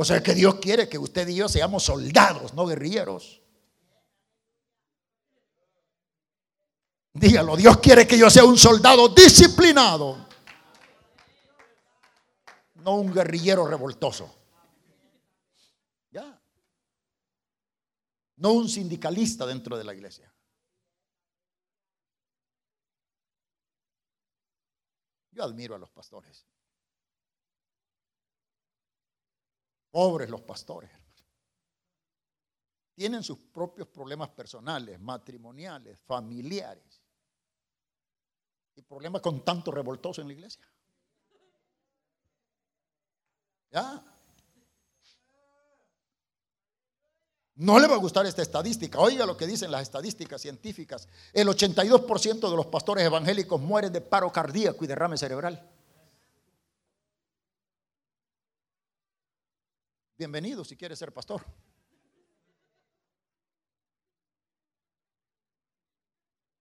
O 0.00 0.04
sea 0.04 0.22
que 0.22 0.32
Dios 0.32 0.54
quiere 0.60 0.88
que 0.88 0.96
usted 0.96 1.26
y 1.26 1.34
yo 1.34 1.48
seamos 1.48 1.82
soldados, 1.82 2.54
no 2.54 2.66
guerrilleros. 2.66 3.42
Dígalo, 7.12 7.56
Dios 7.56 7.78
quiere 7.78 8.06
que 8.06 8.16
yo 8.16 8.30
sea 8.30 8.44
un 8.44 8.56
soldado 8.56 9.08
disciplinado, 9.08 10.28
no 12.76 12.94
un 12.94 13.12
guerrillero 13.12 13.66
revoltoso. 13.66 14.32
Ya. 16.12 16.40
No 18.36 18.52
un 18.52 18.68
sindicalista 18.68 19.46
dentro 19.46 19.76
de 19.76 19.82
la 19.82 19.94
iglesia. 19.94 20.32
Yo 25.32 25.42
admiro 25.42 25.74
a 25.74 25.78
los 25.78 25.90
pastores. 25.90 26.46
Pobres 29.98 30.30
los 30.30 30.42
pastores. 30.42 30.92
Tienen 32.94 33.24
sus 33.24 33.36
propios 33.36 33.88
problemas 33.88 34.28
personales, 34.28 35.00
matrimoniales, 35.00 35.98
familiares. 35.98 37.02
Y 38.76 38.82
problemas 38.82 39.20
con 39.20 39.44
tanto 39.44 39.72
revoltoso 39.72 40.20
en 40.20 40.28
la 40.28 40.34
iglesia. 40.34 40.64
¿Ya? 43.72 44.04
No 47.56 47.80
le 47.80 47.88
va 47.88 47.96
a 47.96 47.98
gustar 47.98 48.24
esta 48.24 48.42
estadística. 48.42 49.00
Oiga 49.00 49.26
lo 49.26 49.36
que 49.36 49.48
dicen 49.48 49.72
las 49.72 49.82
estadísticas 49.82 50.40
científicas. 50.40 51.08
El 51.32 51.48
82% 51.48 52.48
de 52.48 52.56
los 52.56 52.66
pastores 52.66 53.04
evangélicos 53.04 53.60
mueren 53.60 53.92
de 53.92 54.00
paro 54.00 54.30
cardíaco 54.30 54.84
y 54.84 54.86
derrame 54.86 55.18
cerebral. 55.18 55.68
Bienvenido 60.18 60.64
si 60.64 60.76
quiere 60.76 60.96
ser 60.96 61.12
pastor. 61.12 61.44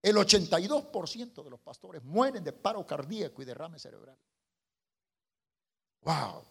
El 0.04 0.16
82% 0.16 1.44
de 1.44 1.50
los 1.50 1.60
pastores 1.60 2.04
mueren 2.04 2.44
de 2.44 2.54
paro 2.54 2.86
cardíaco 2.86 3.42
y 3.42 3.46
derrame 3.46 3.80
cerebral. 3.80 4.18
Wow. 6.02 6.46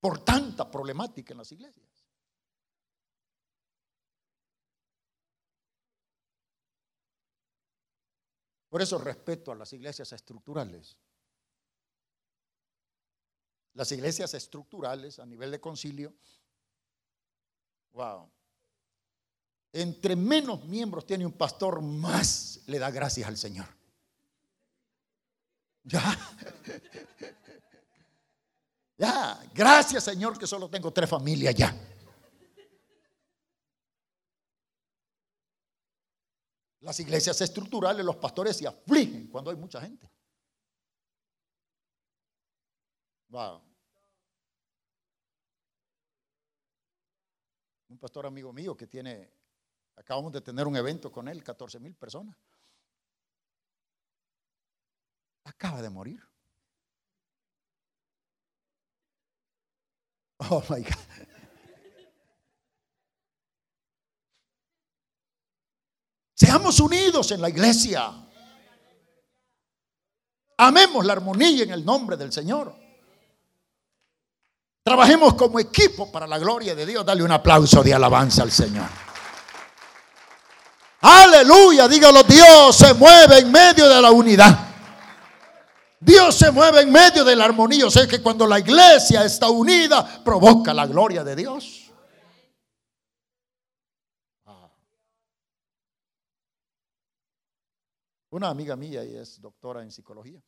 Por 0.00 0.22
tanta 0.22 0.70
problemática 0.70 1.32
en 1.32 1.38
las 1.38 1.50
iglesias. 1.50 1.88
Por 8.68 8.82
eso 8.82 8.98
respeto 8.98 9.50
a 9.50 9.54
las 9.54 9.72
iglesias 9.72 10.12
estructurales. 10.12 10.98
Las 13.74 13.90
iglesias 13.92 14.34
estructurales 14.34 15.18
a 15.18 15.26
nivel 15.26 15.50
de 15.50 15.60
concilio, 15.60 16.14
wow. 17.92 18.30
Entre 19.72 20.14
menos 20.14 20.64
miembros 20.64 21.06
tiene 21.06 21.24
un 21.24 21.32
pastor, 21.32 21.80
más 21.80 22.60
le 22.66 22.78
da 22.78 22.90
gracias 22.90 23.26
al 23.26 23.38
Señor. 23.38 23.66
Ya. 25.84 26.02
Ya, 28.98 29.42
gracias 29.52 30.04
Señor 30.04 30.38
que 30.38 30.46
solo 30.46 30.70
tengo 30.70 30.92
tres 30.92 31.10
familias 31.10 31.56
ya. 31.56 31.74
Las 36.78 37.00
iglesias 37.00 37.40
estructurales, 37.40 38.04
los 38.04 38.14
pastores 38.14 38.56
se 38.56 38.68
afligen 38.68 39.26
cuando 39.26 39.50
hay 39.50 39.56
mucha 39.56 39.80
gente. 39.80 40.11
Un 47.88 47.98
pastor 47.98 48.26
amigo 48.26 48.52
mío 48.52 48.76
que 48.76 48.86
tiene, 48.86 49.32
acabamos 49.96 50.32
de 50.32 50.42
tener 50.42 50.66
un 50.66 50.76
evento 50.76 51.10
con 51.10 51.28
él, 51.28 51.42
14 51.42 51.80
mil 51.80 51.94
personas. 51.94 52.36
Acaba 55.44 55.80
de 55.80 55.88
morir. 55.90 56.22
Oh 60.50 60.62
my 60.68 60.82
God. 60.82 60.92
Seamos 66.34 66.80
unidos 66.80 67.30
en 67.30 67.40
la 67.40 67.48
iglesia. 67.48 68.12
Amemos 70.58 71.06
la 71.06 71.12
armonía 71.14 71.62
en 71.62 71.70
el 71.70 71.84
nombre 71.84 72.16
del 72.16 72.32
Señor. 72.32 72.81
Trabajemos 74.82 75.34
como 75.34 75.60
equipo 75.60 76.10
para 76.10 76.26
la 76.26 76.38
gloria 76.38 76.74
de 76.74 76.84
Dios. 76.84 77.04
Dale 77.04 77.22
un 77.22 77.30
aplauso 77.30 77.82
de 77.82 77.94
alabanza 77.94 78.42
al 78.42 78.50
Señor. 78.50 78.88
Aleluya, 81.00 81.88
dígalo, 81.88 82.22
Dios 82.22 82.76
se 82.76 82.94
mueve 82.94 83.38
en 83.38 83.50
medio 83.50 83.88
de 83.88 84.00
la 84.00 84.10
unidad. 84.10 84.68
Dios 85.98 86.36
se 86.36 86.50
mueve 86.50 86.80
en 86.80 86.90
medio 86.90 87.24
de 87.24 87.36
la 87.36 87.44
armonía. 87.44 87.86
O 87.86 87.90
sea 87.90 88.08
que 88.08 88.20
cuando 88.20 88.46
la 88.46 88.58
iglesia 88.58 89.24
está 89.24 89.48
unida, 89.48 90.22
provoca 90.24 90.74
la 90.74 90.86
gloria 90.86 91.22
de 91.22 91.36
Dios. 91.36 91.92
Una 98.30 98.48
amiga 98.48 98.74
mía 98.76 99.04
y 99.04 99.14
es 99.14 99.40
doctora 99.40 99.82
en 99.82 99.92
psicología. 99.92 100.42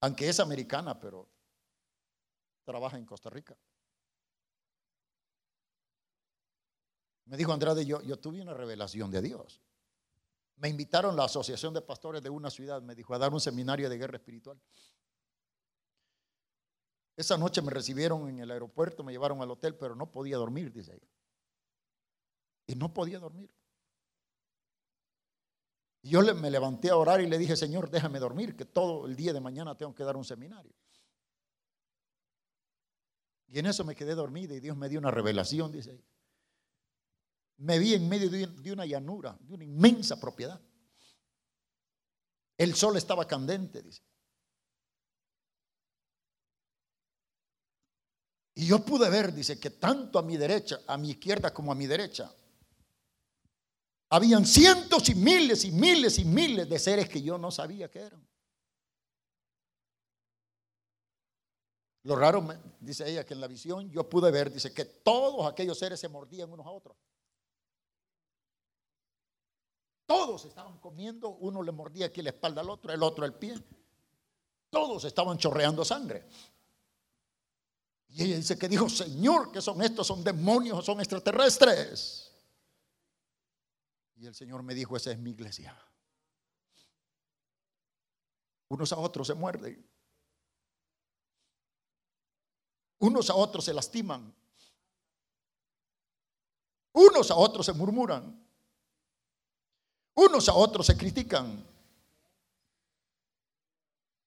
Aunque 0.00 0.28
es 0.28 0.38
americana, 0.38 0.98
pero 0.98 1.33
trabaja 2.64 2.96
en 2.96 3.06
Costa 3.06 3.30
Rica. 3.30 3.56
Me 7.26 7.36
dijo 7.36 7.52
Andrade, 7.52 7.86
yo, 7.86 8.02
yo 8.02 8.18
tuve 8.18 8.42
una 8.42 8.54
revelación 8.54 9.10
de 9.10 9.22
Dios. 9.22 9.60
Me 10.56 10.68
invitaron 10.68 11.16
la 11.16 11.24
Asociación 11.24 11.74
de 11.74 11.80
Pastores 11.80 12.22
de 12.22 12.30
una 12.30 12.50
ciudad, 12.50 12.82
me 12.82 12.94
dijo, 12.94 13.14
a 13.14 13.18
dar 13.18 13.32
un 13.32 13.40
seminario 13.40 13.88
de 13.88 13.98
guerra 13.98 14.16
espiritual. 14.16 14.60
Esa 17.16 17.38
noche 17.38 17.62
me 17.62 17.70
recibieron 17.70 18.28
en 18.28 18.40
el 18.40 18.50
aeropuerto, 18.50 19.04
me 19.04 19.12
llevaron 19.12 19.40
al 19.40 19.50
hotel, 19.50 19.76
pero 19.76 19.94
no 19.94 20.10
podía 20.10 20.36
dormir, 20.36 20.72
dice 20.72 20.94
ella. 20.94 21.08
Y 22.66 22.74
no 22.74 22.92
podía 22.92 23.18
dormir. 23.18 23.50
Yo 26.02 26.22
me 26.34 26.50
levanté 26.50 26.90
a 26.90 26.96
orar 26.96 27.20
y 27.20 27.26
le 27.26 27.38
dije, 27.38 27.56
Señor, 27.56 27.88
déjame 27.88 28.18
dormir, 28.18 28.56
que 28.56 28.66
todo 28.66 29.06
el 29.06 29.16
día 29.16 29.32
de 29.32 29.40
mañana 29.40 29.76
tengo 29.76 29.94
que 29.94 30.04
dar 30.04 30.16
un 30.16 30.24
seminario. 30.24 30.72
Y 33.48 33.58
en 33.58 33.66
eso 33.66 33.84
me 33.84 33.94
quedé 33.94 34.14
dormida 34.14 34.54
y 34.54 34.60
Dios 34.60 34.76
me 34.76 34.88
dio 34.88 34.98
una 34.98 35.10
revelación, 35.10 35.70
dice. 35.70 36.02
Me 37.58 37.78
vi 37.78 37.94
en 37.94 38.08
medio 38.08 38.28
de 38.30 38.72
una 38.72 38.84
llanura, 38.84 39.36
de 39.40 39.54
una 39.54 39.64
inmensa 39.64 40.20
propiedad. 40.20 40.60
El 42.56 42.74
sol 42.74 42.96
estaba 42.96 43.26
candente, 43.26 43.82
dice. 43.82 44.02
Y 48.56 48.66
yo 48.66 48.84
pude 48.84 49.10
ver, 49.10 49.32
dice, 49.34 49.58
que 49.58 49.70
tanto 49.70 50.18
a 50.18 50.22
mi 50.22 50.36
derecha, 50.36 50.80
a 50.86 50.96
mi 50.96 51.10
izquierda 51.10 51.52
como 51.52 51.72
a 51.72 51.74
mi 51.74 51.86
derecha, 51.86 52.32
habían 54.10 54.46
cientos 54.46 55.08
y 55.08 55.14
miles 55.16 55.64
y 55.64 55.72
miles 55.72 56.18
y 56.18 56.24
miles 56.24 56.68
de 56.68 56.78
seres 56.78 57.08
que 57.08 57.20
yo 57.20 57.36
no 57.36 57.50
sabía 57.50 57.90
que 57.90 58.00
eran. 58.00 58.24
Lo 62.04 62.16
raro, 62.16 62.46
dice 62.80 63.08
ella, 63.08 63.24
que 63.24 63.32
en 63.32 63.40
la 63.40 63.46
visión 63.46 63.90
yo 63.90 64.08
pude 64.08 64.30
ver, 64.30 64.52
dice 64.52 64.72
que 64.74 64.84
todos 64.84 65.50
aquellos 65.50 65.78
seres 65.78 65.98
se 65.98 66.08
mordían 66.08 66.52
unos 66.52 66.66
a 66.66 66.70
otros. 66.70 66.96
Todos 70.04 70.44
estaban 70.44 70.78
comiendo, 70.80 71.30
uno 71.30 71.62
le 71.62 71.72
mordía 71.72 72.06
aquí 72.06 72.20
la 72.20 72.28
espalda 72.28 72.60
al 72.60 72.68
otro, 72.68 72.92
el 72.92 73.02
otro 73.02 73.24
el 73.24 73.32
pie. 73.32 73.58
Todos 74.68 75.04
estaban 75.04 75.38
chorreando 75.38 75.82
sangre. 75.82 76.26
Y 78.08 78.22
ella 78.22 78.36
dice 78.36 78.58
que 78.58 78.68
dijo, 78.68 78.86
Señor, 78.90 79.50
¿qué 79.50 79.62
son 79.62 79.80
estos? 79.82 80.06
¿Son 80.06 80.22
demonios 80.22 80.78
o 80.78 80.82
son 80.82 81.00
extraterrestres? 81.00 82.30
Y 84.16 84.26
el 84.26 84.34
Señor 84.34 84.62
me 84.62 84.74
dijo, 84.74 84.94
esa 84.94 85.10
es 85.10 85.18
mi 85.18 85.30
iglesia. 85.30 85.74
Unos 88.68 88.92
a 88.92 88.98
otros 88.98 89.26
se 89.26 89.34
muerden. 89.34 89.93
Unos 93.04 93.28
a 93.28 93.34
otros 93.34 93.66
se 93.66 93.74
lastiman. 93.74 94.34
Unos 96.94 97.30
a 97.30 97.34
otros 97.34 97.66
se 97.66 97.74
murmuran. 97.74 98.34
Unos 100.14 100.48
a 100.48 100.54
otros 100.54 100.86
se 100.86 100.96
critican. 100.96 101.62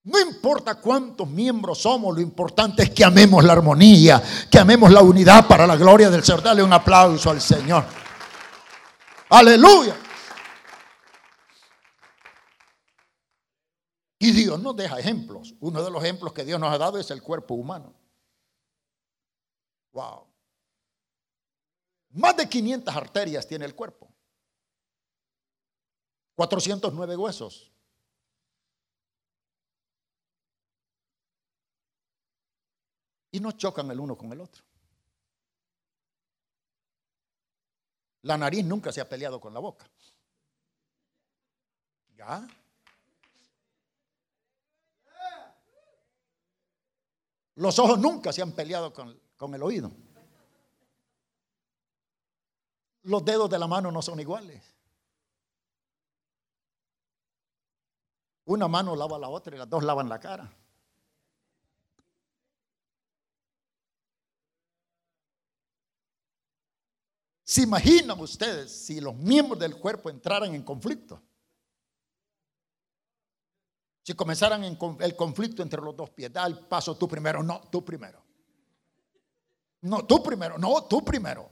No 0.04 0.20
importa 0.20 0.76
cuántos 0.76 1.28
miembros 1.28 1.78
somos, 1.78 2.14
lo 2.14 2.20
importante 2.20 2.84
es 2.84 2.90
que 2.90 3.04
amemos 3.04 3.42
la 3.42 3.54
armonía, 3.54 4.22
que 4.48 4.60
amemos 4.60 4.92
la 4.92 5.02
unidad 5.02 5.48
para 5.48 5.66
la 5.66 5.74
gloria 5.74 6.08
del 6.08 6.22
Señor. 6.22 6.44
Dale 6.44 6.62
un 6.62 6.72
aplauso 6.72 7.30
al 7.30 7.40
Señor. 7.40 7.84
Aleluya. 9.30 9.96
Y 14.20 14.30
Dios 14.30 14.60
nos 14.60 14.76
deja 14.76 15.00
ejemplos. 15.00 15.56
Uno 15.58 15.82
de 15.82 15.90
los 15.90 16.00
ejemplos 16.04 16.32
que 16.32 16.44
Dios 16.44 16.60
nos 16.60 16.72
ha 16.72 16.78
dado 16.78 16.98
es 16.98 17.10
el 17.10 17.20
cuerpo 17.24 17.54
humano. 17.54 17.97
Wow. 19.98 20.28
Más 22.10 22.36
de 22.36 22.48
500 22.48 22.94
arterias 22.94 23.48
tiene 23.48 23.64
el 23.64 23.74
cuerpo. 23.74 24.08
409 26.36 27.16
huesos. 27.16 27.72
Y 33.32 33.40
no 33.40 33.50
chocan 33.50 33.90
el 33.90 33.98
uno 33.98 34.16
con 34.16 34.32
el 34.32 34.40
otro. 34.40 34.62
La 38.22 38.38
nariz 38.38 38.64
nunca 38.64 38.92
se 38.92 39.00
ha 39.00 39.08
peleado 39.08 39.40
con 39.40 39.52
la 39.52 39.58
boca. 39.58 39.90
¿Ya? 42.14 42.46
Los 47.56 47.76
ojos 47.80 47.98
nunca 47.98 48.32
se 48.32 48.42
han 48.42 48.52
peleado 48.52 48.92
con, 48.92 49.27
con 49.38 49.54
el 49.54 49.62
oído. 49.62 49.90
Los 53.04 53.24
dedos 53.24 53.48
de 53.48 53.58
la 53.58 53.66
mano 53.66 53.90
no 53.90 54.02
son 54.02 54.20
iguales. 54.20 54.62
Una 58.44 58.68
mano 58.68 58.94
lava 58.94 59.18
la 59.18 59.28
otra 59.28 59.54
y 59.54 59.58
las 59.58 59.70
dos 59.70 59.82
lavan 59.82 60.08
la 60.08 60.18
cara. 60.18 60.52
¿Se 67.44 67.62
imaginan 67.62 68.20
ustedes 68.20 68.70
si 68.70 69.00
los 69.00 69.14
miembros 69.14 69.58
del 69.58 69.76
cuerpo 69.78 70.10
entraran 70.10 70.54
en 70.54 70.62
conflicto? 70.62 71.22
Si 74.02 74.14
comenzaran 74.14 74.64
en 74.64 74.78
el 75.00 75.16
conflicto 75.16 75.62
entre 75.62 75.80
los 75.80 75.96
dos 75.96 76.10
pies, 76.10 76.32
da 76.32 76.46
el 76.46 76.58
paso 76.58 76.96
tú 76.96 77.08
primero, 77.08 77.42
no, 77.42 77.60
tú 77.70 77.84
primero. 77.84 78.27
No, 79.80 80.06
tú 80.06 80.22
primero, 80.22 80.58
no, 80.58 80.86
tú 80.86 81.04
primero. 81.04 81.50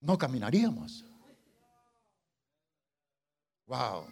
No 0.00 0.16
caminaríamos. 0.16 1.04
Wow. 3.66 4.06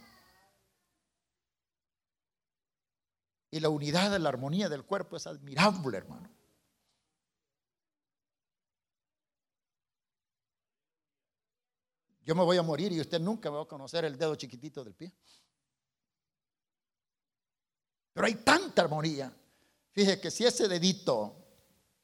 Y 3.51 3.61
la 3.61 3.71
unidad 3.71 4.11
de 4.11 4.19
la 4.19 4.29
armonía 4.29 4.69
del 4.69 4.85
cuerpo 4.85 5.17
es 5.17 5.27
admirable, 5.27 5.97
hermano. 5.97 6.31
Yo 12.21 12.35
me 12.35 12.45
voy 12.45 12.59
a 12.59 12.63
morir 12.63 12.93
y 12.93 13.01
usted 13.01 13.19
nunca 13.19 13.49
va 13.49 13.63
a 13.63 13.65
conocer 13.65 14.05
el 14.05 14.19
dedo 14.19 14.35
chiquitito 14.35 14.85
del 14.85 14.95
pie. 14.95 15.11
Pero 18.13 18.27
hay 18.27 18.35
tanta 18.35 18.83
armonía. 18.83 19.35
Fíjese 19.99 20.21
que 20.21 20.31
si 20.31 20.47
ese 20.47 20.69
dedito 20.69 21.35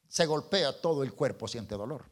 se 0.09 0.27
golpea, 0.27 0.81
todo 0.81 1.05
el 1.05 1.13
cuerpo 1.13 1.47
siente 1.47 1.77
dolor. 1.77 2.05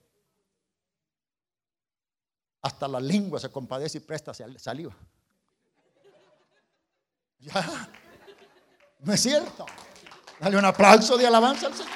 Hasta 2.60 2.86
la 2.86 3.00
lengua 3.00 3.40
se 3.40 3.50
compadece 3.50 3.98
y 3.98 4.00
presta 4.02 4.32
saliva. 4.32 4.96
Ya. 7.40 7.88
No 9.00 9.12
es 9.12 9.20
cierto. 9.20 9.66
Dale 10.38 10.56
un 10.56 10.64
aplauso 10.64 11.18
de 11.18 11.26
alabanza 11.26 11.66
al 11.66 11.74
Señor. 11.74 11.90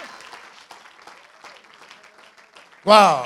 Wow. 2.82 3.22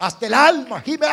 Hasta 0.00 0.26
el 0.26 0.34
alma 0.34 0.80
gime. 0.80 1.06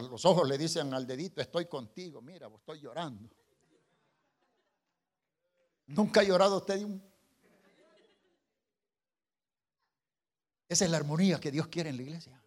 Los 0.00 0.24
ojos 0.24 0.48
le 0.48 0.58
dicen 0.58 0.92
al 0.94 1.06
dedito, 1.06 1.40
estoy 1.40 1.66
contigo. 1.66 2.20
Mira, 2.22 2.48
estoy 2.48 2.80
llorando. 2.80 3.30
¿Nunca 5.86 6.20
ha 6.20 6.24
llorado 6.24 6.58
usted. 6.58 6.84
Esa 10.68 10.84
es 10.84 10.90
la 10.90 10.96
armonía 10.96 11.38
que 11.38 11.50
Dios 11.50 11.68
quiere 11.68 11.90
en 11.90 11.96
la 11.96 12.02
iglesia. 12.02 12.42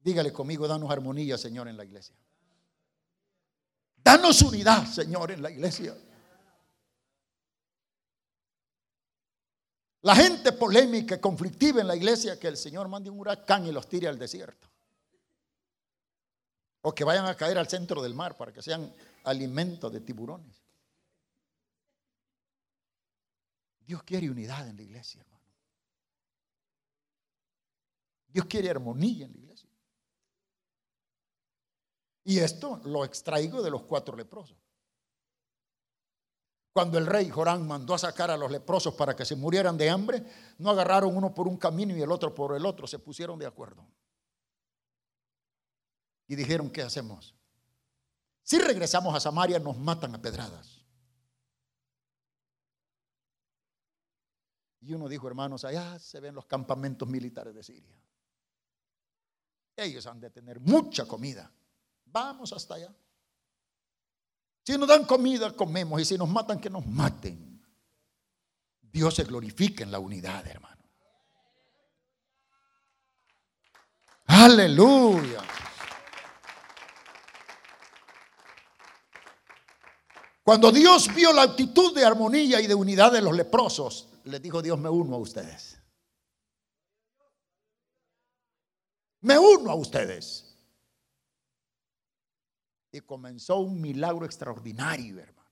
Dígale 0.00 0.32
conmigo, 0.32 0.66
danos 0.66 0.90
armonía, 0.90 1.38
Señor, 1.38 1.68
en 1.68 1.76
la 1.76 1.84
iglesia. 1.84 2.16
Danos 3.96 4.42
unidad, 4.42 4.86
Señor, 4.86 5.30
en 5.30 5.40
la 5.40 5.50
iglesia. 5.50 5.96
La 10.04 10.14
gente 10.14 10.52
polémica, 10.52 11.18
conflictiva 11.18 11.80
en 11.80 11.86
la 11.86 11.96
iglesia, 11.96 12.38
que 12.38 12.48
el 12.48 12.58
Señor 12.58 12.88
mande 12.88 13.08
un 13.08 13.18
huracán 13.18 13.64
y 13.66 13.72
los 13.72 13.88
tire 13.88 14.06
al 14.06 14.18
desierto. 14.18 14.68
O 16.82 16.94
que 16.94 17.04
vayan 17.04 17.24
a 17.24 17.34
caer 17.34 17.56
al 17.56 17.68
centro 17.68 18.02
del 18.02 18.12
mar 18.12 18.36
para 18.36 18.52
que 18.52 18.60
sean 18.60 18.94
alimento 19.24 19.88
de 19.88 20.00
tiburones. 20.00 20.62
Dios 23.80 24.02
quiere 24.02 24.28
unidad 24.28 24.68
en 24.68 24.76
la 24.76 24.82
iglesia, 24.82 25.22
hermano. 25.22 25.50
Dios 28.28 28.44
quiere 28.44 28.68
armonía 28.68 29.24
en 29.24 29.32
la 29.32 29.38
iglesia. 29.38 29.70
Y 32.24 32.40
esto 32.40 32.82
lo 32.84 33.06
extraigo 33.06 33.62
de 33.62 33.70
los 33.70 33.84
cuatro 33.84 34.14
leprosos. 34.14 34.63
Cuando 36.74 36.98
el 36.98 37.06
rey 37.06 37.30
Jorán 37.30 37.68
mandó 37.68 37.94
a 37.94 37.98
sacar 37.98 38.32
a 38.32 38.36
los 38.36 38.50
leprosos 38.50 38.94
para 38.94 39.14
que 39.14 39.24
se 39.24 39.36
murieran 39.36 39.78
de 39.78 39.88
hambre, 39.88 40.24
no 40.58 40.70
agarraron 40.70 41.16
uno 41.16 41.32
por 41.32 41.46
un 41.46 41.56
camino 41.56 41.96
y 41.96 42.02
el 42.02 42.10
otro 42.10 42.34
por 42.34 42.56
el 42.56 42.66
otro, 42.66 42.88
se 42.88 42.98
pusieron 42.98 43.38
de 43.38 43.46
acuerdo. 43.46 43.86
Y 46.26 46.34
dijeron, 46.34 46.68
¿qué 46.70 46.82
hacemos? 46.82 47.36
Si 48.42 48.58
regresamos 48.58 49.14
a 49.14 49.20
Samaria 49.20 49.60
nos 49.60 49.78
matan 49.78 50.16
a 50.16 50.20
pedradas. 50.20 50.84
Y 54.80 54.92
uno 54.94 55.08
dijo, 55.08 55.28
hermanos, 55.28 55.64
allá 55.64 55.96
se 56.00 56.18
ven 56.18 56.34
los 56.34 56.46
campamentos 56.46 57.08
militares 57.08 57.54
de 57.54 57.62
Siria. 57.62 57.96
Ellos 59.76 60.04
han 60.08 60.18
de 60.18 60.30
tener 60.30 60.58
mucha 60.58 61.06
comida. 61.06 61.52
Vamos 62.04 62.52
hasta 62.52 62.74
allá. 62.74 62.92
Si 64.64 64.78
nos 64.78 64.88
dan 64.88 65.04
comida, 65.04 65.52
comemos. 65.54 66.00
Y 66.00 66.04
si 66.04 66.16
nos 66.16 66.28
matan, 66.28 66.58
que 66.58 66.70
nos 66.70 66.86
maten. 66.86 67.62
Dios 68.80 69.14
se 69.14 69.24
glorifica 69.24 69.84
en 69.84 69.90
la 69.90 69.98
unidad, 69.98 70.46
hermano. 70.46 70.82
Aleluya. 74.26 75.42
Cuando 80.42 80.70
Dios 80.70 81.14
vio 81.14 81.32
la 81.32 81.42
actitud 81.42 81.94
de 81.94 82.04
armonía 82.04 82.60
y 82.60 82.66
de 82.66 82.74
unidad 82.74 83.12
de 83.12 83.22
los 83.22 83.34
leprosos, 83.34 84.08
les 84.24 84.40
dijo 84.40 84.62
Dios, 84.62 84.78
me 84.78 84.88
uno 84.88 85.16
a 85.16 85.18
ustedes. 85.18 85.78
Me 89.20 89.38
uno 89.38 89.70
a 89.70 89.74
ustedes. 89.74 90.53
Y 92.94 93.00
comenzó 93.00 93.58
un 93.58 93.80
milagro 93.80 94.24
extraordinario, 94.24 95.18
hermano. 95.18 95.50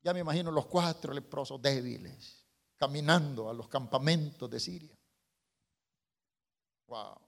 Ya 0.00 0.14
me 0.14 0.20
imagino 0.20 0.50
los 0.50 0.64
cuatro 0.64 1.12
leprosos 1.12 1.60
débiles 1.60 2.48
caminando 2.78 3.50
a 3.50 3.52
los 3.52 3.68
campamentos 3.68 4.48
de 4.48 4.58
Siria. 4.58 4.98
Wow. 6.86 7.20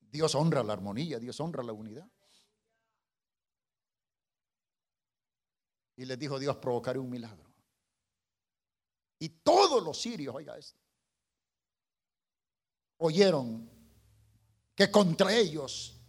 Dios 0.00 0.34
honra 0.34 0.64
la 0.64 0.72
armonía, 0.72 1.20
Dios 1.20 1.38
honra 1.38 1.62
la 1.62 1.72
unidad. 1.72 2.10
Y 5.94 6.04
les 6.04 6.18
dijo 6.18 6.40
Dios, 6.40 6.56
provocaré 6.56 6.98
un 6.98 7.08
milagro. 7.08 7.54
Y 9.20 9.28
todos 9.28 9.80
los 9.80 10.02
sirios, 10.02 10.34
oiga 10.34 10.58
esto, 10.58 10.82
oyeron 12.96 13.70
que 14.74 14.90
contra 14.90 15.32
ellos 15.32 16.01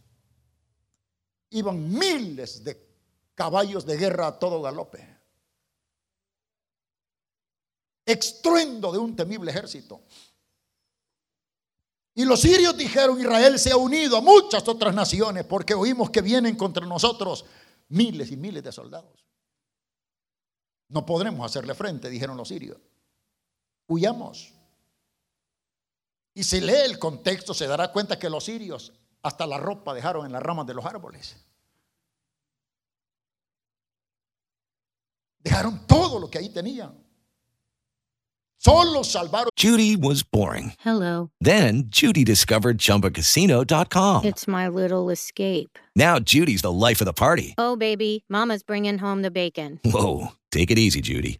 iban 1.54 1.90
miles 1.92 2.64
de 2.64 2.94
caballos 3.36 3.86
de 3.86 3.98
guerra 3.98 4.28
a 4.28 4.40
todo 4.40 4.62
galope. 4.62 5.08
Extruendo 8.06 8.92
de 8.92 8.98
un 8.98 9.16
temible 9.16 9.52
ejército. 9.52 10.02
Y 12.16 12.26
los 12.26 12.42
sirios 12.42 12.78
dijeron, 12.78 13.20
Israel 13.20 13.58
se 13.58 13.72
ha 13.72 13.78
unido 13.78 14.18
a 14.18 14.22
muchas 14.22 14.68
otras 14.68 14.94
naciones 14.94 15.46
porque 15.46 15.74
oímos 15.74 16.12
que 16.12 16.22
vienen 16.22 16.56
contra 16.56 16.86
nosotros 16.86 17.46
miles 17.90 18.32
y 18.32 18.38
miles 18.38 18.64
de 18.64 18.72
soldados. 18.72 19.26
No 20.90 21.06
podremos 21.06 21.46
hacerle 21.46 21.74
frente, 21.74 22.10
dijeron 22.10 22.38
los 22.38 22.50
sirios. 22.50 22.78
Huyamos. 23.88 24.54
Y 26.36 26.44
si 26.44 26.62
lee 26.62 26.84
el 26.86 27.00
contexto, 27.00 27.54
se 27.54 27.68
dará 27.68 27.92
cuenta 27.92 28.20
que 28.20 28.30
los 28.30 28.44
sirios 28.44 28.94
hasta 29.24 29.48
la 29.48 29.58
ropa 29.58 29.94
dejaron 29.94 30.26
en 30.26 30.34
las 30.34 30.44
ramas 30.44 30.68
de 30.68 30.74
los 30.74 30.86
árboles. 30.86 31.36
Dejaron 35.44 35.86
todo 35.88 36.20
lo 36.20 36.30
que 36.30 36.38
ahí 36.38 36.50
tenían. 36.50 36.94
Solo 38.58 39.04
salvaron. 39.04 39.50
Judy 39.58 39.98
was 39.98 40.24
boring. 40.24 40.74
Hello. 40.80 41.32
Then 41.42 41.90
Judy 41.90 42.24
discovered 42.24 42.78
ChumbaCasino.com. 42.78 44.24
It's 44.24 44.48
my 44.48 44.70
little 44.70 45.10
escape. 45.10 45.78
Now 45.98 46.18
Judy's 46.20 46.62
the 46.62 46.72
life 46.72 47.02
of 47.02 47.06
the 47.06 47.14
party. 47.14 47.56
Oh, 47.58 47.76
baby, 47.76 48.24
Mama's 48.30 48.64
bringing 48.64 49.00
home 49.00 49.22
the 49.22 49.32
bacon. 49.32 49.82
Whoa, 49.84 50.30
take 50.50 50.72
it 50.72 50.80
easy, 50.80 51.02
Judy. 51.02 51.40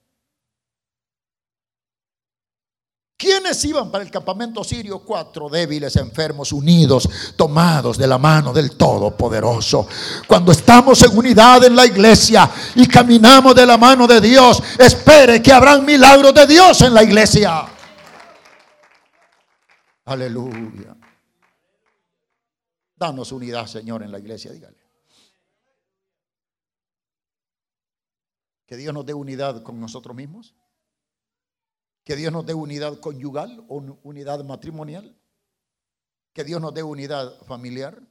¿Quiénes 3.21 3.63
iban 3.65 3.91
para 3.91 4.03
el 4.03 4.09
campamento 4.09 4.63
sirio? 4.63 4.97
Cuatro 4.97 5.47
débiles, 5.47 5.95
enfermos, 5.95 6.51
unidos, 6.51 7.07
tomados 7.35 7.95
de 7.95 8.07
la 8.07 8.17
mano 8.17 8.51
del 8.51 8.75
Todopoderoso. 8.75 9.87
Cuando 10.27 10.51
estamos 10.51 10.99
en 11.03 11.15
unidad 11.15 11.63
en 11.63 11.75
la 11.75 11.85
iglesia 11.85 12.49
y 12.73 12.87
caminamos 12.87 13.53
de 13.53 13.63
la 13.63 13.77
mano 13.77 14.07
de 14.07 14.19
Dios, 14.19 14.63
espere 14.79 15.39
que 15.39 15.53
habrán 15.53 15.85
milagros 15.85 16.33
de 16.33 16.47
Dios 16.47 16.81
en 16.81 16.95
la 16.95 17.03
iglesia. 17.03 17.67
Aleluya. 20.05 20.97
Danos 22.95 23.31
unidad, 23.31 23.67
Señor, 23.67 24.01
en 24.01 24.11
la 24.11 24.17
iglesia, 24.17 24.51
dígale. 24.51 24.81
Que 28.65 28.77
Dios 28.77 28.91
nos 28.95 29.05
dé 29.05 29.13
unidad 29.13 29.61
con 29.61 29.79
nosotros 29.79 30.15
mismos. 30.15 30.55
Que 32.11 32.17
Dios 32.17 32.33
nos 32.33 32.45
dé 32.45 32.53
unidad 32.53 32.99
conyugal 32.99 33.63
o 33.69 33.77
unidad 34.03 34.43
matrimonial. 34.43 35.17
Que 36.33 36.43
Dios 36.43 36.59
nos 36.59 36.73
dé 36.73 36.83
unidad 36.83 37.39
familiar. 37.45 38.05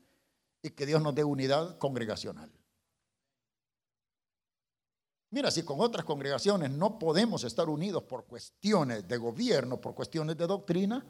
Y 0.62 0.70
que 0.70 0.86
Dios 0.86 1.03
nos 1.03 1.14
dé 1.14 1.22
unidad 1.22 1.76
congregacional. 1.76 2.51
Mira, 5.28 5.51
si 5.51 5.64
con 5.64 5.80
otras 5.80 6.07
congregaciones 6.07 6.70
no 6.70 6.98
podemos 6.98 7.44
estar 7.44 7.68
unidos 7.68 8.05
por 8.05 8.24
cuestiones 8.24 9.07
de 9.07 9.18
gobierno, 9.18 9.78
por 9.78 9.94
cuestiones 9.94 10.34
de 10.38 10.46
doctrina, 10.46 11.05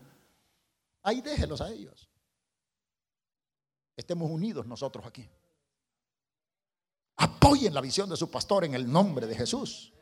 ahí 1.05 1.21
déjelos 1.21 1.61
a 1.61 1.71
ellos. 1.71 2.11
Estemos 3.97 4.29
unidos 4.29 4.67
nosotros 4.67 5.07
aquí. 5.07 5.29
Apoyen 7.19 7.73
la 7.73 7.83
visión 7.83 8.11
de 8.11 8.17
su 8.17 8.29
pastor 8.29 8.65
en 8.65 8.75
el 8.75 8.91
nombre 8.91 9.29
de 9.29 9.37
Jesús. 9.37 9.93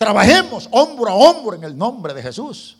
Trabajemos 0.00 0.66
hombro 0.72 1.10
a 1.10 1.14
hombro 1.14 1.54
en 1.56 1.62
el 1.62 1.76
nombre 1.76 2.14
de 2.14 2.22
Jesús. 2.22 2.78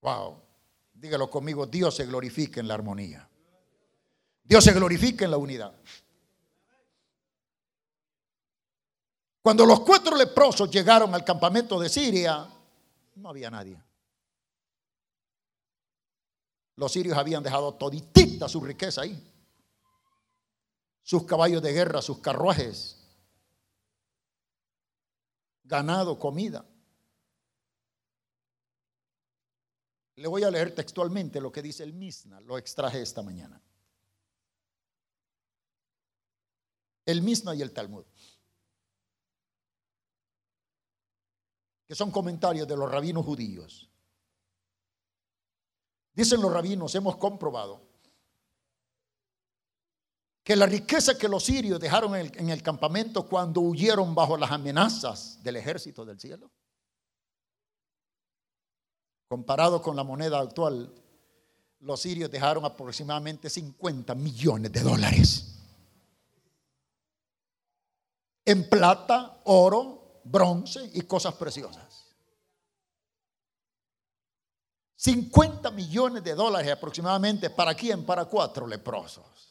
Wow. 0.00 0.42
Dígalo 0.92 1.30
conmigo, 1.30 1.64
Dios 1.64 1.94
se 1.94 2.06
glorifica 2.06 2.58
en 2.58 2.66
la 2.66 2.74
armonía. 2.74 3.28
Dios 4.42 4.64
se 4.64 4.72
glorifica 4.72 5.26
en 5.26 5.30
la 5.30 5.36
unidad. 5.36 5.72
Cuando 9.42 9.64
los 9.64 9.78
cuatro 9.82 10.16
leprosos 10.16 10.68
llegaron 10.68 11.14
al 11.14 11.24
campamento 11.24 11.78
de 11.78 11.88
Siria, 11.88 12.48
no 13.14 13.28
había 13.28 13.48
nadie. 13.48 13.80
Los 16.74 16.90
sirios 16.90 17.16
habían 17.16 17.44
dejado 17.44 17.74
toditita 17.74 18.48
su 18.48 18.60
riqueza 18.60 19.02
ahí. 19.02 19.32
Sus 21.04 21.22
caballos 21.22 21.62
de 21.62 21.72
guerra, 21.72 22.02
sus 22.02 22.18
carruajes, 22.18 22.99
ganado, 25.70 26.18
comida. 26.18 26.66
Le 30.16 30.28
voy 30.28 30.42
a 30.42 30.50
leer 30.50 30.74
textualmente 30.74 31.40
lo 31.40 31.50
que 31.50 31.62
dice 31.62 31.84
el 31.84 31.94
Misna, 31.94 32.40
lo 32.40 32.58
extraje 32.58 33.00
esta 33.00 33.22
mañana. 33.22 33.62
El 37.06 37.22
Misna 37.22 37.54
y 37.54 37.62
el 37.62 37.72
Talmud. 37.72 38.04
Que 41.86 41.94
son 41.94 42.10
comentarios 42.10 42.68
de 42.68 42.76
los 42.76 42.90
rabinos 42.90 43.24
judíos. 43.24 43.88
Dicen 46.12 46.42
los 46.42 46.52
rabinos, 46.52 46.94
hemos 46.96 47.16
comprobado 47.16 47.89
que 50.50 50.56
la 50.56 50.66
riqueza 50.66 51.16
que 51.16 51.28
los 51.28 51.44
sirios 51.44 51.78
dejaron 51.78 52.16
en 52.16 52.26
el, 52.26 52.38
en 52.40 52.50
el, 52.50 52.60
campamento 52.60 53.28
cuando 53.28 53.60
huyeron 53.60 54.16
bajo 54.16 54.36
las 54.36 54.50
amenazas 54.50 55.40
del 55.44 55.54
ejército 55.54 56.04
del 56.04 56.18
cielo, 56.18 56.50
comparado 59.28 59.80
con 59.80 59.94
la 59.94 60.02
moneda 60.02 60.40
actual, 60.40 60.92
los 61.78 62.00
sirios 62.00 62.32
dejaron 62.32 62.64
aproximadamente 62.64 63.48
50 63.48 64.12
millones 64.16 64.72
de 64.72 64.80
dólares 64.80 65.56
en 68.44 68.68
plata, 68.68 69.42
oro, 69.44 70.20
bronce 70.24 70.90
y 70.94 71.02
cosas 71.02 71.34
preciosas. 71.34 72.06
50 74.96 75.70
millones 75.70 76.24
de 76.24 76.34
dólares 76.34 76.72
aproximadamente. 76.72 77.50
¿Para 77.50 77.72
quién? 77.72 78.04
Para 78.04 78.24
cuatro 78.24 78.66
leprosos. 78.66 79.49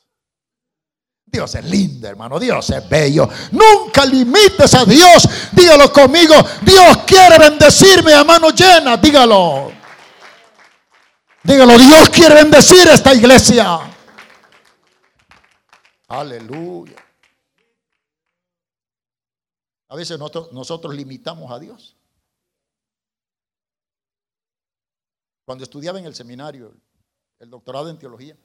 Dios 1.31 1.53
es 1.56 1.65
lindo, 1.65 2.07
hermano. 2.07 2.39
Dios 2.39 2.69
es 2.72 2.89
bello. 2.89 3.30
Nunca 3.51 4.06
limites 4.06 4.73
a 4.73 4.84
Dios. 4.84 5.27
Dígalo 5.51 5.91
conmigo. 5.93 6.34
Dios 6.61 6.97
quiere 7.06 7.38
bendecirme 7.38 8.14
a 8.14 8.23
mano 8.23 8.49
llena. 8.49 8.97
Dígalo. 8.97 9.72
Dígalo. 11.43 11.77
Dios 11.77 12.10
quiere 12.10 12.35
bendecir 12.35 12.88
esta 12.88 13.14
iglesia. 13.14 13.80
Aleluya. 16.07 16.95
A 19.89 19.95
veces 19.95 20.18
nosotros, 20.18 20.51
nosotros 20.51 20.95
limitamos 20.95 21.51
a 21.51 21.60
Dios. 21.60 21.95
Cuando 25.45 25.64
estudiaba 25.64 25.99
en 25.99 26.06
el 26.06 26.15
seminario, 26.15 26.76
el 27.39 27.49
doctorado 27.49 27.89
en 27.89 27.97
teología, 27.97 28.35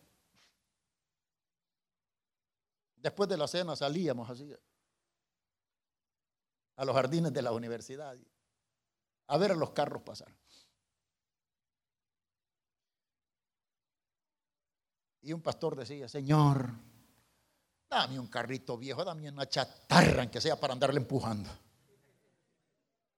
después 3.04 3.28
de 3.28 3.36
la 3.36 3.46
cena 3.46 3.76
salíamos 3.76 4.30
así 4.30 4.50
a 6.76 6.84
los 6.86 6.94
jardines 6.96 7.34
de 7.34 7.42
la 7.42 7.52
universidad 7.52 8.16
a 9.26 9.36
ver 9.38 9.52
a 9.52 9.54
los 9.54 9.70
carros 9.72 10.02
pasar. 10.02 10.34
Y 15.20 15.34
un 15.34 15.42
pastor 15.42 15.76
decía, 15.76 16.08
Señor, 16.08 16.70
dame 17.90 18.18
un 18.18 18.26
carrito 18.26 18.78
viejo, 18.78 19.04
dame 19.04 19.28
una 19.28 19.46
chatarra, 19.46 20.22
aunque 20.22 20.40
sea 20.40 20.58
para 20.58 20.72
andarle 20.72 20.98
empujando. 20.98 21.50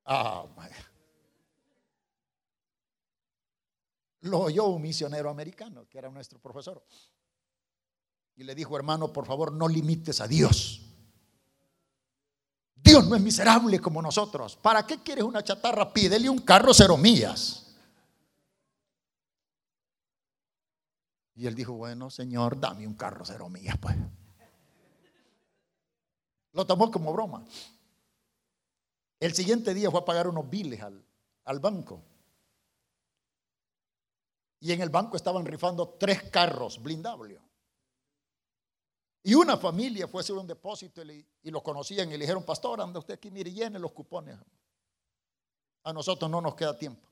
Ah, 0.05 0.47
lo 4.23 4.41
oyó 4.41 4.67
un 4.67 4.83
misionero 4.83 5.31
americano, 5.31 5.89
que 5.89 5.99
era 5.99 6.11
nuestro 6.11 6.41
profesor. 6.41 6.85
Y 8.37 8.45
le 8.45 8.55
dijo, 8.55 8.77
hermano, 8.77 9.13
por 9.13 9.27
favor, 9.27 9.51
no 9.53 9.67
limites 9.67 10.21
a 10.21 10.29
Dios. 10.29 10.83
Dios 12.75 13.07
no 13.09 13.17
es 13.17 13.23
miserable 13.23 13.81
como 13.81 14.03
nosotros. 14.03 14.57
¿Para 14.57 14.87
qué 14.87 15.03
quieres 15.03 15.25
una 15.25 15.43
chatarra? 15.43 15.93
Pídele 15.93 16.29
un 16.29 16.39
carro 16.41 16.73
cero 16.75 16.97
millas. 16.97 17.75
Y 21.35 21.47
él 21.47 21.55
dijo, 21.55 21.73
bueno, 21.73 22.11
Señor, 22.11 22.61
dame 22.61 22.87
un 22.87 22.95
carro 22.95 23.25
cero 23.25 23.49
millas, 23.49 23.77
pues. 23.79 23.97
Lo 26.53 26.67
tomó 26.67 26.91
como 26.91 27.13
broma. 27.13 27.45
El 29.19 29.35
siguiente 29.35 29.75
día 29.75 29.91
fue 29.91 30.01
a 30.01 30.05
pagar 30.05 30.29
unos 30.29 30.49
biles 30.49 30.81
al, 30.83 31.03
al 31.45 31.59
banco. 31.59 32.03
Y 34.61 34.73
en 34.73 34.81
el 34.81 34.91
banco 34.91 35.17
estaban 35.17 35.45
rifando 35.45 35.89
tres 35.99 36.23
carros 36.31 36.83
blindables. 36.83 37.46
Y 39.27 39.35
una 39.35 39.57
familia 39.57 40.07
fue 40.07 40.21
a 40.21 40.23
hacer 40.23 40.37
un 40.37 40.47
depósito 40.47 41.03
y, 41.03 41.51
lo 41.51 41.61
conocían 41.61 42.09
y 42.09 42.13
le 42.13 42.19
dijeron, 42.19 42.45
pastor, 42.45 42.81
anda 42.81 43.01
usted 43.01 43.15
aquí, 43.15 43.29
mire, 43.29 43.53
llene 43.53 43.77
los 43.77 43.91
cupones. 43.91 44.39
A 45.83 45.93
nosotros 45.93 46.31
no 46.31 46.41
nos 46.41 46.55
queda 46.55 46.79
tiempo. 46.79 47.11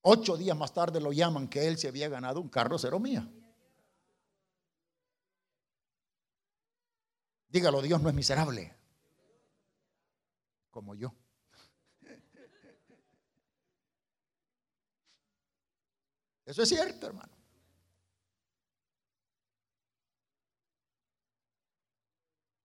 Ocho 0.00 0.36
días 0.36 0.56
más 0.56 0.74
tarde 0.74 1.00
lo 1.00 1.12
llaman 1.12 1.46
que 1.46 1.68
él 1.68 1.78
se 1.78 1.86
había 1.86 2.08
ganado 2.08 2.40
un 2.40 2.48
carro 2.48 2.76
cero 2.80 2.98
mía. 2.98 3.30
Dígalo, 7.46 7.80
Dios 7.80 8.02
no 8.02 8.08
es 8.08 8.14
miserable. 8.16 8.74
Como 10.72 10.96
yo. 10.96 11.14
Eso 16.44 16.64
es 16.64 16.68
cierto, 16.68 17.06
hermano. 17.06 17.39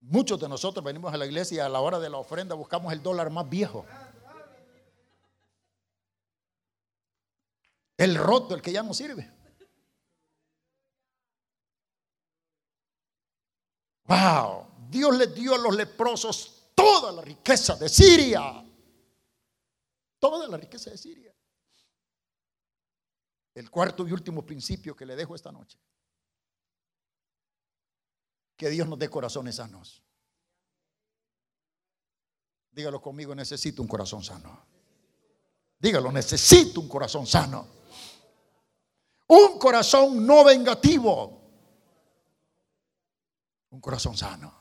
Muchos 0.08 0.38
de 0.38 0.48
nosotros 0.48 0.84
venimos 0.84 1.12
a 1.12 1.16
la 1.16 1.26
iglesia 1.26 1.56
y 1.56 1.60
a 1.60 1.68
la 1.68 1.80
hora 1.80 1.98
de 1.98 2.08
la 2.08 2.18
ofrenda 2.18 2.54
buscamos 2.54 2.92
el 2.92 3.02
dólar 3.02 3.28
más 3.28 3.48
viejo. 3.48 3.84
El 7.96 8.14
roto, 8.14 8.54
el 8.54 8.62
que 8.62 8.70
ya 8.70 8.84
no 8.84 8.94
sirve. 8.94 9.28
Wow, 14.04 14.68
Dios 14.88 15.16
le 15.16 15.26
dio 15.26 15.56
a 15.56 15.58
los 15.58 15.74
leprosos 15.74 16.70
toda 16.76 17.10
la 17.10 17.22
riqueza 17.22 17.74
de 17.74 17.88
Siria. 17.88 18.64
Toda 20.20 20.46
la 20.46 20.56
riqueza 20.56 20.90
de 20.90 20.98
Siria. 20.98 21.34
El 23.54 23.68
cuarto 23.72 24.06
y 24.06 24.12
último 24.12 24.46
principio 24.46 24.94
que 24.94 25.04
le 25.04 25.16
dejo 25.16 25.34
esta 25.34 25.50
noche. 25.50 25.80
Que 28.56 28.70
Dios 28.70 28.88
nos 28.88 28.98
dé 28.98 29.08
corazones 29.08 29.56
sanos. 29.56 30.02
Dígalo 32.72 33.00
conmigo, 33.00 33.34
necesito 33.34 33.82
un 33.82 33.88
corazón 33.88 34.22
sano. 34.22 34.66
Dígalo, 35.78 36.12
necesito 36.12 36.80
un 36.80 36.88
corazón 36.88 37.26
sano. 37.26 37.66
Un 39.28 39.58
corazón 39.58 40.26
no 40.26 40.44
vengativo. 40.44 41.40
Un 43.70 43.80
corazón 43.80 44.16
sano. 44.16 44.52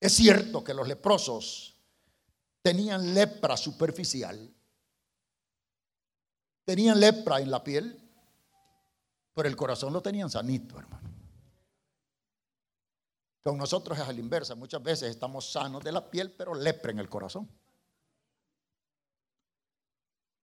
Es 0.00 0.12
cierto 0.14 0.62
que 0.64 0.74
los 0.74 0.86
leprosos 0.88 1.76
tenían 2.62 3.14
lepra 3.14 3.56
superficial. 3.56 4.52
Tenían 6.64 7.00
lepra 7.00 7.40
en 7.40 7.50
la 7.50 7.62
piel, 7.64 8.00
pero 9.34 9.48
el 9.48 9.56
corazón 9.56 9.92
lo 9.92 10.00
tenían 10.00 10.30
sanito, 10.30 10.78
hermano. 10.78 11.01
Con 13.42 13.58
nosotros 13.58 13.98
es 13.98 14.04
a 14.04 14.12
la 14.12 14.20
inversa. 14.20 14.54
Muchas 14.54 14.82
veces 14.82 15.10
estamos 15.10 15.50
sanos 15.50 15.82
de 15.82 15.90
la 15.90 16.08
piel, 16.08 16.32
pero 16.32 16.54
lepra 16.54 16.92
en 16.92 17.00
el 17.00 17.08
corazón. 17.08 17.50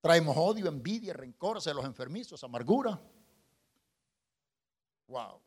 Traemos 0.01 0.35
odio, 0.37 0.67
envidia, 0.67 1.13
rencor, 1.13 1.61
celos 1.61 1.85
enfermizos, 1.85 2.43
amargura. 2.43 2.99
Wow. 5.07 5.41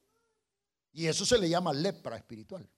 Y 0.93 1.07
eso 1.07 1.25
se 1.27 1.39
le 1.39 1.49
llama 1.49 1.73
lepra 1.73 2.17
espiritual. 2.17 2.69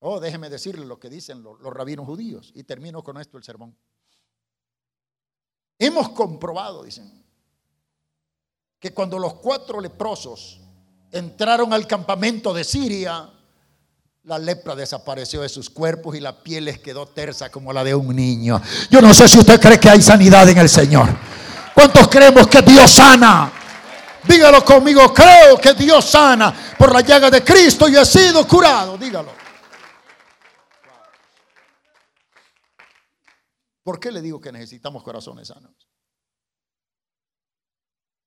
Oh, 0.00 0.20
déjeme 0.20 0.50
decirle 0.50 0.84
lo 0.84 1.00
que 1.00 1.08
dicen 1.08 1.42
los, 1.42 1.58
los 1.60 1.72
rabinos 1.72 2.06
judíos. 2.06 2.52
Y 2.54 2.64
termino 2.64 3.02
con 3.02 3.16
esto 3.18 3.38
el 3.38 3.44
sermón. 3.44 3.76
Hemos 5.78 6.10
comprobado, 6.10 6.82
dicen, 6.84 7.24
que 8.78 8.92
cuando 8.94 9.18
los 9.18 9.34
cuatro 9.34 9.80
leprosos 9.80 10.60
entraron 11.18 11.72
al 11.72 11.86
campamento 11.86 12.52
de 12.54 12.64
Siria, 12.64 13.30
la 14.24 14.38
lepra 14.38 14.74
desapareció 14.74 15.42
de 15.42 15.48
sus 15.48 15.70
cuerpos 15.70 16.16
y 16.16 16.20
la 16.20 16.42
piel 16.42 16.64
les 16.64 16.80
quedó 16.80 17.06
tersa 17.06 17.50
como 17.50 17.72
la 17.72 17.84
de 17.84 17.94
un 17.94 18.14
niño. 18.14 18.60
Yo 18.90 19.00
no 19.00 19.14
sé 19.14 19.28
si 19.28 19.38
usted 19.38 19.60
cree 19.60 19.78
que 19.78 19.88
hay 19.88 20.02
sanidad 20.02 20.48
en 20.48 20.58
el 20.58 20.68
Señor. 20.68 21.08
¿Cuántos 21.74 22.08
creemos 22.08 22.46
que 22.48 22.60
Dios 22.62 22.90
sana? 22.90 23.52
Dígalo 24.26 24.64
conmigo, 24.64 25.14
creo 25.14 25.58
que 25.58 25.74
Dios 25.74 26.04
sana 26.04 26.52
por 26.76 26.92
la 26.92 27.02
llaga 27.02 27.30
de 27.30 27.44
Cristo 27.44 27.88
y 27.88 27.96
he 27.96 28.04
sido 28.04 28.46
curado. 28.48 28.98
Dígalo. 28.98 29.32
¿Por 33.84 34.00
qué 34.00 34.10
le 34.10 34.20
digo 34.20 34.40
que 34.40 34.50
necesitamos 34.50 35.04
corazones 35.04 35.46
sanos? 35.46 35.88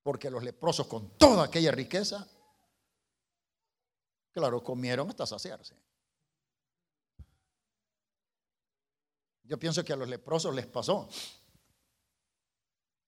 Porque 0.02 0.30
los 0.30 0.42
leprosos 0.42 0.88
con 0.88 1.18
toda 1.18 1.44
aquella 1.44 1.74
riqueza 1.74 2.26
Claro, 4.32 4.64
comieron 4.64 5.10
hasta 5.10 5.26
saciarse. 5.26 5.76
Yo 9.44 9.58
pienso 9.58 9.84
que 9.84 9.94
a 9.94 9.96
los 9.96 10.08
leprosos 10.08 10.54
les 10.54 10.68
pasó. 10.68 11.10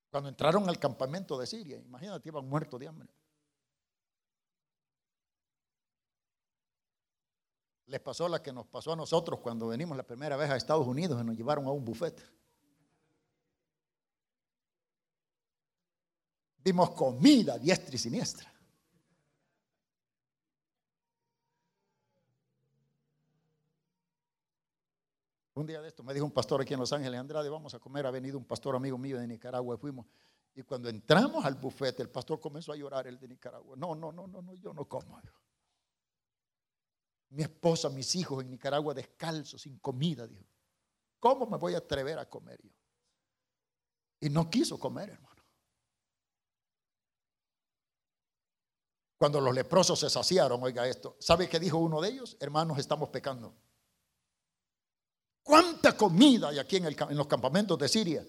Cuando 0.10 0.28
entraron 0.28 0.68
al 0.68 0.80
campamento 0.80 1.38
de 1.38 1.46
Siria, 1.46 1.78
imagínate, 1.78 2.28
iban 2.30 2.46
muertos 2.48 2.80
de 2.80 2.88
hambre. 2.88 3.10
Les 7.86 8.00
pasó 8.00 8.28
la 8.28 8.42
que 8.42 8.52
nos 8.52 8.66
pasó 8.66 8.94
a 8.94 8.96
nosotros 8.96 9.40
cuando 9.40 9.68
venimos 9.68 9.96
la 9.96 10.04
primera 10.04 10.36
vez 10.36 10.50
a 10.50 10.56
Estados 10.56 10.88
Unidos 10.88 11.22
y 11.22 11.26
nos 11.26 11.36
llevaron 11.36 11.66
a 11.66 11.72
un 11.72 11.86
buffet. 11.86 12.22
Vimos 16.64 16.92
comida 16.92 17.58
diestra 17.58 17.96
y 17.96 17.98
siniestra. 17.98 18.51
Un 25.54 25.66
día 25.66 25.82
de 25.82 25.90
esto 25.90 26.04
me 26.04 26.14
dijo 26.14 26.26
un 26.26 26.32
pastor 26.32 26.62
aquí 26.62 26.74
en 26.74 26.80
Los 26.80 26.94
Ángeles, 26.94 27.20
Andrade, 27.20 27.50
vamos 27.50 27.74
a 27.74 27.80
comer. 27.80 28.06
Ha 28.06 28.12
venido 28.12 28.38
un 28.38 28.46
pastor 28.46 28.76
amigo 28.76 28.98
mío 28.98 29.20
de 29.20 29.28
Nicaragua 29.28 29.76
y 29.76 29.78
fuimos. 29.78 30.06
Y 30.54 30.64
cuando 30.64 30.90
entramos 30.90 31.44
al 31.46 31.56
bufete, 31.56 32.02
el 32.02 32.10
pastor 32.10 32.40
comenzó 32.40 32.72
a 32.72 32.76
llorar, 32.76 33.08
el 33.08 33.20
de 33.20 33.28
Nicaragua. 33.28 33.76
No, 33.78 33.96
no, 33.96 34.12
no, 34.12 34.28
no, 34.28 34.42
no 34.42 34.54
yo 34.56 34.74
no 34.74 34.88
como. 34.88 35.20
Mi 37.30 37.44
esposa, 37.44 37.90
mis 37.90 38.16
hijos 38.16 38.44
en 38.44 38.50
Nicaragua 38.50 38.94
descalzos, 38.94 39.62
sin 39.62 39.80
comida, 39.80 40.28
dijo. 40.28 40.46
¿Cómo 41.20 41.46
me 41.46 41.58
voy 41.58 41.76
a 41.76 41.80
atrever 41.80 42.18
a 42.18 42.30
comer 42.30 42.60
yo? 42.64 42.72
Y 44.22 44.30
no 44.30 44.50
quiso 44.50 44.80
comer, 44.80 45.10
hermano. 45.10 45.42
Cuando 49.18 49.40
los 49.40 49.54
leprosos 49.54 50.00
se 50.00 50.10
saciaron, 50.10 50.64
oiga 50.64 50.88
esto, 50.88 51.16
¿sabe 51.20 51.48
qué 51.48 51.60
dijo 51.60 51.78
uno 51.78 52.02
de 52.02 52.10
ellos? 52.10 52.38
Hermanos, 52.40 52.80
estamos 52.80 53.10
pecando. 53.10 53.56
¿Cuánta 55.44 55.98
comida 55.98 56.50
hay 56.50 56.60
aquí 56.60 56.78
en, 56.78 56.96
los 57.18 57.28
campamentos 57.28 57.78
de 57.78 57.90
Siria? 57.90 58.26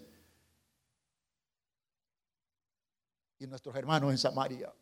Y 3.38 3.46
nuestros 3.46 3.74
hermanos 3.74 4.10
en 4.10 4.18
Samaria 4.18 4.72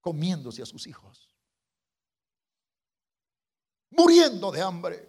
comiéndose 0.00 0.62
a 0.62 0.66
sus 0.66 0.86
hijos, 0.86 1.28
muriendo 3.90 4.50
de 4.50 4.62
hambre. 4.62 5.08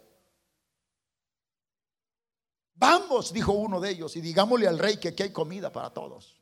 Vamos, 2.73 3.34
dijo 3.34 3.52
uno 3.52 3.80
de 3.80 3.91
ellos, 3.91 4.15
y 4.15 4.22
digámosle 4.22 4.68
al 4.68 4.80
rey 4.80 4.98
que 4.98 5.10
aquí 5.10 5.23
hay 5.23 5.34
comida 5.34 5.72
para 5.72 5.91
todos. 5.91 6.41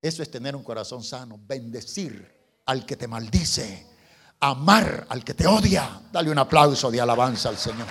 Eso 0.00 0.22
es 0.22 0.30
tener 0.30 0.54
un 0.54 0.64
corazón 0.64 1.02
sano, 1.02 1.38
bendecir 1.38 2.62
al 2.66 2.84
que 2.86 2.96
te 2.96 3.06
maldice 3.06 3.95
amar 4.40 5.06
al 5.08 5.24
que 5.24 5.34
te 5.34 5.46
odia. 5.46 6.00
Dale 6.10 6.30
un 6.30 6.38
aplauso 6.38 6.90
de 6.90 7.00
alabanza 7.00 7.48
al 7.48 7.56
Señor. 7.56 7.86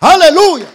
Aleluya. 0.00 0.66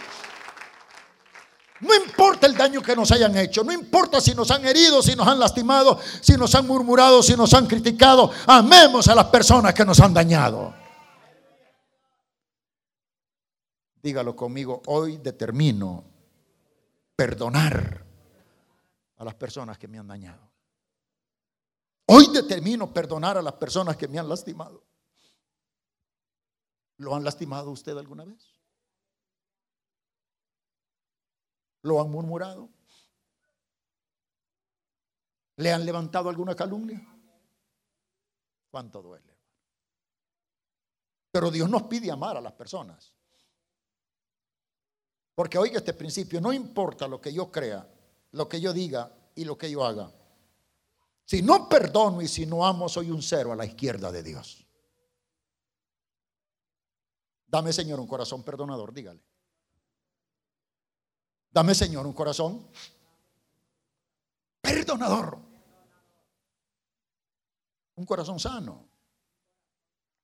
No 1.80 1.94
importa 1.94 2.46
el 2.46 2.56
daño 2.56 2.80
que 2.80 2.96
nos 2.96 3.10
hayan 3.12 3.36
hecho, 3.36 3.62
no 3.62 3.72
importa 3.72 4.20
si 4.20 4.34
nos 4.34 4.50
han 4.50 4.64
herido, 4.64 5.02
si 5.02 5.14
nos 5.14 5.26
han 5.26 5.38
lastimado, 5.38 5.98
si 6.20 6.34
nos 6.34 6.54
han 6.54 6.66
murmurado, 6.66 7.22
si 7.22 7.36
nos 7.36 7.52
han 7.52 7.66
criticado. 7.66 8.30
Amemos 8.46 9.08
a 9.08 9.14
las 9.14 9.26
personas 9.26 9.74
que 9.74 9.84
nos 9.84 10.00
han 10.00 10.14
dañado. 10.14 10.74
Dígalo 14.02 14.36
conmigo, 14.36 14.82
hoy 14.86 15.18
determino 15.18 16.04
perdonar 17.16 18.04
a 19.16 19.24
las 19.24 19.34
personas 19.34 19.78
que 19.78 19.88
me 19.88 19.98
han 19.98 20.06
dañado. 20.08 20.53
Hoy 22.06 22.26
determino 22.32 22.92
perdonar 22.92 23.38
a 23.38 23.42
las 23.42 23.54
personas 23.54 23.96
que 23.96 24.08
me 24.08 24.18
han 24.18 24.28
lastimado. 24.28 24.84
¿Lo 26.98 27.14
han 27.14 27.24
lastimado 27.24 27.70
usted 27.70 27.96
alguna 27.96 28.24
vez? 28.24 28.54
¿Lo 31.82 32.00
han 32.00 32.10
murmurado? 32.10 32.68
¿Le 35.56 35.72
han 35.72 35.84
levantado 35.84 36.28
alguna 36.28 36.54
calumnia? 36.54 37.00
¿Cuánto 38.70 39.02
duele? 39.02 39.34
Pero 41.30 41.50
Dios 41.50 41.68
nos 41.68 41.84
pide 41.84 42.10
amar 42.10 42.36
a 42.36 42.40
las 42.40 42.52
personas. 42.52 43.12
Porque 45.34 45.58
oiga 45.58 45.78
este 45.78 45.94
principio, 45.94 46.40
no 46.40 46.52
importa 46.52 47.08
lo 47.08 47.20
que 47.20 47.32
yo 47.32 47.50
crea, 47.50 47.88
lo 48.32 48.48
que 48.48 48.60
yo 48.60 48.72
diga 48.72 49.12
y 49.34 49.44
lo 49.44 49.58
que 49.58 49.70
yo 49.70 49.84
haga. 49.84 50.10
Si 51.24 51.42
no 51.42 51.68
perdono 51.68 52.20
y 52.20 52.28
si 52.28 52.44
no 52.46 52.66
amo, 52.66 52.88
soy 52.88 53.10
un 53.10 53.22
cero 53.22 53.52
a 53.52 53.56
la 53.56 53.64
izquierda 53.64 54.12
de 54.12 54.22
Dios. 54.22 54.66
Dame, 57.46 57.72
Señor, 57.72 58.00
un 58.00 58.06
corazón 58.06 58.42
perdonador, 58.42 58.92
dígale. 58.92 59.24
Dame, 61.50 61.74
Señor, 61.74 62.06
un 62.06 62.12
corazón 62.12 62.68
perdonador. 64.60 65.38
Un 67.94 68.04
corazón 68.04 68.40
sano. 68.40 68.88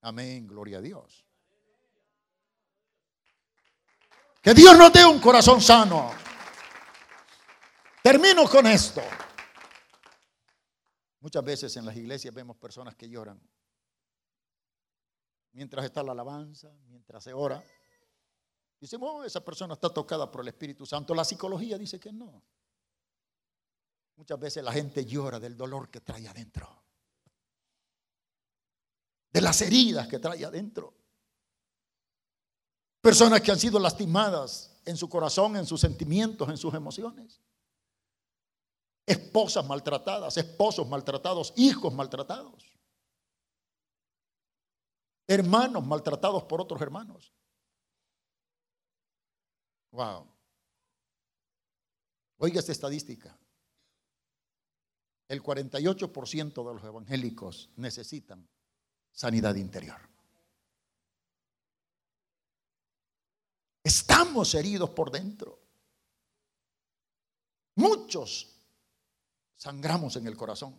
Amén, 0.02 0.47
gloria 0.47 0.78
a 0.78 0.81
Dios. 0.81 1.24
Que 4.43 4.55
Dios 4.55 4.77
nos 4.77 4.93
dé 4.93 5.05
un 5.05 5.20
corazón 5.20 5.60
sano. 5.60 6.10
Termino 8.02 8.48
con 8.48 8.66
esto. 8.66 9.02
Muchas 11.20 11.44
veces 11.44 11.76
en 11.76 11.84
las 11.84 11.97
iglesias 11.97 12.34
vemos 12.34 12.56
personas 12.56 12.97
que 12.97 13.09
lloran. 13.09 13.40
Mientras 15.52 15.84
está 15.84 16.02
la 16.02 16.12
alabanza, 16.12 16.72
mientras 16.88 17.24
se 17.24 17.32
ora. 17.32 17.62
Dicemos, 18.80 19.10
oh, 19.12 19.24
esa 19.24 19.44
persona 19.44 19.74
está 19.74 19.90
tocada 19.90 20.30
por 20.30 20.40
el 20.40 20.48
Espíritu 20.48 20.86
Santo. 20.86 21.14
La 21.14 21.24
psicología 21.24 21.76
dice 21.76 22.01
que 22.01 22.12
no. 22.12 22.42
Muchas 24.16 24.38
veces 24.38 24.64
la 24.64 24.72
gente 24.72 25.05
llora 25.05 25.38
del 25.38 25.56
dolor 25.56 25.90
que 25.90 26.01
trae 26.01 26.26
adentro. 26.26 26.82
De 29.30 29.40
las 29.40 29.60
heridas 29.60 30.09
que 30.09 30.18
trae 30.18 30.44
adentro. 30.44 30.94
Personas 33.01 33.40
que 33.42 33.51
han 33.51 33.59
sido 33.59 33.78
lastimadas 33.78 34.80
en 34.84 34.97
su 34.97 35.09
corazón, 35.09 35.56
en 35.56 35.66
sus 35.66 35.80
sentimientos, 35.80 36.48
en 36.48 36.56
sus 36.56 36.72
emociones. 36.74 37.40
Esposas 39.10 39.66
maltratadas, 39.66 40.36
esposos 40.36 40.86
maltratados, 40.86 41.52
hijos 41.56 41.92
maltratados. 41.92 42.78
Hermanos 45.26 45.84
maltratados 45.84 46.44
por 46.44 46.60
otros 46.60 46.80
hermanos. 46.80 47.34
Wow. 49.90 50.32
Oiga 52.36 52.60
esta 52.60 52.70
estadística. 52.70 53.36
El 55.26 55.42
48% 55.42 56.68
de 56.68 56.74
los 56.74 56.84
evangélicos 56.84 57.68
necesitan 57.78 58.48
sanidad 59.10 59.56
interior. 59.56 60.08
Estamos 63.82 64.54
heridos 64.54 64.90
por 64.90 65.10
dentro. 65.10 65.58
Muchos 67.74 68.59
sangramos 69.60 70.16
en 70.16 70.26
el 70.26 70.36
corazón. 70.36 70.74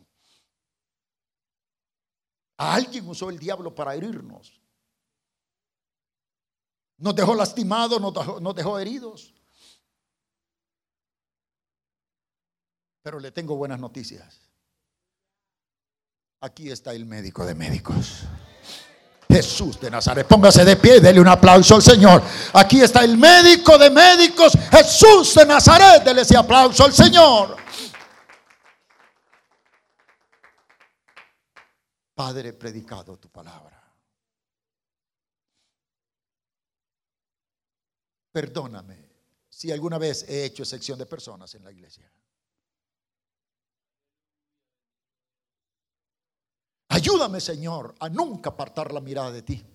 A 2.57 2.73
alguien 2.73 3.07
usó 3.07 3.29
el 3.29 3.37
diablo 3.37 3.75
para 3.75 3.93
herirnos. 3.93 4.59
Nos 6.97 7.15
dejó 7.15 7.35
lastimados, 7.35 8.01
nos 8.01 8.55
dejó, 8.55 8.79
heridos. 8.79 9.35
Pero 13.03 13.19
le 13.19 13.31
tengo 13.31 13.55
buenas 13.55 13.79
noticias. 13.79 14.39
Aquí 16.39 16.71
está 16.71 16.93
el 16.93 17.05
médico 17.05 17.45
de 17.45 17.53
médicos. 17.53 18.23
Jesús 19.27 19.79
de 19.79 19.91
Nazaret. 19.91 20.27
Póngase 20.27 20.65
de 20.65 20.75
pie, 20.75 20.99
dele 20.99 21.21
un 21.21 21.27
aplauso 21.27 21.75
al 21.75 21.83
Señor. 21.83 22.23
Aquí 22.53 22.81
está 22.81 23.03
el 23.03 23.15
médico 23.15 23.77
de 23.77 23.91
médicos, 23.91 24.53
Jesús 24.71 25.35
de 25.35 25.45
Nazaret. 25.45 26.03
Dele 26.03 26.21
ese 26.21 26.35
aplauso 26.35 26.83
al 26.83 26.93
Señor. 26.93 27.61
Padre, 32.22 32.53
predicado 32.53 33.18
tu 33.18 33.30
palabra. 33.31 33.81
Perdóname 38.31 39.10
si 39.49 39.72
alguna 39.72 39.98
vez 39.98 40.30
he 40.30 40.45
hecho 40.45 40.61
excepción 40.61 40.99
de 40.99 41.07
personas 41.07 41.56
en 41.56 41.64
la 41.64 41.72
iglesia. 41.72 42.14
Ayúdame, 46.89 47.41
Señor, 47.41 47.95
a 47.99 48.07
nunca 48.07 48.52
apartar 48.52 48.93
la 48.93 49.02
mirada 49.02 49.31
de 49.31 49.41
ti. 49.41 49.65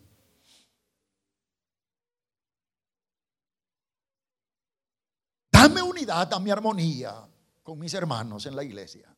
Dame 5.51 5.83
unidad, 5.83 6.29
dame 6.29 6.53
armonía 6.53 7.29
con 7.65 7.77
mis 7.81 7.93
hermanos 7.93 8.47
en 8.47 8.55
la 8.55 8.63
iglesia. 8.63 9.16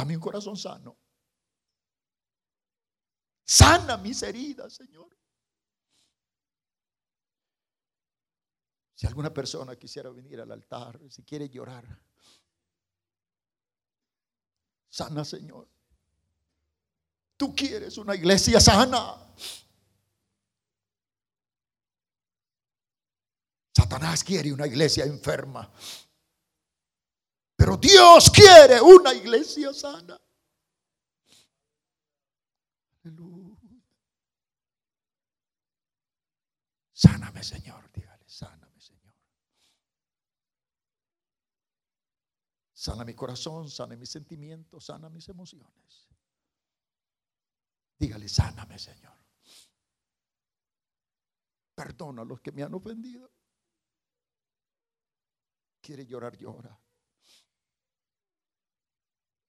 Dame 0.00 0.16
un 0.16 0.20
corazón 0.22 0.56
sano. 0.56 0.96
Sana 3.44 3.98
mis 3.98 4.22
heridas, 4.22 4.72
Señor. 4.72 5.14
Si 8.94 9.06
alguna 9.06 9.30
persona 9.30 9.76
quisiera 9.76 10.08
venir 10.08 10.40
al 10.40 10.50
altar, 10.52 10.98
si 11.10 11.22
quiere 11.22 11.50
llorar, 11.50 11.84
Sana, 14.88 15.22
Señor. 15.22 15.68
Tú 17.36 17.54
quieres 17.54 17.98
una 17.98 18.14
iglesia 18.14 18.58
sana. 18.58 19.34
Satanás 23.76 24.24
quiere 24.24 24.50
una 24.50 24.66
iglesia 24.66 25.04
enferma. 25.04 25.70
Pero 27.60 27.76
Dios 27.76 28.30
quiere 28.30 28.80
una 28.80 29.12
iglesia 29.12 29.74
sana. 29.74 30.18
Aleluya. 33.04 33.54
Sáname, 36.94 37.44
Señor. 37.44 37.90
Sana 42.72 43.04
mi 43.04 43.12
corazón, 43.12 43.68
sana 43.68 43.94
mis 43.94 44.08
sentimientos, 44.08 44.86
sana 44.86 45.10
mis 45.10 45.28
emociones. 45.28 46.08
Dígale, 47.98 48.26
sáname, 48.26 48.78
Señor. 48.78 49.18
Perdona 51.74 52.22
a 52.22 52.24
los 52.24 52.40
que 52.40 52.52
me 52.52 52.62
han 52.62 52.72
ofendido. 52.72 53.30
Quiere 55.82 56.06
llorar, 56.06 56.38
llora. 56.38 56.79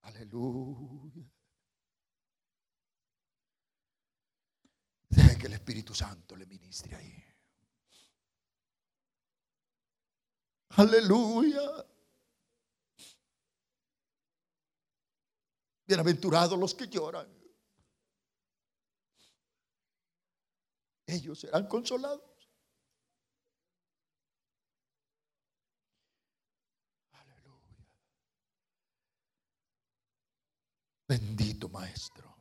Aleluya. 0.02 1.24
Deje 5.10 5.38
que 5.38 5.48
el 5.48 5.54
Espíritu 5.54 5.94
Santo 5.94 6.36
le 6.36 6.46
ministre 6.46 6.96
ahí. 6.96 7.24
Aleluya. 10.70 11.86
Bienaventurados 15.86 16.58
los 16.58 16.74
que 16.74 16.88
lloran. 16.88 17.28
Ellos 21.06 21.42
serán 21.42 21.68
consolados. 21.68 22.22
Aleluya. 27.12 27.86
Bendito 31.12 31.68
Maestro. 31.68 32.34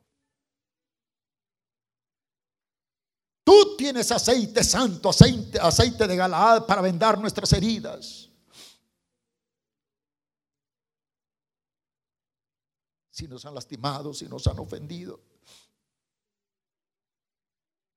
Tú 3.43 3.75
tienes 3.77 4.13
aceite 4.13 4.63
santo, 4.63 5.11
aceite, 5.11 6.07
de 6.07 6.15
Galaad 6.15 6.67
para 6.67 6.81
vendar 6.81 7.19
nuestras 7.19 7.53
heridas. 7.53 8.31
Si 13.11 13.27
nos 13.27 13.45
han 13.45 13.57
lastimado, 13.57 14.15
si 14.15 14.29
nos 14.29 14.47
han 14.47 14.61
ofendido. 14.61 15.21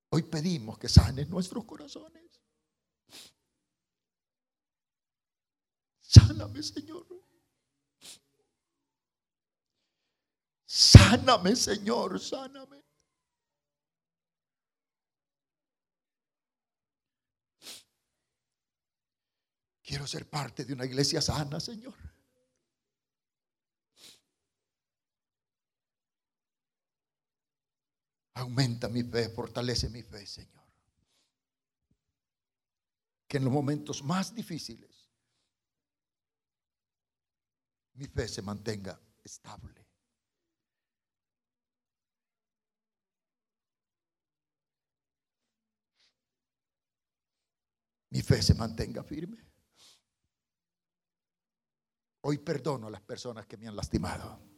Hoy 0.09 0.23
pedimos 0.23 0.79
que 0.79 0.89
sanes 0.89 1.29
nuestros 1.29 1.65
corazones. 1.65 2.41
Sáname, 6.01 6.63
Señor. 6.63 7.22
Sáname, 10.75 11.55
Señor, 11.55 12.19
sáname. 12.19 12.83
Quiero 19.83 20.07
ser 20.07 20.27
parte 20.27 20.65
de 20.65 20.73
una 20.73 20.85
iglesia 20.85 21.21
sana, 21.21 21.59
Señor. 21.59 21.93
Aumenta 28.33 28.89
mi 28.89 29.03
fe, 29.03 29.29
fortalece 29.29 29.91
mi 29.91 30.01
fe, 30.01 30.25
Señor. 30.25 30.65
Que 33.27 33.37
en 33.37 33.43
los 33.43 33.53
momentos 33.53 34.03
más 34.03 34.33
difíciles 34.33 35.11
mi 37.93 38.07
fe 38.07 38.27
se 38.27 38.41
mantenga 38.41 38.99
estable. 39.23 39.82
Mi 48.13 48.21
fe 48.21 48.43
se 48.43 48.53
mantenga 48.53 49.03
firme. 49.03 49.43
Hoy 52.21 52.37
perdono 52.37 52.85
a 52.85 52.91
las 52.91 53.01
personas 53.01 53.47
que 53.47 53.57
me 53.57 53.67
han 53.67 53.75
lastimado. 53.75 54.52